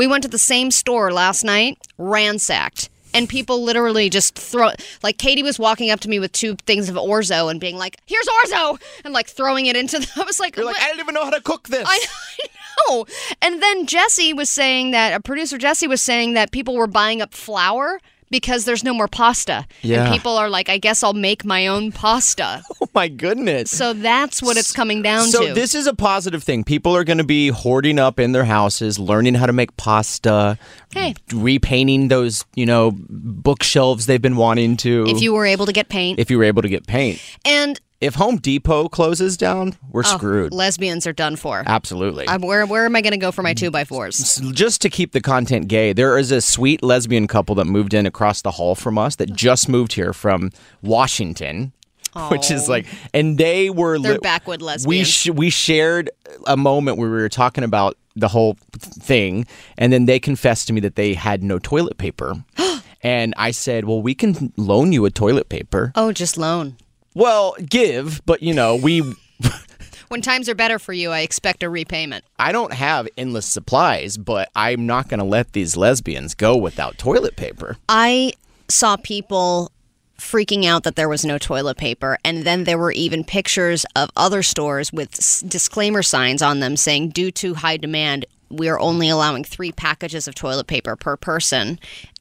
We 0.00 0.06
went 0.06 0.22
to 0.22 0.30
the 0.30 0.38
same 0.38 0.70
store 0.70 1.12
last 1.12 1.44
night, 1.44 1.76
ransacked, 1.98 2.88
and 3.12 3.28
people 3.28 3.62
literally 3.62 4.08
just 4.08 4.34
throw. 4.34 4.70
Like 5.02 5.18
Katie 5.18 5.42
was 5.42 5.58
walking 5.58 5.90
up 5.90 6.00
to 6.00 6.08
me 6.08 6.18
with 6.18 6.32
two 6.32 6.56
things 6.64 6.88
of 6.88 6.94
orzo 6.94 7.50
and 7.50 7.60
being 7.60 7.76
like, 7.76 7.98
"Here's 8.06 8.26
orzo," 8.26 8.80
and 9.04 9.12
like 9.12 9.28
throwing 9.28 9.66
it 9.66 9.76
into. 9.76 9.98
The, 9.98 10.10
I 10.16 10.22
was 10.24 10.40
like, 10.40 10.56
You're 10.56 10.64
like, 10.64 10.80
I 10.80 10.88
don't 10.88 11.00
even 11.00 11.12
know 11.12 11.24
how 11.26 11.30
to 11.32 11.42
cook 11.42 11.68
this. 11.68 11.86
I, 11.86 12.06
I 12.42 12.46
know. 12.88 13.04
And 13.42 13.62
then 13.62 13.84
Jesse 13.84 14.32
was 14.32 14.48
saying 14.48 14.92
that, 14.92 15.12
a 15.12 15.20
producer 15.20 15.58
Jesse 15.58 15.86
was 15.86 16.00
saying 16.00 16.32
that 16.32 16.50
people 16.50 16.76
were 16.76 16.86
buying 16.86 17.20
up 17.20 17.34
flour 17.34 18.00
because 18.30 18.64
there's 18.64 18.84
no 18.84 18.94
more 18.94 19.08
pasta. 19.08 19.66
Yeah. 19.82 20.04
And 20.04 20.12
people 20.12 20.36
are 20.36 20.48
like, 20.48 20.68
I 20.68 20.78
guess 20.78 21.02
I'll 21.02 21.12
make 21.12 21.44
my 21.44 21.66
own 21.66 21.92
pasta. 21.92 22.62
oh 22.80 22.88
my 22.94 23.08
goodness. 23.08 23.70
So 23.70 23.92
that's 23.92 24.42
what 24.42 24.56
it's 24.56 24.72
coming 24.72 25.02
down 25.02 25.28
So 25.28 25.40
to. 25.40 25.48
So 25.48 25.54
this 25.54 25.74
is 25.74 25.86
a 25.86 25.94
positive 25.94 26.42
thing. 26.42 26.64
People 26.64 26.96
are 26.96 27.04
going 27.04 27.18
to 27.18 27.24
be 27.24 27.48
hoarding 27.48 27.98
up 27.98 28.20
in 28.20 28.32
their 28.32 28.44
houses, 28.44 28.98
learning 28.98 29.34
how 29.34 29.46
to 29.46 29.52
make 29.52 29.76
pasta, 29.76 30.58
hey, 30.92 31.14
repainting 31.32 32.08
those, 32.08 32.44
you 32.54 32.66
know, 32.66 32.92
bookshelves 32.94 34.06
they've 34.06 34.22
been 34.22 34.36
wanting 34.36 34.76
to. 34.78 35.04
if 35.08 35.20
you 35.20 35.32
were 35.32 35.46
able 35.46 35.66
to 35.66 35.72
get 35.72 35.88
paint. 35.88 36.18
if 36.18 36.30
you 36.30 36.38
were 36.38 36.44
able 36.44 36.62
to 36.62 36.68
get 36.68 36.86
paint. 36.86 37.20
and 37.44 37.80
If 38.00 38.14
Home 38.14 38.38
Depot 38.38 38.88
closes 38.88 39.36
down, 39.36 39.74
we're 39.90 40.00
oh, 40.06 40.16
screwed. 40.16 40.54
lesbians 40.54 41.06
are 41.06 41.12
done 41.12 41.36
for. 41.36 41.62
Absolutely. 41.66 42.26
I'm, 42.28 42.40
where, 42.40 42.64
where 42.64 42.86
am 42.86 42.96
I 42.96 43.02
going 43.02 43.12
to 43.12 43.18
go 43.18 43.30
for 43.30 43.42
my 43.42 43.52
two 43.52 43.70
by 43.70 43.84
fours? 43.84 44.36
just 44.52 44.80
to 44.82 44.88
keep 44.88 45.12
the 45.12 45.20
content 45.20 45.68
gay, 45.68 45.92
there 45.92 46.16
is 46.16 46.30
a 46.32 46.40
sweet 46.40 46.82
lesbian 46.82 47.26
couple 47.26 47.54
that 47.56 47.66
moved 47.66 47.92
in 47.92 48.06
across 48.06 48.40
the 48.40 48.52
hall 48.52 48.74
from 48.74 48.96
us 48.96 49.16
that 49.16 49.34
just 49.34 49.68
moved 49.68 49.92
here 49.92 50.14
from 50.14 50.50
Washington. 50.80 51.72
Which 52.30 52.50
is 52.50 52.68
Oh. 52.68 52.72
like, 52.72 52.86
and 53.14 53.38
they 53.38 53.70
were 53.70 53.96
They're 53.98 54.14
li- 54.14 54.18
backwood 54.20 54.60
We 54.62 54.66
lesbians. 54.66 55.08
sh- 55.08 55.28
we 55.30 55.48
shared 55.48 56.10
a 56.46 56.56
moment 56.56 56.96
where 56.98 57.08
we 57.08 57.16
were 57.16 57.28
talking 57.28 57.62
about 57.62 57.96
the 58.16 58.26
whole 58.26 58.56
thing, 58.76 59.46
and 59.78 59.92
then 59.92 60.06
they 60.06 60.18
confessed 60.18 60.66
to 60.66 60.72
me 60.72 60.80
that 60.80 60.96
they 60.96 61.14
had 61.14 61.44
no 61.44 61.60
toilet 61.60 61.98
paper, 61.98 62.34
and 63.04 63.32
I 63.36 63.52
said, 63.52 63.84
"Well, 63.84 64.02
we 64.02 64.16
can 64.16 64.52
loan 64.56 64.90
you 64.92 65.04
a 65.04 65.10
toilet 65.12 65.48
paper." 65.48 65.92
Oh, 65.94 66.10
just 66.10 66.36
loan. 66.36 66.76
Well, 67.14 67.54
give, 67.68 68.20
but 68.26 68.42
you 68.42 68.54
know, 68.54 68.76
we 68.76 69.02
When 70.08 70.22
times 70.22 70.48
are 70.48 70.56
better 70.56 70.80
for 70.80 70.92
you, 70.92 71.10
I 71.10 71.20
expect 71.20 71.62
a 71.62 71.70
repayment. 71.70 72.24
I 72.36 72.50
don't 72.50 72.72
have 72.72 73.06
endless 73.16 73.46
supplies, 73.46 74.16
but 74.16 74.50
I'm 74.56 74.84
not 74.84 75.08
going 75.08 75.20
to 75.20 75.24
let 75.24 75.52
these 75.52 75.76
lesbians 75.76 76.34
go 76.34 76.56
without 76.56 76.98
toilet 76.98 77.36
paper. 77.36 77.76
I 77.88 78.32
saw 78.66 78.96
people 78.96 79.70
freaking 80.18 80.64
out 80.64 80.82
that 80.82 80.96
there 80.96 81.08
was 81.08 81.24
no 81.24 81.38
toilet 81.38 81.76
paper 81.76 82.18
and 82.24 82.42
then 82.44 82.64
there 82.64 82.76
were 82.76 82.92
even 82.92 83.22
pictures 83.24 83.86
of 83.96 84.10
other 84.16 84.42
stores 84.42 84.92
with 84.92 85.14
s- 85.14 85.40
disclaimer 85.42 86.02
signs 86.02 86.42
on 86.42 86.58
them 86.60 86.76
saying 86.76 87.08
due 87.08 87.30
to 87.30 87.54
high 87.54 87.76
demand 87.78 88.26
we 88.50 88.68
are 88.68 88.78
only 88.80 89.08
allowing 89.08 89.44
3 89.44 89.72
packages 89.72 90.28
of 90.28 90.34
toilet 90.34 90.66
paper 90.66 90.94
per 90.94 91.16
person 91.16 91.78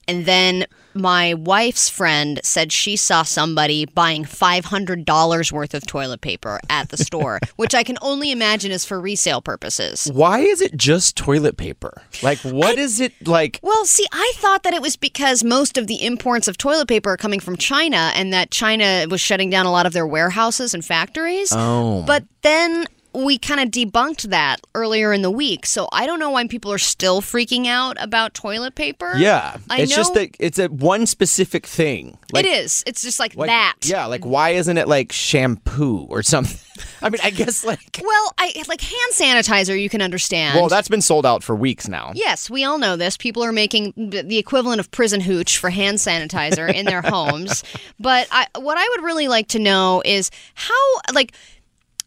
And 0.07 0.25
then 0.25 0.65
my 0.93 1.33
wife's 1.33 1.89
friend 1.89 2.39
said 2.43 2.71
she 2.71 2.95
saw 2.95 3.23
somebody 3.23 3.85
buying 3.85 4.25
$500 4.25 5.51
worth 5.51 5.73
of 5.73 5.85
toilet 5.85 6.21
paper 6.21 6.59
at 6.69 6.89
the 6.89 6.97
store, 6.97 7.39
which 7.55 7.75
I 7.75 7.83
can 7.83 7.97
only 8.01 8.31
imagine 8.31 8.71
is 8.71 8.85
for 8.85 8.99
resale 8.99 9.41
purposes. 9.41 10.09
Why 10.11 10.39
is 10.39 10.61
it 10.61 10.75
just 10.75 11.15
toilet 11.15 11.57
paper? 11.57 12.01
Like, 12.21 12.39
what 12.39 12.77
is 12.77 12.99
it 12.99 13.13
like? 13.27 13.59
Well, 13.61 13.85
see, 13.85 14.05
I 14.11 14.33
thought 14.35 14.63
that 14.63 14.73
it 14.73 14.81
was 14.81 14.95
because 14.95 15.43
most 15.43 15.77
of 15.77 15.87
the 15.87 16.03
imports 16.03 16.47
of 16.47 16.57
toilet 16.57 16.87
paper 16.87 17.11
are 17.11 17.17
coming 17.17 17.39
from 17.39 17.57
China 17.57 18.11
and 18.15 18.33
that 18.33 18.51
China 18.51 19.05
was 19.09 19.21
shutting 19.21 19.49
down 19.49 19.65
a 19.65 19.71
lot 19.71 19.85
of 19.85 19.93
their 19.93 20.07
warehouses 20.07 20.73
and 20.73 20.83
factories. 20.83 21.49
Oh. 21.51 22.03
But 22.05 22.25
then 22.41 22.85
we 23.13 23.37
kind 23.37 23.59
of 23.59 23.69
debunked 23.69 24.29
that 24.29 24.57
earlier 24.75 25.11
in 25.13 25.21
the 25.21 25.31
week. 25.31 25.65
So 25.65 25.87
I 25.91 26.05
don't 26.05 26.19
know 26.19 26.29
why 26.29 26.47
people 26.47 26.71
are 26.71 26.77
still 26.77 27.21
freaking 27.21 27.67
out 27.67 27.97
about 27.99 28.33
toilet 28.33 28.75
paper. 28.75 29.13
Yeah, 29.17 29.57
I 29.69 29.81
it's 29.81 29.91
know 29.91 29.97
just 29.97 30.13
that 30.13 30.35
it's 30.39 30.59
a 30.59 30.67
one 30.67 31.05
specific 31.05 31.65
thing. 31.65 32.17
Like, 32.31 32.45
it 32.45 32.49
is. 32.49 32.83
It's 32.85 33.01
just 33.01 33.19
like, 33.19 33.35
like- 33.35 33.49
that. 33.49 33.75
Yeah, 33.83 34.05
like 34.05 34.25
why 34.25 34.51
isn't 34.51 34.77
it 34.77 34.87
like 34.87 35.11
shampoo 35.11 36.05
or 36.09 36.23
something? 36.23 36.59
I 37.01 37.09
mean, 37.09 37.19
I 37.23 37.29
guess 37.29 37.63
like. 37.63 37.99
Well, 38.01 38.33
I 38.37 38.53
like 38.67 38.81
hand 38.81 39.13
sanitizer. 39.13 39.79
You 39.79 39.89
can 39.89 40.01
understand. 40.01 40.57
Well, 40.59 40.69
that's 40.69 40.87
been 40.87 41.01
sold 41.01 41.25
out 41.25 41.43
for 41.43 41.55
weeks 41.55 41.87
now. 41.87 42.11
Yes, 42.15 42.49
we 42.49 42.63
all 42.63 42.77
know 42.77 42.95
this. 42.95 43.17
People 43.17 43.43
are 43.43 43.51
making 43.51 43.93
the 43.97 44.37
equivalent 44.37 44.79
of 44.79 44.91
prison 44.91 45.21
hooch 45.21 45.57
for 45.57 45.69
hand 45.69 45.97
sanitizer 45.97 46.71
in 46.73 46.85
their 46.85 47.01
homes. 47.05 47.63
But 47.99 48.27
I, 48.31 48.47
what 48.59 48.77
I 48.77 48.87
would 48.91 49.03
really 49.03 49.27
like 49.27 49.47
to 49.49 49.59
know 49.59 50.01
is 50.05 50.31
how, 50.53 50.73
like, 51.13 51.33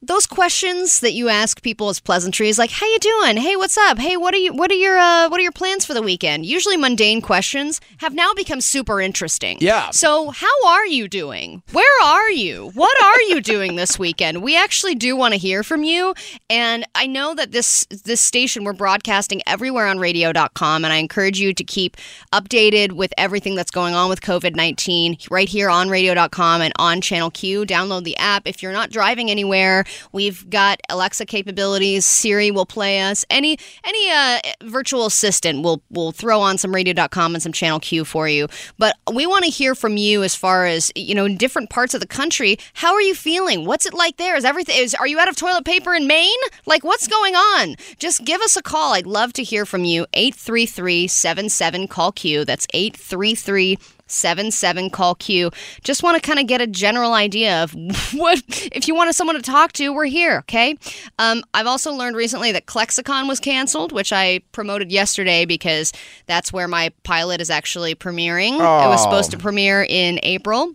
those 0.03 0.27
questions 0.27 0.99
that 1.01 1.13
you 1.13 1.29
ask 1.29 1.63
people 1.63 1.89
as 1.89 2.01
pleasantries, 2.01 2.59
like 2.59 2.71
"How 2.71 2.87
you 2.87 2.99
doing? 2.99 3.37
Hey, 3.37 3.55
what's 3.55 3.79
up? 3.79 3.99
Hey, 3.99 4.17
what 4.17 4.35
are 4.35 4.39
you? 4.39 4.53
What 4.53 4.71
are 4.73 4.75
your 4.75 4.99
uh, 4.99 5.29
What 5.29 5.39
are 5.39 5.43
your 5.43 5.53
plans 5.53 5.85
for 5.85 5.95
the 5.95 6.03
weekend?" 6.03 6.45
Usually 6.45 6.77
mundane 6.77 7.21
questions 7.23 7.81
have 7.99 8.13
now 8.13 8.35
become 8.35 8.61
super 8.61 9.01
interesting. 9.01 9.59
Yeah. 9.61 9.91
So, 9.91 10.31
how 10.31 10.67
are 10.67 10.87
you 10.87 11.07
doing? 11.07 11.63
Where 11.71 12.03
are 12.05 12.31
you? 12.31 12.73
What 12.75 13.01
are 13.01 13.23
you 13.23 13.41
doing 13.41 13.77
this 13.77 13.97
weekend? 13.97 14.43
We 14.43 14.57
actually 14.57 14.97
do 14.97 15.15
want 15.15 15.35
to 15.35 15.39
hear 15.39 15.63
from 15.63 15.85
you, 15.85 16.15
and 16.51 16.85
I 16.97 17.07
know 17.07 17.35
that 17.35 17.53
this 17.53 17.87
this 18.05 18.21
station 18.21 18.65
we're 18.65 18.73
broadcasting 18.73 19.41
everywhere 19.47 19.87
on 19.87 20.01
Radio.com, 20.01 20.85
and 20.85 20.93
I 20.93 20.97
encourage 20.97 21.39
you 21.39 21.55
to 21.55 21.63
keep 21.63 21.97
updated 22.33 22.93
with 22.93 23.15
everything 23.17 23.55
that's 23.55 23.71
going 23.71 23.95
on 23.95 24.09
with 24.09 24.21
COVID 24.21 24.57
nineteen 24.57 25.17
right 25.31 25.49
here 25.49 25.71
on 25.71 25.89
Radio.com 25.89 26.61
and 26.61 26.73
on 26.77 27.01
Channel 27.01 27.31
Q. 27.31 27.65
Download 27.65 28.03
the 28.03 28.17
app 28.17 28.49
if 28.49 28.65
you're 28.65 28.73
not 28.73 28.91
driving 28.91 29.31
anywhere. 29.31 29.85
We've 30.13 30.49
got 30.51 30.81
Alexa 30.89 31.27
capabilities. 31.27 32.05
Siri 32.07 32.51
will 32.51 32.67
play 32.67 33.01
us. 33.01 33.25
Any 33.31 33.59
any 33.85 34.11
uh, 34.11 34.41
virtual 34.63 35.07
assistant 35.07 35.63
will 35.63 35.83
will 35.91 36.13
throw 36.13 36.41
on 36.41 36.59
some 36.59 36.75
radio.com 36.75 37.35
and 37.35 37.43
some 37.43 37.53
channel 37.53 37.81
Q 37.81 38.05
for 38.05 38.29
you. 38.29 38.49
But 38.79 38.97
we 39.13 39.27
want 39.27 39.45
to 39.45 39.51
hear 39.51 39.75
from 39.75 39.97
you 39.97 40.23
as 40.23 40.35
far 40.35 40.67
as, 40.67 40.93
you 40.97 41.15
know, 41.15 41.25
in 41.25 41.37
different 41.37 41.71
parts 41.71 41.95
of 41.95 42.01
the 42.01 42.07
country, 42.07 42.59
how 42.75 42.93
are 42.93 43.01
you 43.01 43.15
feeling? 43.15 43.65
What's 43.65 43.87
it 43.87 43.95
like 43.95 44.17
there? 44.17 44.37
Is 44.37 44.45
everything 44.45 44.77
is 44.79 44.95
are 44.95 45.07
you 45.07 45.19
out 45.19 45.29
of 45.29 45.37
toilet 45.37 45.65
paper 45.65 45.95
in 45.95 46.07
Maine? 46.07 46.31
Like 46.67 46.85
what's 46.85 47.09
going 47.09 47.35
on? 47.35 47.77
Just 47.99 48.25
give 48.25 48.41
us 48.41 48.57
a 48.57 48.63
call. 48.63 48.95
I'd 48.95 49.07
love 49.07 49.33
to 49.35 49.43
hear 49.43 49.67
from 49.67 49.85
you. 49.85 50.07
833-77 50.15 51.89
call 51.89 52.13
Q. 52.13 52.45
That's 52.45 52.67
833 52.73 53.79
77 54.13 54.91
call 54.91 55.15
Q. 55.15 55.51
Just 55.83 56.03
want 56.03 56.21
to 56.21 56.27
kind 56.27 56.39
of 56.39 56.47
get 56.47 56.61
a 56.61 56.67
general 56.67 57.15
idea 57.15 57.63
of 57.63 57.73
what, 58.15 58.43
if 58.73 58.87
you 58.89 58.95
wanted 58.95 59.15
someone 59.15 59.37
to 59.37 59.43
talk 59.43 59.73
to, 59.73 59.93
we're 59.93 60.05
here, 60.07 60.39
okay? 60.41 60.77
Um, 61.19 61.43
I've 61.55 61.67
also 61.67 61.93
learned 61.93 62.17
recently 62.17 62.53
that 62.53 62.67
ClexaCon 62.67 63.29
was 63.29 63.41
canceled, 63.41 63.93
which 63.93 64.13
I 64.13 64.41
promoted 64.53 64.93
yesterday 64.93 65.45
because 65.45 65.93
that's 66.27 66.53
where 66.53 66.69
my 66.69 66.91
pilot 67.03 67.41
is 67.41 67.51
actually 67.51 67.95
premiering. 67.95 68.55
It 68.57 68.89
was 68.89 69.01
Oh. 69.01 69.05
supposed 69.05 69.31
to 69.33 69.39
premiere 69.39 69.83
in 69.89 70.21
April 70.23 70.75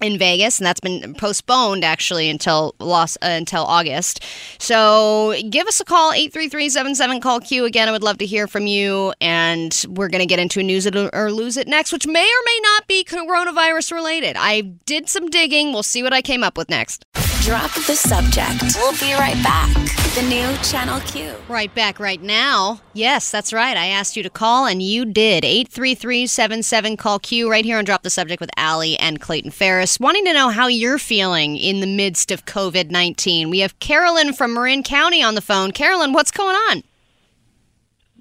in 0.00 0.18
Vegas, 0.18 0.58
and 0.58 0.66
that's 0.66 0.80
been 0.80 1.14
postponed 1.14 1.84
actually 1.84 2.28
until 2.28 2.74
Los 2.78 3.16
uh, 3.16 3.26
until 3.26 3.64
August. 3.64 4.22
So 4.58 5.34
give 5.48 5.66
us 5.66 5.80
a 5.80 5.84
call 5.84 6.12
833-77 6.12 7.22
call 7.22 7.40
Q 7.40 7.64
again. 7.64 7.88
I 7.88 7.92
would 7.92 8.02
love 8.02 8.18
to 8.18 8.26
hear 8.26 8.46
from 8.46 8.66
you, 8.66 9.12
and 9.20 9.84
we're 9.88 10.08
gonna 10.08 10.26
get 10.26 10.38
into 10.38 10.60
a 10.60 10.62
news 10.62 10.86
it 10.86 10.96
or 10.96 11.32
lose 11.32 11.56
it 11.56 11.68
next, 11.68 11.92
which 11.92 12.06
may 12.06 12.24
or 12.24 12.42
may 12.44 12.60
not 12.62 12.86
be 12.86 13.04
coronavirus 13.04 13.92
related. 13.92 14.36
I 14.38 14.60
did 14.60 15.08
some 15.08 15.28
digging. 15.28 15.72
We'll 15.72 15.82
see 15.82 16.02
what 16.02 16.12
I 16.12 16.22
came 16.22 16.42
up 16.42 16.56
with 16.56 16.68
next. 16.68 17.04
Drop 17.44 17.74
the 17.74 17.94
subject. 17.94 18.74
We'll 18.76 18.92
be 18.92 19.12
right 19.12 19.36
back. 19.44 19.70
The 20.14 20.22
new 20.30 20.56
Channel 20.62 20.98
Q. 21.00 21.30
Right 21.46 21.72
back 21.74 22.00
right 22.00 22.22
now. 22.22 22.80
Yes, 22.94 23.30
that's 23.30 23.52
right. 23.52 23.76
I 23.76 23.88
asked 23.88 24.16
you 24.16 24.22
to 24.22 24.30
call 24.30 24.64
and 24.64 24.82
you 24.82 25.04
did. 25.04 25.44
833-77 25.44 26.96
call 26.96 27.18
Q 27.18 27.50
right 27.50 27.62
here 27.62 27.76
on 27.76 27.84
Drop 27.84 28.02
the 28.02 28.08
Subject 28.08 28.40
with 28.40 28.48
Allie 28.56 28.96
and 28.96 29.20
Clayton 29.20 29.50
Ferris. 29.50 30.00
Wanting 30.00 30.24
to 30.24 30.32
know 30.32 30.48
how 30.48 30.68
you're 30.68 30.96
feeling 30.96 31.58
in 31.58 31.80
the 31.80 31.86
midst 31.86 32.30
of 32.30 32.46
COVID-19. 32.46 33.50
We 33.50 33.58
have 33.58 33.78
Carolyn 33.78 34.32
from 34.32 34.54
Marin 34.54 34.82
County 34.82 35.22
on 35.22 35.34
the 35.34 35.42
phone. 35.42 35.70
Carolyn, 35.70 36.14
what's 36.14 36.30
going 36.30 36.56
on? 36.70 36.82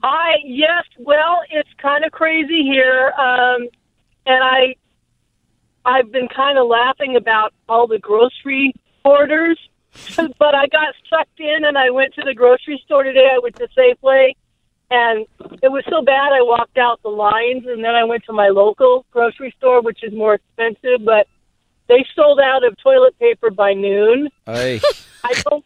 Hi, 0.03 0.33
yes. 0.43 0.83
Well, 0.99 1.43
it's 1.49 1.69
kind 1.81 2.03
of 2.03 2.11
crazy 2.11 2.63
here, 2.63 3.13
um, 3.17 3.69
and 4.25 4.43
I, 4.43 4.75
I've 5.85 6.11
been 6.11 6.27
kind 6.27 6.57
of 6.57 6.67
laughing 6.67 7.15
about 7.15 7.53
all 7.69 7.87
the 7.87 7.99
grocery 7.99 8.73
orders, 9.03 9.59
but 10.15 10.55
I 10.55 10.67
got 10.67 10.93
sucked 11.09 11.39
in, 11.39 11.65
and 11.65 11.77
I 11.77 11.89
went 11.89 12.13
to 12.15 12.23
the 12.23 12.33
grocery 12.33 12.81
store 12.85 13.03
today. 13.03 13.29
I 13.33 13.39
went 13.39 13.55
to 13.57 13.67
Safeway, 13.77 14.33
and 14.91 15.25
it 15.61 15.71
was 15.71 15.83
so 15.89 16.01
bad 16.01 16.33
I 16.33 16.41
walked 16.41 16.77
out 16.77 17.01
the 17.03 17.09
lines, 17.09 17.65
and 17.65 17.83
then 17.83 17.95
I 17.95 18.03
went 18.03 18.23
to 18.25 18.33
my 18.33 18.49
local 18.49 19.05
grocery 19.11 19.53
store, 19.57 19.81
which 19.81 20.03
is 20.03 20.13
more 20.13 20.35
expensive, 20.35 21.05
but 21.05 21.27
they 21.87 22.05
sold 22.15 22.39
out 22.39 22.63
of 22.63 22.77
toilet 22.77 23.17
paper 23.19 23.51
by 23.51 23.73
noon. 23.73 24.29
I 25.23 25.33
don't 25.45 25.65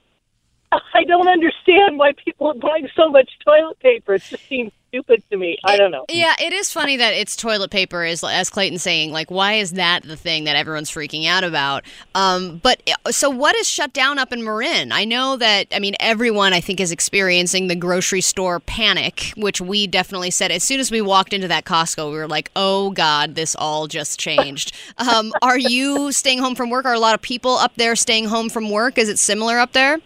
I 0.94 1.04
don't 1.06 1.28
understand 1.28 1.98
why 1.98 2.12
people 2.24 2.48
are 2.48 2.56
buying 2.56 2.90
so 2.96 3.10
much 3.10 3.30
toilet 3.46 3.80
paper. 3.80 4.16
It 4.16 4.24
just 4.24 4.48
seems 4.48 4.72
stupid 4.88 5.24
to 5.32 5.38
me. 5.38 5.58
I 5.64 5.78
don't 5.78 5.92
know. 5.92 6.06
Yeah, 6.10 6.34
it 6.40 6.54
is 6.54 6.72
funny 6.72 6.98
that 6.98 7.14
it's 7.14 7.36
toilet 7.36 7.72
paper 7.72 8.04
is 8.04 8.24
as 8.24 8.50
Clayton's 8.50 8.82
saying, 8.82 9.12
like 9.12 9.30
why 9.30 9.54
is 9.54 9.74
that 9.74 10.04
the 10.04 10.16
thing 10.16 10.46
that 10.46 10.56
everyone's 10.56 10.90
freaking 10.90 11.28
out 11.28 11.44
about? 11.44 11.84
Um, 12.16 12.60
but 12.64 12.82
so 13.12 13.30
what 13.30 13.56
is 13.56 13.70
shut 13.70 13.94
down 13.94 14.18
up 14.20 14.32
in 14.32 14.44
Marin? 14.44 14.92
I 14.92 15.06
know 15.06 15.38
that 15.38 15.68
I 15.72 15.80
mean 15.80 15.96
everyone 16.00 16.54
I 16.54 16.62
think 16.62 16.80
is 16.80 16.92
experiencing 16.92 17.68
the 17.68 17.76
grocery 17.76 18.22
store 18.22 18.60
panic, 18.60 19.32
which 19.38 19.62
we 19.62 19.88
definitely 19.88 20.32
said 20.32 20.52
as 20.52 20.64
soon 20.64 20.80
as 20.80 20.92
we 20.92 21.02
walked 21.02 21.34
into 21.34 21.48
that 21.48 21.66
Costco, 21.66 22.12
we 22.12 22.18
were 22.18 22.28
like, 22.28 22.52
"Oh 22.56 22.92
god, 22.92 23.36
this 23.36 23.56
all 23.56 23.88
just 23.88 24.20
changed." 24.20 24.76
um, 24.98 25.34
are 25.42 25.60
you 25.60 26.12
staying 26.12 26.40
home 26.40 26.56
from 26.56 26.70
work? 26.70 26.86
Are 26.86 26.94
a 26.94 27.00
lot 27.00 27.16
of 27.16 27.22
people 27.22 27.52
up 27.58 27.76
there 27.76 27.96
staying 27.96 28.26
home 28.26 28.50
from 28.50 28.70
work? 28.70 28.98
Is 28.98 29.10
it 29.10 29.20
similar 29.20 29.60
up 29.60 29.74
there? 29.74 30.00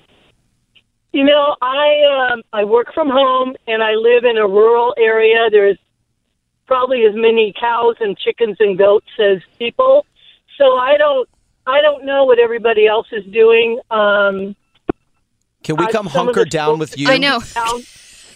You 1.13 1.25
know, 1.25 1.55
I 1.61 2.31
um, 2.31 2.41
I 2.53 2.63
work 2.63 2.93
from 2.93 3.09
home 3.09 3.55
and 3.67 3.83
I 3.83 3.93
live 3.95 4.23
in 4.23 4.37
a 4.37 4.47
rural 4.47 4.93
area. 4.97 5.49
There's 5.51 5.77
probably 6.67 7.03
as 7.05 7.13
many 7.13 7.53
cows 7.59 7.95
and 7.99 8.17
chickens 8.17 8.57
and 8.59 8.77
goats 8.77 9.09
as 9.19 9.39
people, 9.59 10.05
so 10.57 10.77
I 10.77 10.97
don't 10.97 11.27
I 11.67 11.81
don't 11.81 12.05
know 12.05 12.23
what 12.23 12.39
everybody 12.39 12.87
else 12.87 13.07
is 13.11 13.25
doing. 13.25 13.79
Um, 13.91 14.55
Can 15.63 15.75
we 15.75 15.85
I- 15.85 15.91
come 15.91 16.07
some 16.07 16.29
of 16.29 16.35
hunker 16.35 16.45
the 16.45 16.49
down 16.49 16.79
with 16.79 16.97
you? 16.97 17.09
I 17.09 17.17
know. 17.17 17.41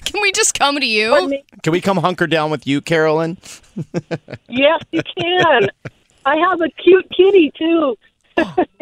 Can 0.06 0.22
we 0.22 0.32
just 0.32 0.58
come 0.58 0.80
to 0.80 0.86
you? 0.86 1.42
Can 1.64 1.74
we 1.74 1.82
come 1.82 1.98
hunker 1.98 2.28
down 2.28 2.52
with 2.52 2.68
you, 2.68 2.80
Carolyn? 2.80 3.38
yes, 4.48 4.82
you 4.92 5.02
can. 5.18 5.70
I 6.26 6.38
have 6.38 6.62
a 6.62 6.70
cute 6.70 7.10
kitty 7.10 7.52
too. 7.58 7.98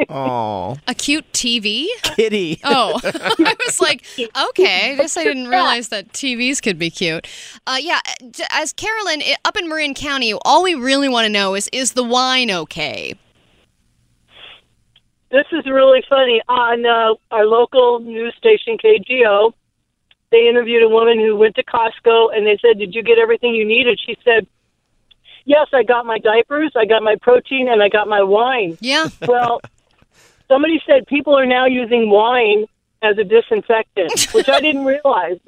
Oh, 0.10 0.78
A 0.88 0.94
cute 0.94 1.32
TV? 1.32 1.88
kitty. 2.04 2.60
Oh, 2.64 3.00
I 3.04 3.56
was 3.66 3.80
like, 3.80 4.06
okay. 4.50 4.94
I 4.94 4.96
guess 4.96 5.18
I 5.18 5.24
didn't 5.24 5.48
realize 5.48 5.90
that 5.90 6.10
TVs 6.14 6.62
could 6.62 6.78
be 6.78 6.90
cute. 6.90 7.28
Uh, 7.66 7.78
yeah, 7.80 8.00
as 8.52 8.74
Carolyn 8.74 9.22
up 9.46 9.58
in 9.58 9.68
Marin 9.70 9.94
County, 9.94 10.34
all 10.46 10.64
we 10.64 10.76
really 10.76 11.10
want 11.10 11.26
to 11.26 11.30
know 11.30 11.56
is 11.56 11.70
is 11.72 11.94
the 11.94 12.04
wine 12.04 12.52
okay? 12.52 13.16
This 15.32 15.46
is 15.52 15.66
really 15.66 16.04
funny. 16.08 16.42
On 16.48 16.86
uh, 16.86 17.16
our 17.32 17.46
local 17.46 18.00
news 18.00 18.36
station, 18.38 18.78
KGO, 18.78 19.54
they 20.32 20.48
interviewed 20.48 20.84
a 20.84 20.90
woman 20.90 21.20
who 21.20 21.36
went 21.36 21.56
to 21.56 21.64
Costco 21.64 22.36
and 22.36 22.46
they 22.46 22.58
said, 22.62 22.78
Did 22.78 22.94
you 22.94 23.02
get 23.02 23.18
everything 23.18 23.56
you 23.56 23.66
needed? 23.66 24.00
She 24.06 24.16
said, 24.24 24.46
Yes, 25.46 25.68
I 25.74 25.84
got 25.84 26.06
my 26.06 26.20
diapers, 26.20 26.72
I 26.76 26.86
got 26.86 27.04
my 27.04 27.16
protein, 27.22 27.68
and 27.68 27.84
I 27.84 27.90
got 27.90 28.08
my 28.08 28.24
wine. 28.24 28.78
Yeah. 28.82 29.08
Well, 29.28 29.62
somebody 30.48 30.82
said 30.86 31.08
people 31.08 31.38
are 31.38 31.46
now 31.46 31.66
using 31.66 32.10
wine 32.10 32.66
as 33.02 33.18
a 33.18 33.24
disinfectant, 33.24 34.34
which 34.34 34.48
I 34.48 34.60
didn't 34.62 34.86
realize. 34.86 35.40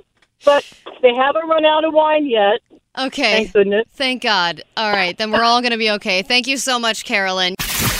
But 0.43 0.65
they 1.01 1.13
haven't 1.13 1.47
run 1.47 1.65
out 1.65 1.85
of 1.85 1.93
wine 1.93 2.27
yet. 2.29 2.59
Okay. 2.97 3.43
Thank 3.43 3.53
goodness. 3.53 3.85
Thank 3.91 4.23
God. 4.23 4.63
All 4.77 4.91
right, 4.91 5.17
then 5.17 5.31
we're 5.31 5.43
all 5.43 5.61
going 5.61 5.71
to 5.71 5.77
be 5.77 5.91
okay. 5.91 6.21
Thank 6.21 6.47
you 6.47 6.57
so 6.57 6.79
much, 6.79 7.05
Carolyn. 7.05 7.55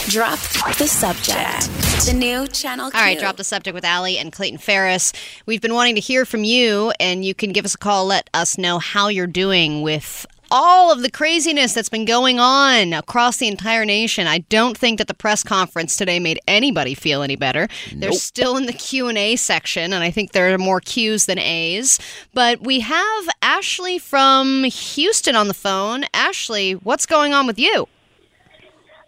Drop 0.08 0.40
the 0.78 0.88
subject. 0.88 1.70
The 2.06 2.14
new 2.14 2.48
Channel 2.48 2.92
Q. 2.92 3.00
All 3.00 3.06
right, 3.06 3.18
drop 3.18 3.38
the 3.38 3.44
subject 3.44 3.74
with 3.74 3.84
Allie 3.84 4.18
and 4.18 4.32
Clayton 4.32 4.60
Ferris. 4.60 5.12
We've 5.46 5.62
been 5.62 5.74
wanting 5.74 5.96
to 5.96 6.02
hear 6.02 6.26
from 6.26 6.44
you, 6.44 6.94
and 7.00 7.26
you 7.26 7.34
can 7.34 7.52
give 7.52 7.66
us 7.66 7.74
a 7.76 7.78
call. 7.78 8.06
Let 8.06 8.30
us 8.34 8.58
know 8.58 8.80
how 8.80 9.08
you're 9.08 9.28
doing 9.28 9.82
with 9.82 10.26
all 10.52 10.92
of 10.92 11.02
the 11.02 11.12
craziness 11.12 11.74
that's 11.74 11.90
been 11.90 12.06
going 12.06 12.40
on 12.40 12.94
across 12.94 13.38
the 13.38 13.48
entire 13.48 13.86
nation, 13.86 14.28
I 14.28 14.40
don't 14.40 14.78
think 14.78 14.98
that 15.00 15.08
the 15.08 15.14
press 15.14 15.44
conference 15.44 15.98
today 15.98 16.20
made 16.20 16.40
anybody 16.48 16.94
feel 16.94 17.22
any 17.22 17.36
better. 17.36 17.68
They're 17.96 18.12
still 18.12 18.58
in 18.58 18.66
the 18.66 18.74
Q&A 18.74 19.36
section 19.36 19.94
and 19.94 20.04
I 20.04 20.12
think 20.12 20.32
there 20.32 20.54
are 20.54 20.58
more 20.58 20.80
Q's 20.82 21.26
than 21.26 21.40
A's. 21.40 22.00
But 22.34 22.62
we 22.62 22.82
have 22.82 23.30
Ashley 23.42 24.00
from 24.00 24.64
Houston 24.64 25.36
on 25.36 25.48
the 25.48 25.54
phone. 25.54 26.06
Ashley, 26.14 26.74
what's 26.74 27.06
going 27.06 27.34
on 27.34 27.48
with 27.48 27.60
you? 27.60 27.88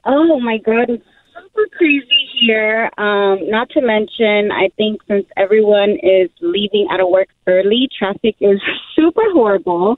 Oh 0.06 0.40
my 0.40 0.58
God, 0.58 0.90
it's 0.90 1.06
super 1.36 1.68
crazy 1.78 2.30
here. 2.40 2.90
Um, 2.98 3.50
not 3.50 3.70
to 3.72 3.82
mention, 3.82 4.52
I 4.52 4.70
think 4.78 5.02
since 5.08 5.26
everyone 5.36 5.98
is 6.02 6.30
leaving 6.42 6.88
out 6.92 7.00
of 7.00 7.10
work 7.10 7.28
early, 7.46 7.90
traffic 7.98 8.36
is 8.40 8.62
super 8.96 9.24
horrible. 9.34 9.98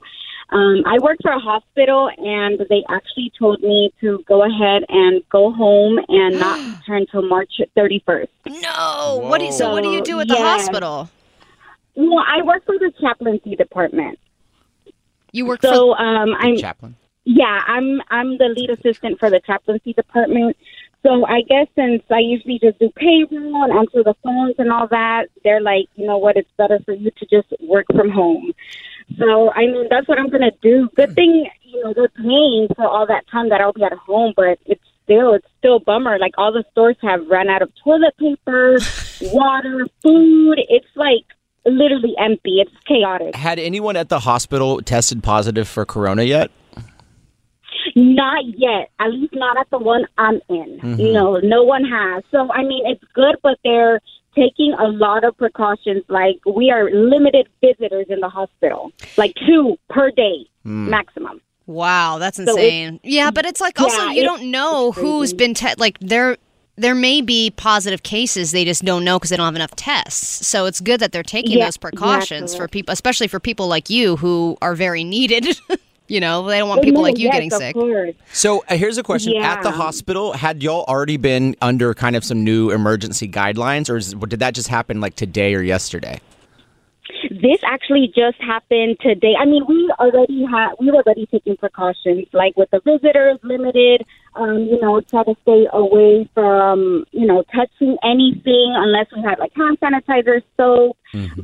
Um, 0.52 0.82
I 0.84 0.98
work 0.98 1.18
for 1.22 1.30
a 1.30 1.38
hospital, 1.38 2.10
and 2.16 2.58
they 2.68 2.82
actually 2.88 3.32
told 3.38 3.62
me 3.62 3.92
to 4.00 4.24
go 4.26 4.42
ahead 4.42 4.82
and 4.88 5.22
go 5.28 5.52
home 5.52 5.98
and 6.08 6.40
not 6.40 6.58
return 6.78 7.06
till 7.10 7.22
March 7.22 7.52
31st. 7.76 8.28
No. 8.46 9.20
What 9.22 9.38
do 9.38 9.46
you, 9.46 9.52
so 9.52 9.70
what 9.70 9.84
do 9.84 9.90
you 9.90 10.02
do 10.02 10.18
at 10.20 10.28
the 10.28 10.34
yeah. 10.34 10.56
hospital? 10.58 11.08
Well, 11.94 12.24
I 12.26 12.42
work 12.42 12.64
for 12.64 12.78
the 12.78 12.92
chaplaincy 13.00 13.54
department. 13.54 14.18
You 15.32 15.46
work 15.46 15.62
so, 15.62 15.94
um, 15.94 16.34
I'm 16.38 16.56
chaplain. 16.56 16.96
Yeah, 17.24 17.60
I'm 17.66 18.00
I'm 18.08 18.38
the 18.38 18.46
lead 18.46 18.70
assistant 18.70 19.20
for 19.20 19.30
the 19.30 19.40
chaplaincy 19.40 19.92
department. 19.92 20.56
So 21.02 21.24
I 21.24 21.42
guess 21.42 21.66
since 21.76 22.02
I 22.10 22.18
usually 22.18 22.58
just 22.58 22.78
do 22.78 22.90
payroll 22.94 23.64
and 23.64 23.72
answer 23.72 24.02
the 24.02 24.14
phones 24.22 24.56
and 24.58 24.70
all 24.70 24.86
that, 24.88 25.26
they're 25.44 25.60
like, 25.60 25.86
you 25.96 26.06
know 26.06 26.18
what, 26.18 26.36
it's 26.36 26.50
better 26.58 26.78
for 26.84 26.92
you 26.92 27.10
to 27.10 27.26
just 27.26 27.52
work 27.60 27.86
from 27.94 28.10
home. 28.10 28.52
So 29.18 29.50
I 29.52 29.66
mean, 29.66 29.86
that's 29.90 30.06
what 30.08 30.18
I'm 30.18 30.28
gonna 30.28 30.52
do. 30.62 30.88
Good 30.96 31.14
thing, 31.14 31.48
you 31.64 31.84
know, 31.84 31.92
they're 31.92 32.08
paying 32.08 32.68
for 32.76 32.86
all 32.86 33.06
that 33.06 33.26
time 33.28 33.48
that 33.50 33.60
I'll 33.60 33.72
be 33.72 33.82
at 33.82 33.92
home, 33.92 34.32
but 34.36 34.58
it's 34.66 34.82
still 35.04 35.34
it's 35.34 35.46
still 35.58 35.76
a 35.76 35.80
bummer. 35.80 36.18
Like 36.18 36.34
all 36.38 36.52
the 36.52 36.64
stores 36.70 36.96
have 37.02 37.26
run 37.28 37.48
out 37.48 37.62
of 37.62 37.70
toilet 37.82 38.16
paper, 38.18 38.78
water, 39.32 39.86
food. 40.02 40.58
It's 40.68 40.86
like 40.96 41.24
literally 41.66 42.14
empty. 42.18 42.60
It's 42.60 42.72
chaotic. 42.86 43.34
Had 43.34 43.58
anyone 43.58 43.96
at 43.96 44.08
the 44.08 44.20
hospital 44.20 44.80
tested 44.80 45.22
positive 45.22 45.68
for 45.68 45.84
corona 45.84 46.22
yet? 46.22 46.50
Not 47.96 48.44
yet. 48.56 48.90
At 49.00 49.10
least 49.12 49.34
not 49.34 49.56
at 49.58 49.68
the 49.70 49.78
one 49.78 50.06
I'm 50.18 50.40
in. 50.48 50.78
Mhm. 50.80 50.98
You 50.98 51.12
know, 51.12 51.38
no 51.42 51.62
one 51.64 51.84
has. 51.84 52.22
So 52.30 52.50
I 52.52 52.62
mean, 52.62 52.86
it's 52.86 53.02
good, 53.14 53.36
but 53.42 53.58
they're 53.64 54.00
taking 54.34 54.74
a 54.78 54.86
lot 54.88 55.24
of 55.24 55.36
precautions. 55.36 56.02
Like 56.08 56.36
we 56.46 56.70
are 56.70 56.90
limited 56.90 57.48
visitors 57.60 58.06
in 58.08 58.20
the 58.20 58.28
hospital, 58.28 58.92
like 59.16 59.34
two 59.46 59.76
per 59.88 60.10
day 60.10 60.46
Hmm. 60.64 60.90
maximum. 60.90 61.40
Wow, 61.66 62.18
that's 62.18 62.36
So 62.36 62.42
insane. 62.56 63.00
yeah, 63.02 63.30
but 63.30 63.46
it's 63.46 63.60
like 63.60 63.80
also 63.80 64.02
Yeah, 64.02 64.12
you 64.12 64.22
don't 64.24 64.50
know 64.50 64.92
who's 64.92 65.32
been 65.32 65.54
te- 65.54 65.74
like 65.78 65.98
there. 66.00 66.36
There 66.76 66.94
may 66.94 67.20
be 67.20 67.50
positive 67.50 68.02
cases, 68.02 68.52
they 68.52 68.64
just 68.64 68.84
don't 68.86 69.04
know 69.04 69.18
because 69.18 69.28
they 69.28 69.36
don't 69.36 69.44
have 69.44 69.54
enough 69.56 69.76
tests. 69.76 70.46
So 70.46 70.64
it's 70.64 70.80
good 70.80 70.98
that 71.00 71.12
they're 71.12 71.22
taking 71.22 71.58
Yeah, 71.58 71.66
those 71.66 71.76
precautions 71.76 72.52
yeah, 72.54 72.56
for 72.58 72.68
people, 72.68 72.90
especially 72.92 73.28
for 73.28 73.38
people 73.38 73.68
like 73.68 73.90
you 73.90 74.16
who 74.16 74.56
are 74.62 74.74
very 74.74 75.04
needed. 75.04 75.58
you 76.10 76.18
know, 76.18 76.46
they 76.48 76.58
don't 76.58 76.68
want 76.68 76.82
people 76.82 77.02
like 77.02 77.18
you 77.18 77.26
yes, 77.26 77.34
getting 77.34 77.50
sick. 77.50 77.74
course. 77.74 78.14
So 78.32 78.64
uh, 78.68 78.76
here's 78.76 78.98
a 78.98 79.02
question: 79.02 79.36
At 79.36 79.62
the 79.62 79.70
hospital, 79.70 80.32
had 80.32 80.62
y'all 80.62 80.84
already 80.88 81.16
been 81.16 81.54
under 81.62 81.94
kind 81.94 82.16
of 82.16 82.24
some 82.24 82.42
new 82.42 82.70
emergency 82.70 83.28
guidelines, 83.28 83.88
or 83.88 83.96
is, 83.96 84.12
did 84.12 84.40
that 84.40 84.54
just 84.54 84.66
happen 84.66 85.00
like 85.00 85.14
today 85.14 85.54
or 85.54 85.62
yesterday? 85.62 86.20
This 87.30 87.60
actually 87.64 88.08
just 88.08 88.40
happened 88.40 88.96
today. 89.00 89.34
I 89.38 89.44
mean, 89.44 89.64
we 89.68 89.92
already 90.00 90.44
had 90.44 90.70
we 90.80 90.90
were 90.90 91.02
already 91.04 91.26
taking 91.26 91.56
precautions, 91.56 92.26
like 92.32 92.56
with 92.56 92.70
the 92.70 92.80
visitors 92.84 93.38
limited. 93.44 94.04
Um, 94.34 94.58
you 94.58 94.80
know, 94.80 95.00
try 95.00 95.22
to 95.22 95.34
stay 95.42 95.68
away 95.72 96.28
from 96.34 97.04
you 97.12 97.26
know 97.26 97.44
touching 97.54 97.96
anything 98.02 98.72
unless 98.74 99.06
we 99.14 99.22
had 99.22 99.38
like 99.38 99.52
hand 99.54 99.78
sanitizer, 99.78 100.42
soap. 100.56 100.96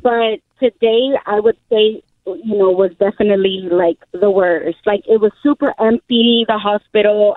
But 0.02 0.40
today, 0.58 1.10
I 1.24 1.38
would 1.38 1.56
say 1.70 2.02
you 2.26 2.58
know 2.58 2.70
was 2.70 2.92
definitely 2.98 3.68
like 3.70 3.98
the 4.12 4.30
worst. 4.30 4.78
Like 4.84 5.04
it 5.08 5.20
was 5.20 5.32
super 5.42 5.74
empty. 5.78 6.44
The 6.48 6.58
hospital 6.58 7.36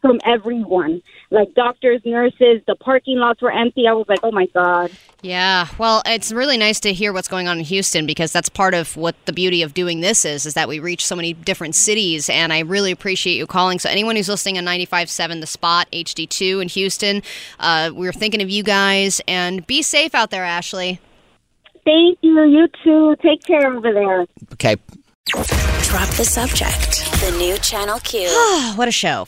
from 0.00 0.20
everyone, 0.24 1.02
like 1.30 1.52
doctors, 1.54 2.00
nurses. 2.04 2.62
The 2.66 2.76
parking 2.76 3.18
lots 3.18 3.42
were 3.42 3.52
empty. 3.52 3.86
I 3.86 3.92
was 3.92 4.06
like, 4.08 4.20
oh 4.22 4.30
my 4.30 4.46
god. 4.46 4.90
Yeah, 5.20 5.68
well, 5.78 6.02
it's 6.06 6.32
really 6.32 6.56
nice 6.56 6.80
to 6.80 6.92
hear 6.92 7.12
what's 7.12 7.28
going 7.28 7.48
on 7.48 7.58
in 7.58 7.64
Houston 7.64 8.06
because 8.06 8.32
that's 8.32 8.48
part 8.48 8.72
of 8.72 8.96
what 8.96 9.16
the 9.26 9.32
beauty 9.32 9.62
of 9.62 9.74
doing 9.74 10.00
this 10.00 10.24
is, 10.24 10.46
is 10.46 10.54
that 10.54 10.68
we 10.68 10.78
reach 10.78 11.04
so 11.04 11.16
many 11.16 11.32
different 11.32 11.74
cities, 11.74 12.30
and 12.30 12.52
I 12.52 12.60
really 12.60 12.92
appreciate 12.92 13.36
you 13.36 13.46
calling. 13.46 13.78
So 13.78 13.90
anyone 13.90 14.16
who's 14.16 14.28
listening 14.28 14.58
on 14.58 14.64
95.7 14.64 15.40
The 15.40 15.46
Spot, 15.46 15.88
HD2 15.92 16.62
in 16.62 16.68
Houston, 16.68 17.22
uh, 17.58 17.90
we're 17.92 18.12
thinking 18.12 18.40
of 18.42 18.48
you 18.48 18.62
guys, 18.62 19.20
and 19.26 19.66
be 19.66 19.82
safe 19.82 20.14
out 20.14 20.30
there, 20.30 20.44
Ashley. 20.44 21.00
Thank 21.88 22.18
you. 22.20 22.44
You 22.44 22.68
too. 22.84 23.16
Take 23.22 23.42
care 23.44 23.72
over 23.72 23.94
there. 23.94 24.26
Okay. 24.52 24.76
Drop 25.24 26.08
the 26.16 26.24
subject. 26.24 27.10
The 27.22 27.34
new 27.38 27.56
Channel 27.56 27.98
Q. 28.00 28.28
what 28.76 28.88
a 28.88 28.92
show. 28.92 29.26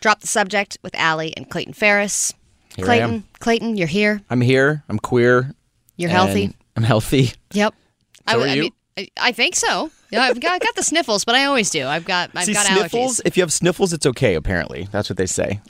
Drop 0.00 0.18
the 0.18 0.26
subject 0.26 0.76
with 0.82 0.92
Allie 0.96 1.32
and 1.36 1.48
Clayton 1.48 1.74
Ferris. 1.74 2.32
Here 2.74 2.84
I 2.84 2.86
Clayton, 2.86 3.10
am. 3.10 3.24
Clayton, 3.38 3.76
you're 3.76 3.86
here. 3.86 4.22
I'm 4.28 4.40
here. 4.40 4.82
I'm 4.88 4.98
queer. 4.98 5.54
You're 5.96 6.10
healthy. 6.10 6.56
I'm 6.76 6.82
healthy. 6.82 7.32
Yep. 7.52 7.74
So 8.28 8.38
I, 8.38 8.44
are 8.44 8.48
I 8.48 8.54
you? 8.54 8.62
mean, 8.62 8.72
I, 8.96 9.08
I 9.20 9.32
think 9.32 9.56
so. 9.56 9.90
Yeah, 10.12 10.22
I've 10.22 10.38
got, 10.40 10.52
I 10.52 10.58
got 10.58 10.76
the 10.76 10.84
sniffles, 10.84 11.24
but 11.24 11.34
I 11.34 11.46
always 11.46 11.70
do. 11.70 11.84
I've 11.86 12.04
got 12.04 12.30
I've 12.34 12.44
See, 12.44 12.52
got 12.52 12.66
sniffles. 12.66 13.16
allergies. 13.18 13.22
If 13.24 13.36
you 13.36 13.42
have 13.42 13.52
sniffles, 13.52 13.92
it's 13.92 14.06
okay. 14.06 14.34
Apparently, 14.34 14.88
that's 14.92 15.10
what 15.10 15.16
they 15.16 15.26
say. 15.26 15.60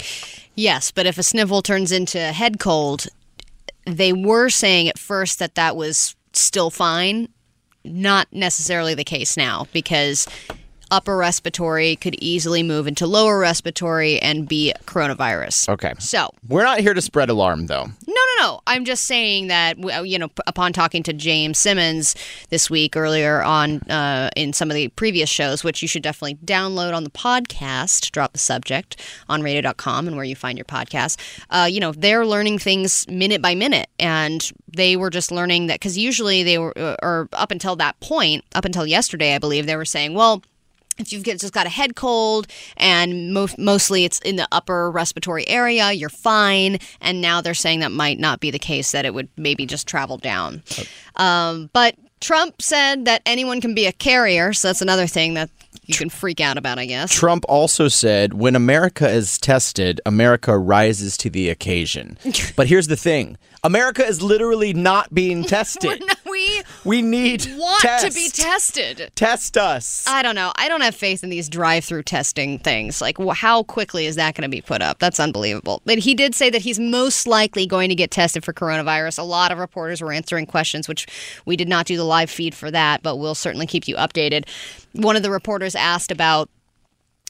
Yes, 0.57 0.91
but 0.91 1.07
if 1.07 1.17
a 1.17 1.23
sniffle 1.23 1.63
turns 1.63 1.91
into 1.91 2.19
a 2.19 2.33
head 2.33 2.59
cold, 2.59 3.07
they 3.87 4.13
were 4.13 4.51
saying 4.51 4.89
at 4.89 4.99
first 4.99 5.39
that 5.39 5.55
that 5.55 5.75
was 5.75 6.17
still 6.33 6.71
fine. 6.71 7.29
Not 7.85 8.29
necessarily 8.31 8.95
the 8.95 9.05
case 9.05 9.37
now 9.37 9.67
because 9.73 10.27
upper 10.91 11.17
respiratory 11.17 11.97
could 11.97 12.17
easily 12.21 12.63
move 12.63 12.87
into 12.87 13.07
lower 13.07 13.39
respiratory 13.39 14.19
and 14.21 14.49
be 14.49 14.73
coronavirus. 14.87 15.69
Okay. 15.69 15.95
So, 15.99 16.31
We're 16.49 16.65
not 16.65 16.81
here 16.81 16.95
to 16.95 17.01
spread 17.01 17.29
alarm, 17.31 17.67
though. 17.67 17.85
no, 17.85 18.15
no, 18.15 18.25
no. 18.41 18.61
I'm 18.67 18.85
just 18.85 19.05
saying 19.05 19.49
that 19.49 19.79
you 20.07 20.19
know, 20.19 20.29
upon 20.47 20.73
talking 20.73 21.03
to 21.05 21.13
James 21.13 21.59
Simmons 21.59 22.15
this 22.49 22.71
week 22.71 22.97
earlier 22.97 23.43
on 23.43 23.81
uh, 23.91 24.31
in 24.37 24.53
some 24.53 24.71
of 24.71 24.75
the 24.75 24.89
previous 24.89 25.29
shows, 25.29 25.63
which 25.63 25.83
you 25.83 25.89
should 25.89 26.03
definitely 26.03 26.37
download 26.45 26.95
on 26.95 27.05
the 27.05 27.11
podcast, 27.11 28.11
drop 28.11 28.33
the 28.33 28.39
subject 28.39 28.97
on 29.29 29.43
radio.com 29.43 30.07
and 30.07 30.17
where 30.17 30.25
you 30.25 30.35
find 30.37 30.59
your 30.59 30.65
podcast. 30.65 31.19
Uh, 31.51 31.69
you 31.71 31.81
know, 31.81 31.93
they're 31.93 32.27
learning 32.27 32.59
things 32.59 33.07
minute 33.09 33.43
by 33.43 33.55
minute, 33.55 33.89
and 33.99 34.51
they 34.69 34.97
were 34.97 35.11
just 35.11 35.31
learning 35.31 35.67
that 35.67 35.75
because 35.75 35.99
usually 35.99 36.43
they 36.43 36.59
were, 36.59 36.77
uh, 36.79 36.97
or 37.03 37.29
up 37.33 37.51
until 37.51 37.77
that 37.77 37.99
point, 38.01 38.45
up 38.55 38.65
until 38.65 38.87
yesterday, 38.87 39.35
I 39.35 39.39
believe, 39.39 39.67
they 39.67 39.77
were 39.77 39.85
saying, 39.85 40.15
well 40.15 40.43
if 41.01 41.13
you've 41.13 41.25
just 41.25 41.53
got 41.53 41.67
a 41.67 41.71
head 41.71 41.97
cold 41.97 42.47
and 42.77 43.33
mo- 43.33 43.49
mostly 43.59 44.05
it's 44.05 44.19
in 44.21 44.37
the 44.37 44.47
upper 44.53 44.91
respiratory 44.91 45.47
area, 45.49 45.93
you're 45.93 46.09
fine. 46.09 46.79
And 47.01 47.21
now 47.21 47.41
they're 47.41 47.55
saying 47.55 47.81
that 47.81 47.93
might 47.93 48.19
not 48.19 48.41
be 48.41 48.51
the 48.51 48.59
case, 48.59 48.93
that 48.93 49.05
it 49.05 49.15
would 49.15 49.29
maybe 49.37 49.67
just 49.67 49.87
travel 49.87 50.19
down. 50.19 50.63
Um, 51.17 51.71
but 51.73 51.97
Trump 52.21 52.61
said 52.61 53.07
that 53.07 53.23
anyone 53.25 53.61
can 53.61 53.75
be 53.75 53.87
a 53.87 53.93
carrier. 53.93 54.53
So 54.53 54.69
that's 54.69 54.83
another 54.83 55.07
thing 55.07 55.35
that 55.35 55.51
you 55.87 55.95
can 55.95 56.11
freak 56.11 56.41
out 56.41 56.57
about, 56.57 56.79
I 56.79 56.87
guess. 56.87 57.13
Trump 57.13 57.45
also 57.49 57.89
said, 57.89 58.35
when 58.35 58.55
America 58.55 59.09
is 59.09 59.39
tested, 59.39 60.01
America 60.07 60.57
rises 60.57 61.17
to 61.19 61.31
the 61.31 61.49
occasion. 61.49 62.19
but 62.57 62.69
here's 62.69 62.87
the 62.87 62.97
thing 62.97 63.37
America 63.65 64.05
is 64.05 64.23
literally 64.23 64.73
not 64.73 65.13
being 65.13 65.45
tested. 65.57 66.03
We 66.41 66.63
we 66.85 67.03
need 67.03 67.47
want 67.57 67.83
to 67.83 68.11
be 68.13 68.29
tested. 68.29 69.11
Test 69.15 69.57
us. 69.57 70.05
I 70.07 70.23
don't 70.23 70.35
know. 70.35 70.53
I 70.57 70.69
don't 70.69 70.81
have 70.81 70.95
faith 70.95 71.23
in 71.23 71.31
these 71.31 71.49
drive-through 71.49 72.05
testing 72.05 72.59
things. 72.59 73.01
Like, 73.01 73.19
how 73.19 73.63
quickly 73.63 74.07
is 74.07 74.17
that 74.17 74.35
going 74.35 74.43
to 74.43 74.49
be 74.49 74.61
put 74.61 74.83
up? 74.83 74.99
That's 74.99 75.21
unbelievable. 75.21 75.83
But 75.85 75.99
he 75.99 76.15
did 76.15 76.35
say 76.35 76.51
that 76.51 76.63
he's 76.63 76.79
most 76.79 77.27
likely 77.27 77.67
going 77.67 77.89
to 77.89 77.95
get 77.95 78.11
tested 78.11 78.45
for 78.45 78.53
coronavirus. 78.53 79.19
A 79.19 79.23
lot 79.23 79.53
of 79.53 79.59
reporters 79.59 80.01
were 80.01 80.13
answering 80.13 80.47
questions, 80.47 80.89
which 80.89 81.07
we 81.45 81.57
did 81.57 81.69
not 81.69 81.87
do 81.87 81.97
the 81.97 82.05
live 82.05 82.31
feed 82.31 82.55
for 82.55 82.71
that, 82.71 83.03
but 83.03 83.17
we'll 83.17 83.35
certainly 83.35 83.67
keep 83.67 83.87
you 83.87 83.97
updated. 83.97 84.49
One 84.93 85.17
of 85.17 85.23
the 85.23 85.31
reporters 85.31 85.75
asked 85.75 86.11
about 86.11 86.49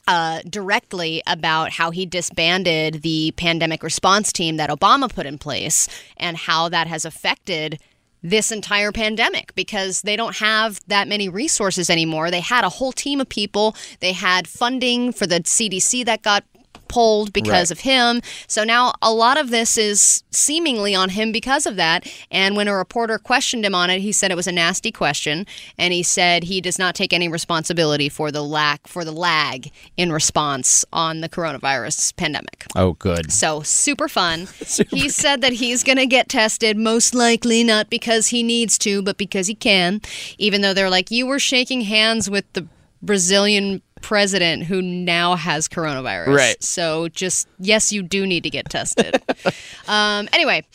uh, 0.07 0.41
directly 0.49 1.21
about 1.27 1.71
how 1.71 1.91
he 1.91 2.05
disbanded 2.05 3.03
the 3.03 3.33
pandemic 3.37 3.83
response 3.83 4.33
team 4.33 4.57
that 4.57 4.69
Obama 4.69 5.13
put 5.13 5.25
in 5.25 5.37
place 5.37 5.87
and 6.17 6.35
how 6.35 6.67
that 6.69 6.87
has 6.87 7.05
affected 7.05 7.79
this 8.23 8.51
entire 8.51 8.91
pandemic 8.91 9.53
because 9.55 10.01
they 10.01 10.15
don't 10.15 10.37
have 10.37 10.79
that 10.87 11.07
many 11.07 11.27
resources 11.27 11.89
anymore. 11.89 12.29
They 12.29 12.39
had 12.39 12.63
a 12.63 12.69
whole 12.69 12.91
team 12.91 13.19
of 13.19 13.29
people, 13.29 13.75
they 13.99 14.13
had 14.13 14.47
funding 14.47 15.11
for 15.11 15.25
the 15.25 15.41
CDC 15.41 16.05
that 16.05 16.21
got 16.21 16.43
pulled 16.91 17.31
because 17.33 17.69
Right. 17.69 17.71
of 17.71 17.79
him. 17.81 18.21
So 18.47 18.63
now 18.63 18.93
a 19.01 19.13
lot 19.13 19.37
of 19.39 19.49
this 19.49 19.77
is 19.77 20.23
seemingly 20.31 20.93
on 20.93 21.09
him 21.09 21.31
because 21.31 21.65
of 21.65 21.75
that. 21.77 22.05
And 22.29 22.55
when 22.57 22.67
a 22.67 22.75
reporter 22.75 23.17
questioned 23.17 23.65
him 23.65 23.73
on 23.73 23.89
it, 23.89 24.01
he 24.01 24.11
said 24.11 24.29
it 24.31 24.35
was 24.35 24.47
a 24.47 24.51
nasty 24.51 24.91
question, 24.91 25.45
and 25.77 25.93
he 25.93 26.03
said 26.03 26.43
he 26.43 26.59
does 26.61 26.77
not 26.77 26.93
take 26.95 27.13
any 27.13 27.27
responsibility 27.29 28.09
for 28.09 28.31
the 28.31 28.43
lack 28.43 28.87
for 28.87 29.05
the 29.05 29.11
lag 29.13 29.71
in 29.95 30.11
response 30.11 30.83
on 30.91 31.21
the 31.21 31.29
coronavirus 31.29 32.15
pandemic. 32.17 32.65
Oh, 32.75 32.93
good. 32.93 33.31
So 33.31 33.61
super 33.61 34.07
fun. 34.09 34.47
he 34.89 35.07
said 35.09 35.41
that 35.41 35.53
he's 35.53 35.83
going 35.83 35.97
to 35.97 36.05
get 36.05 36.27
tested, 36.29 36.77
most 36.77 37.13
likely 37.15 37.63
not 37.63 37.89
because 37.89 38.27
he 38.27 38.43
needs 38.43 38.77
to, 38.79 39.01
but 39.01 39.17
because 39.17 39.47
he 39.47 39.55
can. 39.55 40.01
Even 40.37 40.61
though 40.61 40.73
they're 40.73 40.89
like, 40.89 41.09
you 41.11 41.25
were 41.25 41.39
shaking 41.39 41.81
hands 41.81 42.29
with 42.29 42.45
the 42.53 42.67
Brazilian 43.01 43.81
president 44.01 44.63
who 44.63 44.81
now 44.81 45.35
has 45.35 45.67
coronavirus. 45.67 46.35
Right. 46.35 46.63
So 46.63 47.07
just, 47.09 47.47
yes, 47.59 47.91
you 47.91 48.03
do 48.03 48.25
need 48.25 48.43
to 48.43 48.49
get 48.49 48.69
tested. 48.69 49.21
um, 49.87 50.27
anyway. 50.33 50.65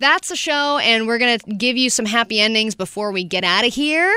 That's 0.00 0.30
the 0.30 0.36
show, 0.36 0.78
and 0.78 1.06
we're 1.06 1.18
going 1.18 1.38
to 1.38 1.54
give 1.56 1.76
you 1.76 1.90
some 1.90 2.06
happy 2.06 2.40
endings 2.40 2.74
before 2.74 3.12
we 3.12 3.22
get 3.22 3.44
out 3.44 3.66
of 3.66 3.74
here. 3.74 4.16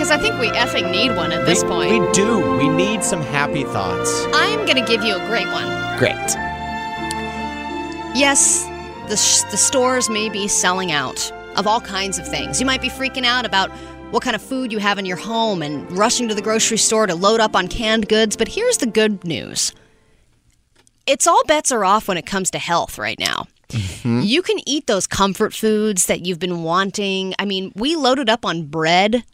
Because 0.00 0.10
I 0.10 0.16
think 0.16 0.40
we 0.40 0.48
effing 0.52 0.90
need 0.90 1.14
one 1.14 1.30
at 1.30 1.44
this 1.44 1.62
we, 1.62 1.68
point. 1.68 2.06
We 2.06 2.12
do. 2.12 2.56
We 2.56 2.70
need 2.70 3.04
some 3.04 3.20
happy 3.20 3.64
thoughts. 3.64 4.24
I'm 4.32 4.64
going 4.64 4.82
to 4.82 4.90
give 4.90 5.04
you 5.04 5.14
a 5.14 5.26
great 5.26 5.46
one. 5.48 5.66
Great. 5.98 6.16
Yes, 8.16 8.64
the, 9.10 9.16
sh- 9.18 9.42
the 9.50 9.58
stores 9.58 10.08
may 10.08 10.30
be 10.30 10.48
selling 10.48 10.90
out 10.90 11.30
of 11.56 11.66
all 11.66 11.82
kinds 11.82 12.18
of 12.18 12.26
things. 12.26 12.60
You 12.60 12.66
might 12.66 12.80
be 12.80 12.88
freaking 12.88 13.26
out 13.26 13.44
about 13.44 13.70
what 14.10 14.22
kind 14.22 14.34
of 14.34 14.42
food 14.42 14.72
you 14.72 14.78
have 14.78 14.98
in 14.98 15.06
your 15.06 15.16
home 15.16 15.62
and 15.62 15.90
rushing 15.96 16.28
to 16.28 16.34
the 16.34 16.42
grocery 16.42 16.78
store 16.78 17.06
to 17.06 17.14
load 17.14 17.40
up 17.40 17.54
on 17.54 17.68
canned 17.68 18.08
goods, 18.08 18.36
but 18.36 18.48
here's 18.48 18.78
the 18.78 18.86
good 18.86 19.24
news 19.24 19.72
it's 21.06 21.26
all 21.26 21.42
bets 21.46 21.72
are 21.72 21.84
off 21.84 22.06
when 22.06 22.16
it 22.16 22.26
comes 22.26 22.50
to 22.52 22.58
health 22.58 22.98
right 22.98 23.18
now. 23.18 23.46
Mm-hmm. 23.70 24.20
You 24.20 24.42
can 24.42 24.58
eat 24.66 24.86
those 24.86 25.06
comfort 25.06 25.54
foods 25.54 26.06
that 26.06 26.24
you've 26.24 26.38
been 26.38 26.62
wanting. 26.62 27.34
I 27.38 27.44
mean, 27.44 27.72
we 27.74 27.96
loaded 27.96 28.28
up 28.28 28.44
on 28.44 28.66
bread. 28.66 29.24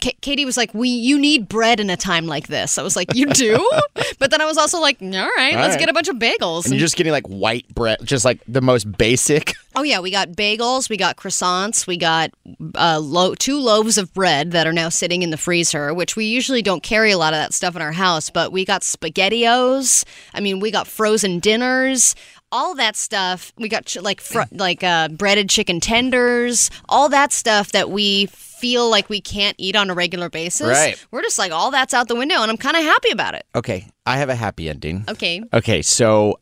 Ka- 0.00 0.10
Katie 0.20 0.44
was 0.44 0.56
like, 0.56 0.72
"We, 0.74 0.88
you 0.88 1.18
need 1.18 1.48
bread 1.48 1.80
in 1.80 1.90
a 1.90 1.96
time 1.96 2.26
like 2.26 2.46
this." 2.46 2.78
I 2.78 2.82
was 2.82 2.94
like, 2.96 3.14
"You 3.14 3.26
do?" 3.26 3.68
but 4.18 4.30
then 4.30 4.40
I 4.40 4.44
was 4.46 4.56
also 4.56 4.78
like, 4.80 5.02
"All 5.02 5.08
right, 5.08 5.54
All 5.54 5.60
let's 5.62 5.72
right. 5.74 5.78
get 5.80 5.88
a 5.88 5.92
bunch 5.92 6.08
of 6.08 6.16
bagels." 6.16 6.64
And 6.64 6.74
you're 6.74 6.80
just 6.80 6.96
getting 6.96 7.12
like 7.12 7.26
white 7.26 7.66
bread, 7.74 7.98
just 8.04 8.24
like 8.24 8.40
the 8.46 8.60
most 8.60 8.90
basic. 8.96 9.52
Oh 9.76 9.82
yeah, 9.84 10.00
we 10.00 10.10
got 10.10 10.30
bagels, 10.30 10.90
we 10.90 10.96
got 10.96 11.16
croissants, 11.16 11.86
we 11.86 11.96
got 11.96 12.32
uh, 12.74 12.98
lo- 13.00 13.36
two 13.36 13.60
loaves 13.60 13.98
of 13.98 14.12
bread 14.12 14.50
that 14.50 14.66
are 14.66 14.72
now 14.72 14.88
sitting 14.88 15.22
in 15.22 15.30
the 15.30 15.36
freezer, 15.36 15.94
which 15.94 16.16
we 16.16 16.24
usually 16.24 16.60
don't 16.60 16.82
carry 16.82 17.12
a 17.12 17.16
lot 17.16 17.34
of 17.34 17.38
that 17.38 17.54
stuff 17.54 17.76
in 17.76 17.80
our 17.80 17.92
house. 17.92 18.30
But 18.30 18.50
we 18.50 18.64
got 18.64 18.82
spaghettios. 18.82 20.04
I 20.34 20.40
mean, 20.40 20.58
we 20.58 20.72
got 20.72 20.88
frozen 20.88 21.38
dinners. 21.38 22.16
All 22.52 22.74
that 22.74 22.96
stuff. 22.96 23.52
We 23.58 23.68
got 23.68 23.84
ch- 23.86 23.98
like 24.02 24.20
fr- 24.20 24.42
like 24.50 24.82
uh, 24.82 25.06
breaded 25.08 25.48
chicken 25.48 25.78
tenders. 25.78 26.68
All 26.88 27.08
that 27.10 27.32
stuff 27.32 27.70
that 27.70 27.90
we 27.90 28.26
feel 28.60 28.90
like 28.90 29.08
we 29.08 29.20
can't 29.20 29.56
eat 29.58 29.74
on 29.74 29.90
a 29.90 29.94
regular 29.94 30.28
basis. 30.28 30.68
Right. 30.68 31.04
We're 31.10 31.22
just 31.22 31.38
like 31.38 31.52
all 31.52 31.70
that's 31.70 31.94
out 31.94 32.08
the 32.08 32.14
window, 32.14 32.42
and 32.42 32.50
I'm 32.50 32.56
kind 32.56 32.76
of 32.76 32.82
happy 32.82 33.10
about 33.10 33.34
it. 33.34 33.46
Okay, 33.54 33.88
I 34.06 34.18
have 34.18 34.28
a 34.28 34.34
happy 34.34 34.68
ending. 34.68 35.04
Okay. 35.08 35.42
Okay, 35.52 35.82
so 35.82 36.38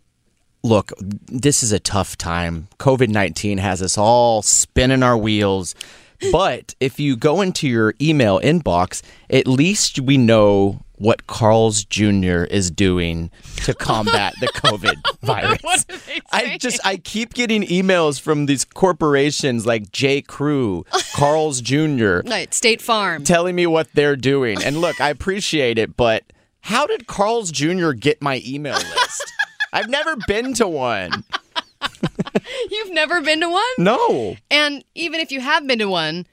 look, 0.62 0.92
this 0.98 1.62
is 1.62 1.72
a 1.72 1.78
tough 1.78 2.18
time. 2.18 2.68
COVID 2.78 3.08
19 3.08 3.58
has 3.58 3.80
us 3.82 3.96
all 3.96 4.42
spinning 4.42 5.02
our 5.02 5.16
wheels. 5.16 5.74
But 6.32 6.74
if 6.80 6.98
you 6.98 7.16
go 7.16 7.40
into 7.40 7.68
your 7.68 7.94
email 8.00 8.40
inbox, 8.40 9.02
at 9.30 9.46
least 9.46 10.00
we 10.00 10.16
know 10.16 10.80
what 10.98 11.26
Carl's 11.26 11.84
Jr. 11.84 12.44
is 12.44 12.70
doing 12.70 13.30
to 13.64 13.74
combat 13.74 14.34
the 14.40 14.46
COVID 14.54 14.94
virus. 15.22 15.86
I 16.32 16.58
just 16.58 16.84
I 16.84 16.96
keep 16.98 17.34
getting 17.34 17.62
emails 17.62 18.20
from 18.20 18.46
these 18.46 18.64
corporations 18.64 19.66
like 19.66 19.90
J. 19.92 20.22
Crew, 20.22 20.84
Carl's 21.14 21.60
Jr. 21.60 22.20
Right, 22.26 22.52
State 22.52 22.82
Farm. 22.82 23.24
telling 23.24 23.54
me 23.56 23.66
what 23.66 23.88
they're 23.94 24.16
doing. 24.16 24.62
And 24.62 24.80
look, 24.80 25.00
I 25.00 25.10
appreciate 25.10 25.78
it, 25.78 25.96
but 25.96 26.24
how 26.60 26.86
did 26.86 27.06
Carl's 27.06 27.50
Jr. 27.50 27.92
get 27.92 28.20
my 28.20 28.42
email 28.46 28.74
list? 28.74 29.32
I've 29.72 29.88
never 29.88 30.16
been 30.26 30.54
to 30.54 30.66
one. 30.68 31.24
You've 32.70 32.92
never 32.92 33.20
been 33.20 33.40
to 33.40 33.48
one? 33.48 33.62
No. 33.78 34.36
And 34.50 34.84
even 34.94 35.20
if 35.20 35.30
you 35.30 35.40
have 35.40 35.66
been 35.66 35.78
to 35.78 35.88
one, 35.88 36.26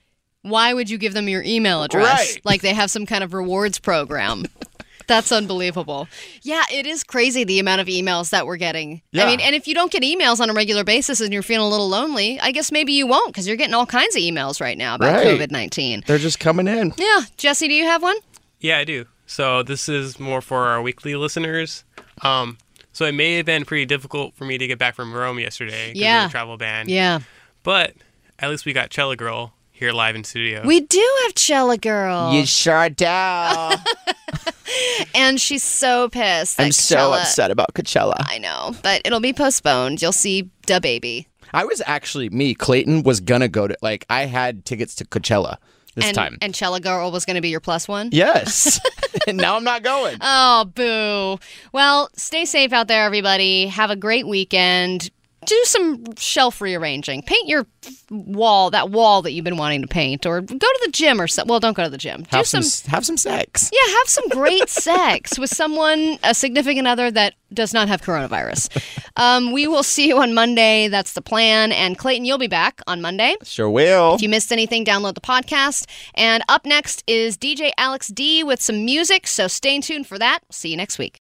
why 0.49 0.73
would 0.73 0.89
you 0.89 0.97
give 0.97 1.13
them 1.13 1.27
your 1.27 1.43
email 1.43 1.83
address? 1.83 2.33
Right. 2.35 2.41
Like 2.45 2.61
they 2.61 2.73
have 2.73 2.91
some 2.91 3.05
kind 3.05 3.23
of 3.23 3.33
rewards 3.33 3.79
program. 3.79 4.45
That's 5.07 5.31
unbelievable. 5.31 6.07
Yeah, 6.41 6.63
it 6.71 6.87
is 6.87 7.03
crazy 7.03 7.43
the 7.43 7.59
amount 7.59 7.79
of 7.81 7.85
emails 7.87 8.31
that 8.31 8.47
we're 8.47 8.57
getting. 8.57 9.03
Yeah. 9.11 9.23
I 9.23 9.27
mean, 9.27 9.39
and 9.39 9.53
if 9.53 9.67
you 9.67 9.75
don't 9.75 9.91
get 9.91 10.01
emails 10.01 10.39
on 10.39 10.49
a 10.49 10.53
regular 10.53 10.83
basis 10.83 11.21
and 11.21 11.31
you're 11.31 11.43
feeling 11.43 11.67
a 11.67 11.69
little 11.69 11.87
lonely, 11.87 12.39
I 12.39 12.51
guess 12.51 12.71
maybe 12.71 12.93
you 12.93 13.05
won't 13.05 13.27
because 13.31 13.47
you're 13.47 13.55
getting 13.57 13.75
all 13.75 13.85
kinds 13.85 14.15
of 14.15 14.21
emails 14.23 14.59
right 14.59 14.77
now 14.77 14.95
about 14.95 15.13
Right. 15.13 15.27
COVID 15.39 15.51
19. 15.51 16.03
They're 16.07 16.17
just 16.17 16.39
coming 16.39 16.67
in. 16.67 16.91
Yeah. 16.97 17.21
Jesse, 17.37 17.67
do 17.67 17.73
you 17.75 17.83
have 17.83 18.01
one? 18.01 18.15
Yeah, 18.59 18.79
I 18.79 18.83
do. 18.83 19.05
So 19.27 19.61
this 19.61 19.87
is 19.89 20.19
more 20.19 20.41
for 20.41 20.65
our 20.67 20.81
weekly 20.81 21.15
listeners. 21.15 21.83
Um, 22.23 22.57
so 22.91 23.05
it 23.05 23.11
may 23.13 23.35
have 23.37 23.45
been 23.45 23.63
pretty 23.65 23.85
difficult 23.85 24.33
for 24.35 24.45
me 24.45 24.57
to 24.57 24.65
get 24.65 24.79
back 24.79 24.95
from 24.95 25.13
Rome 25.13 25.37
yesterday 25.37 25.89
because 25.89 26.01
Yeah. 26.01 26.25
of 26.25 26.29
the 26.29 26.31
travel 26.31 26.57
ban. 26.57 26.89
Yeah. 26.89 27.19
But 27.61 27.93
at 28.39 28.49
least 28.49 28.65
we 28.65 28.73
got 28.73 28.89
Chella 28.89 29.15
Girl 29.15 29.53
here 29.75 29.91
live 29.91 30.15
in 30.15 30.23
studio. 30.23 30.65
We 30.65 30.79
do 30.79 31.05
have 31.23 31.35
Chella 31.35 31.77
Girl. 31.77 32.31
You 32.31 32.45
sure 32.45 32.89
do. 32.89 33.05
and 35.13 35.39
she's 35.39 35.63
so 35.63 36.07
pissed. 36.07 36.59
I'm 36.59 36.69
that 36.69 36.73
so 36.73 36.95
Coachella- 36.95 37.21
upset 37.21 37.51
about 37.51 37.73
Coachella. 37.73 38.15
I 38.19 38.37
know, 38.37 38.73
but 38.81 39.01
it'll 39.03 39.19
be 39.19 39.33
postponed. 39.33 40.01
You'll 40.01 40.13
see 40.13 40.49
Da 40.65 40.79
Baby. 40.79 41.27
I 41.53 41.65
was 41.65 41.81
actually 41.85 42.29
me, 42.29 42.55
Clayton 42.55 43.03
was 43.03 43.19
gonna 43.19 43.49
go 43.49 43.67
to 43.67 43.75
like 43.81 44.05
I 44.09 44.25
had 44.25 44.63
tickets 44.63 44.95
to 44.95 45.05
Coachella 45.05 45.57
this 45.95 46.05
and, 46.05 46.15
time. 46.15 46.37
And 46.41 46.53
Chella 46.53 46.79
Girl 46.79 47.11
was 47.11 47.25
going 47.25 47.35
to 47.35 47.41
be 47.41 47.49
your 47.49 47.59
plus 47.59 47.87
one? 47.87 48.09
Yes. 48.11 48.79
and 49.27 49.37
now 49.37 49.55
I'm 49.55 49.63
not 49.63 49.83
going. 49.83 50.17
Oh, 50.21 50.65
boo. 50.75 51.39
Well, 51.71 52.09
stay 52.15 52.45
safe 52.45 52.73
out 52.73 52.87
there, 52.87 53.05
everybody. 53.05 53.67
Have 53.67 53.89
a 53.89 53.95
great 53.95 54.27
weekend. 54.27 55.09
Do 55.45 55.61
some 55.65 56.15
shelf 56.17 56.61
rearranging. 56.61 57.21
Paint 57.23 57.47
your 57.47 57.65
wall, 58.09 58.71
that 58.71 58.89
wall 58.89 59.21
that 59.21 59.31
you've 59.31 59.45
been 59.45 59.57
wanting 59.57 59.81
to 59.81 59.87
paint, 59.87 60.25
or 60.25 60.41
go 60.41 60.55
to 60.57 60.79
the 60.85 60.91
gym 60.91 61.21
or 61.21 61.27
so. 61.27 61.43
Well, 61.45 61.59
don't 61.59 61.75
go 61.75 61.83
to 61.83 61.89
the 61.89 61.97
gym. 61.97 62.23
Do 62.23 62.37
Have 62.37 62.47
some. 62.47 62.63
some 62.63 62.91
have 62.91 63.05
some 63.05 63.17
sex. 63.17 63.69
yeah, 63.71 63.93
have 63.97 64.07
some 64.09 64.27
great 64.29 64.69
sex 64.69 65.37
with 65.37 65.49
someone, 65.49 66.17
a 66.23 66.33
significant 66.33 66.87
other 66.87 67.11
that 67.11 67.35
does 67.53 67.73
not 67.73 67.87
have 67.87 68.01
coronavirus. 68.01 68.81
Um, 69.15 69.51
we 69.51 69.67
will 69.67 69.83
see 69.83 70.07
you 70.07 70.17
on 70.19 70.33
Monday. 70.33 70.87
That's 70.87 71.13
the 71.13 71.21
plan. 71.21 71.71
And 71.71 71.97
Clayton, 71.97 72.25
you'll 72.25 72.37
be 72.37 72.47
back 72.47 72.81
on 72.87 73.01
Monday. 73.01 73.35
Sure 73.43 73.69
will. 73.69 74.15
If 74.15 74.21
you 74.21 74.29
missed 74.29 74.51
anything, 74.51 74.83
download 74.83 75.13
the 75.15 75.21
podcast. 75.21 75.85
And 76.15 76.43
up 76.49 76.65
next 76.65 77.03
is 77.07 77.37
DJ 77.37 77.71
Alex 77.77 78.07
D 78.07 78.43
with 78.43 78.61
some 78.61 78.83
music, 78.83 79.27
so 79.27 79.47
stay 79.47 79.79
tuned 79.79 80.07
for 80.07 80.17
that. 80.19 80.39
See 80.51 80.69
you 80.69 80.77
next 80.77 80.97
week. 80.99 81.21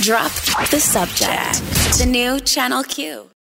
Drop 0.00 0.32
the 0.70 0.80
subject. 0.80 1.98
The 1.98 2.06
new 2.06 2.40
Channel 2.40 2.82
Q. 2.84 3.30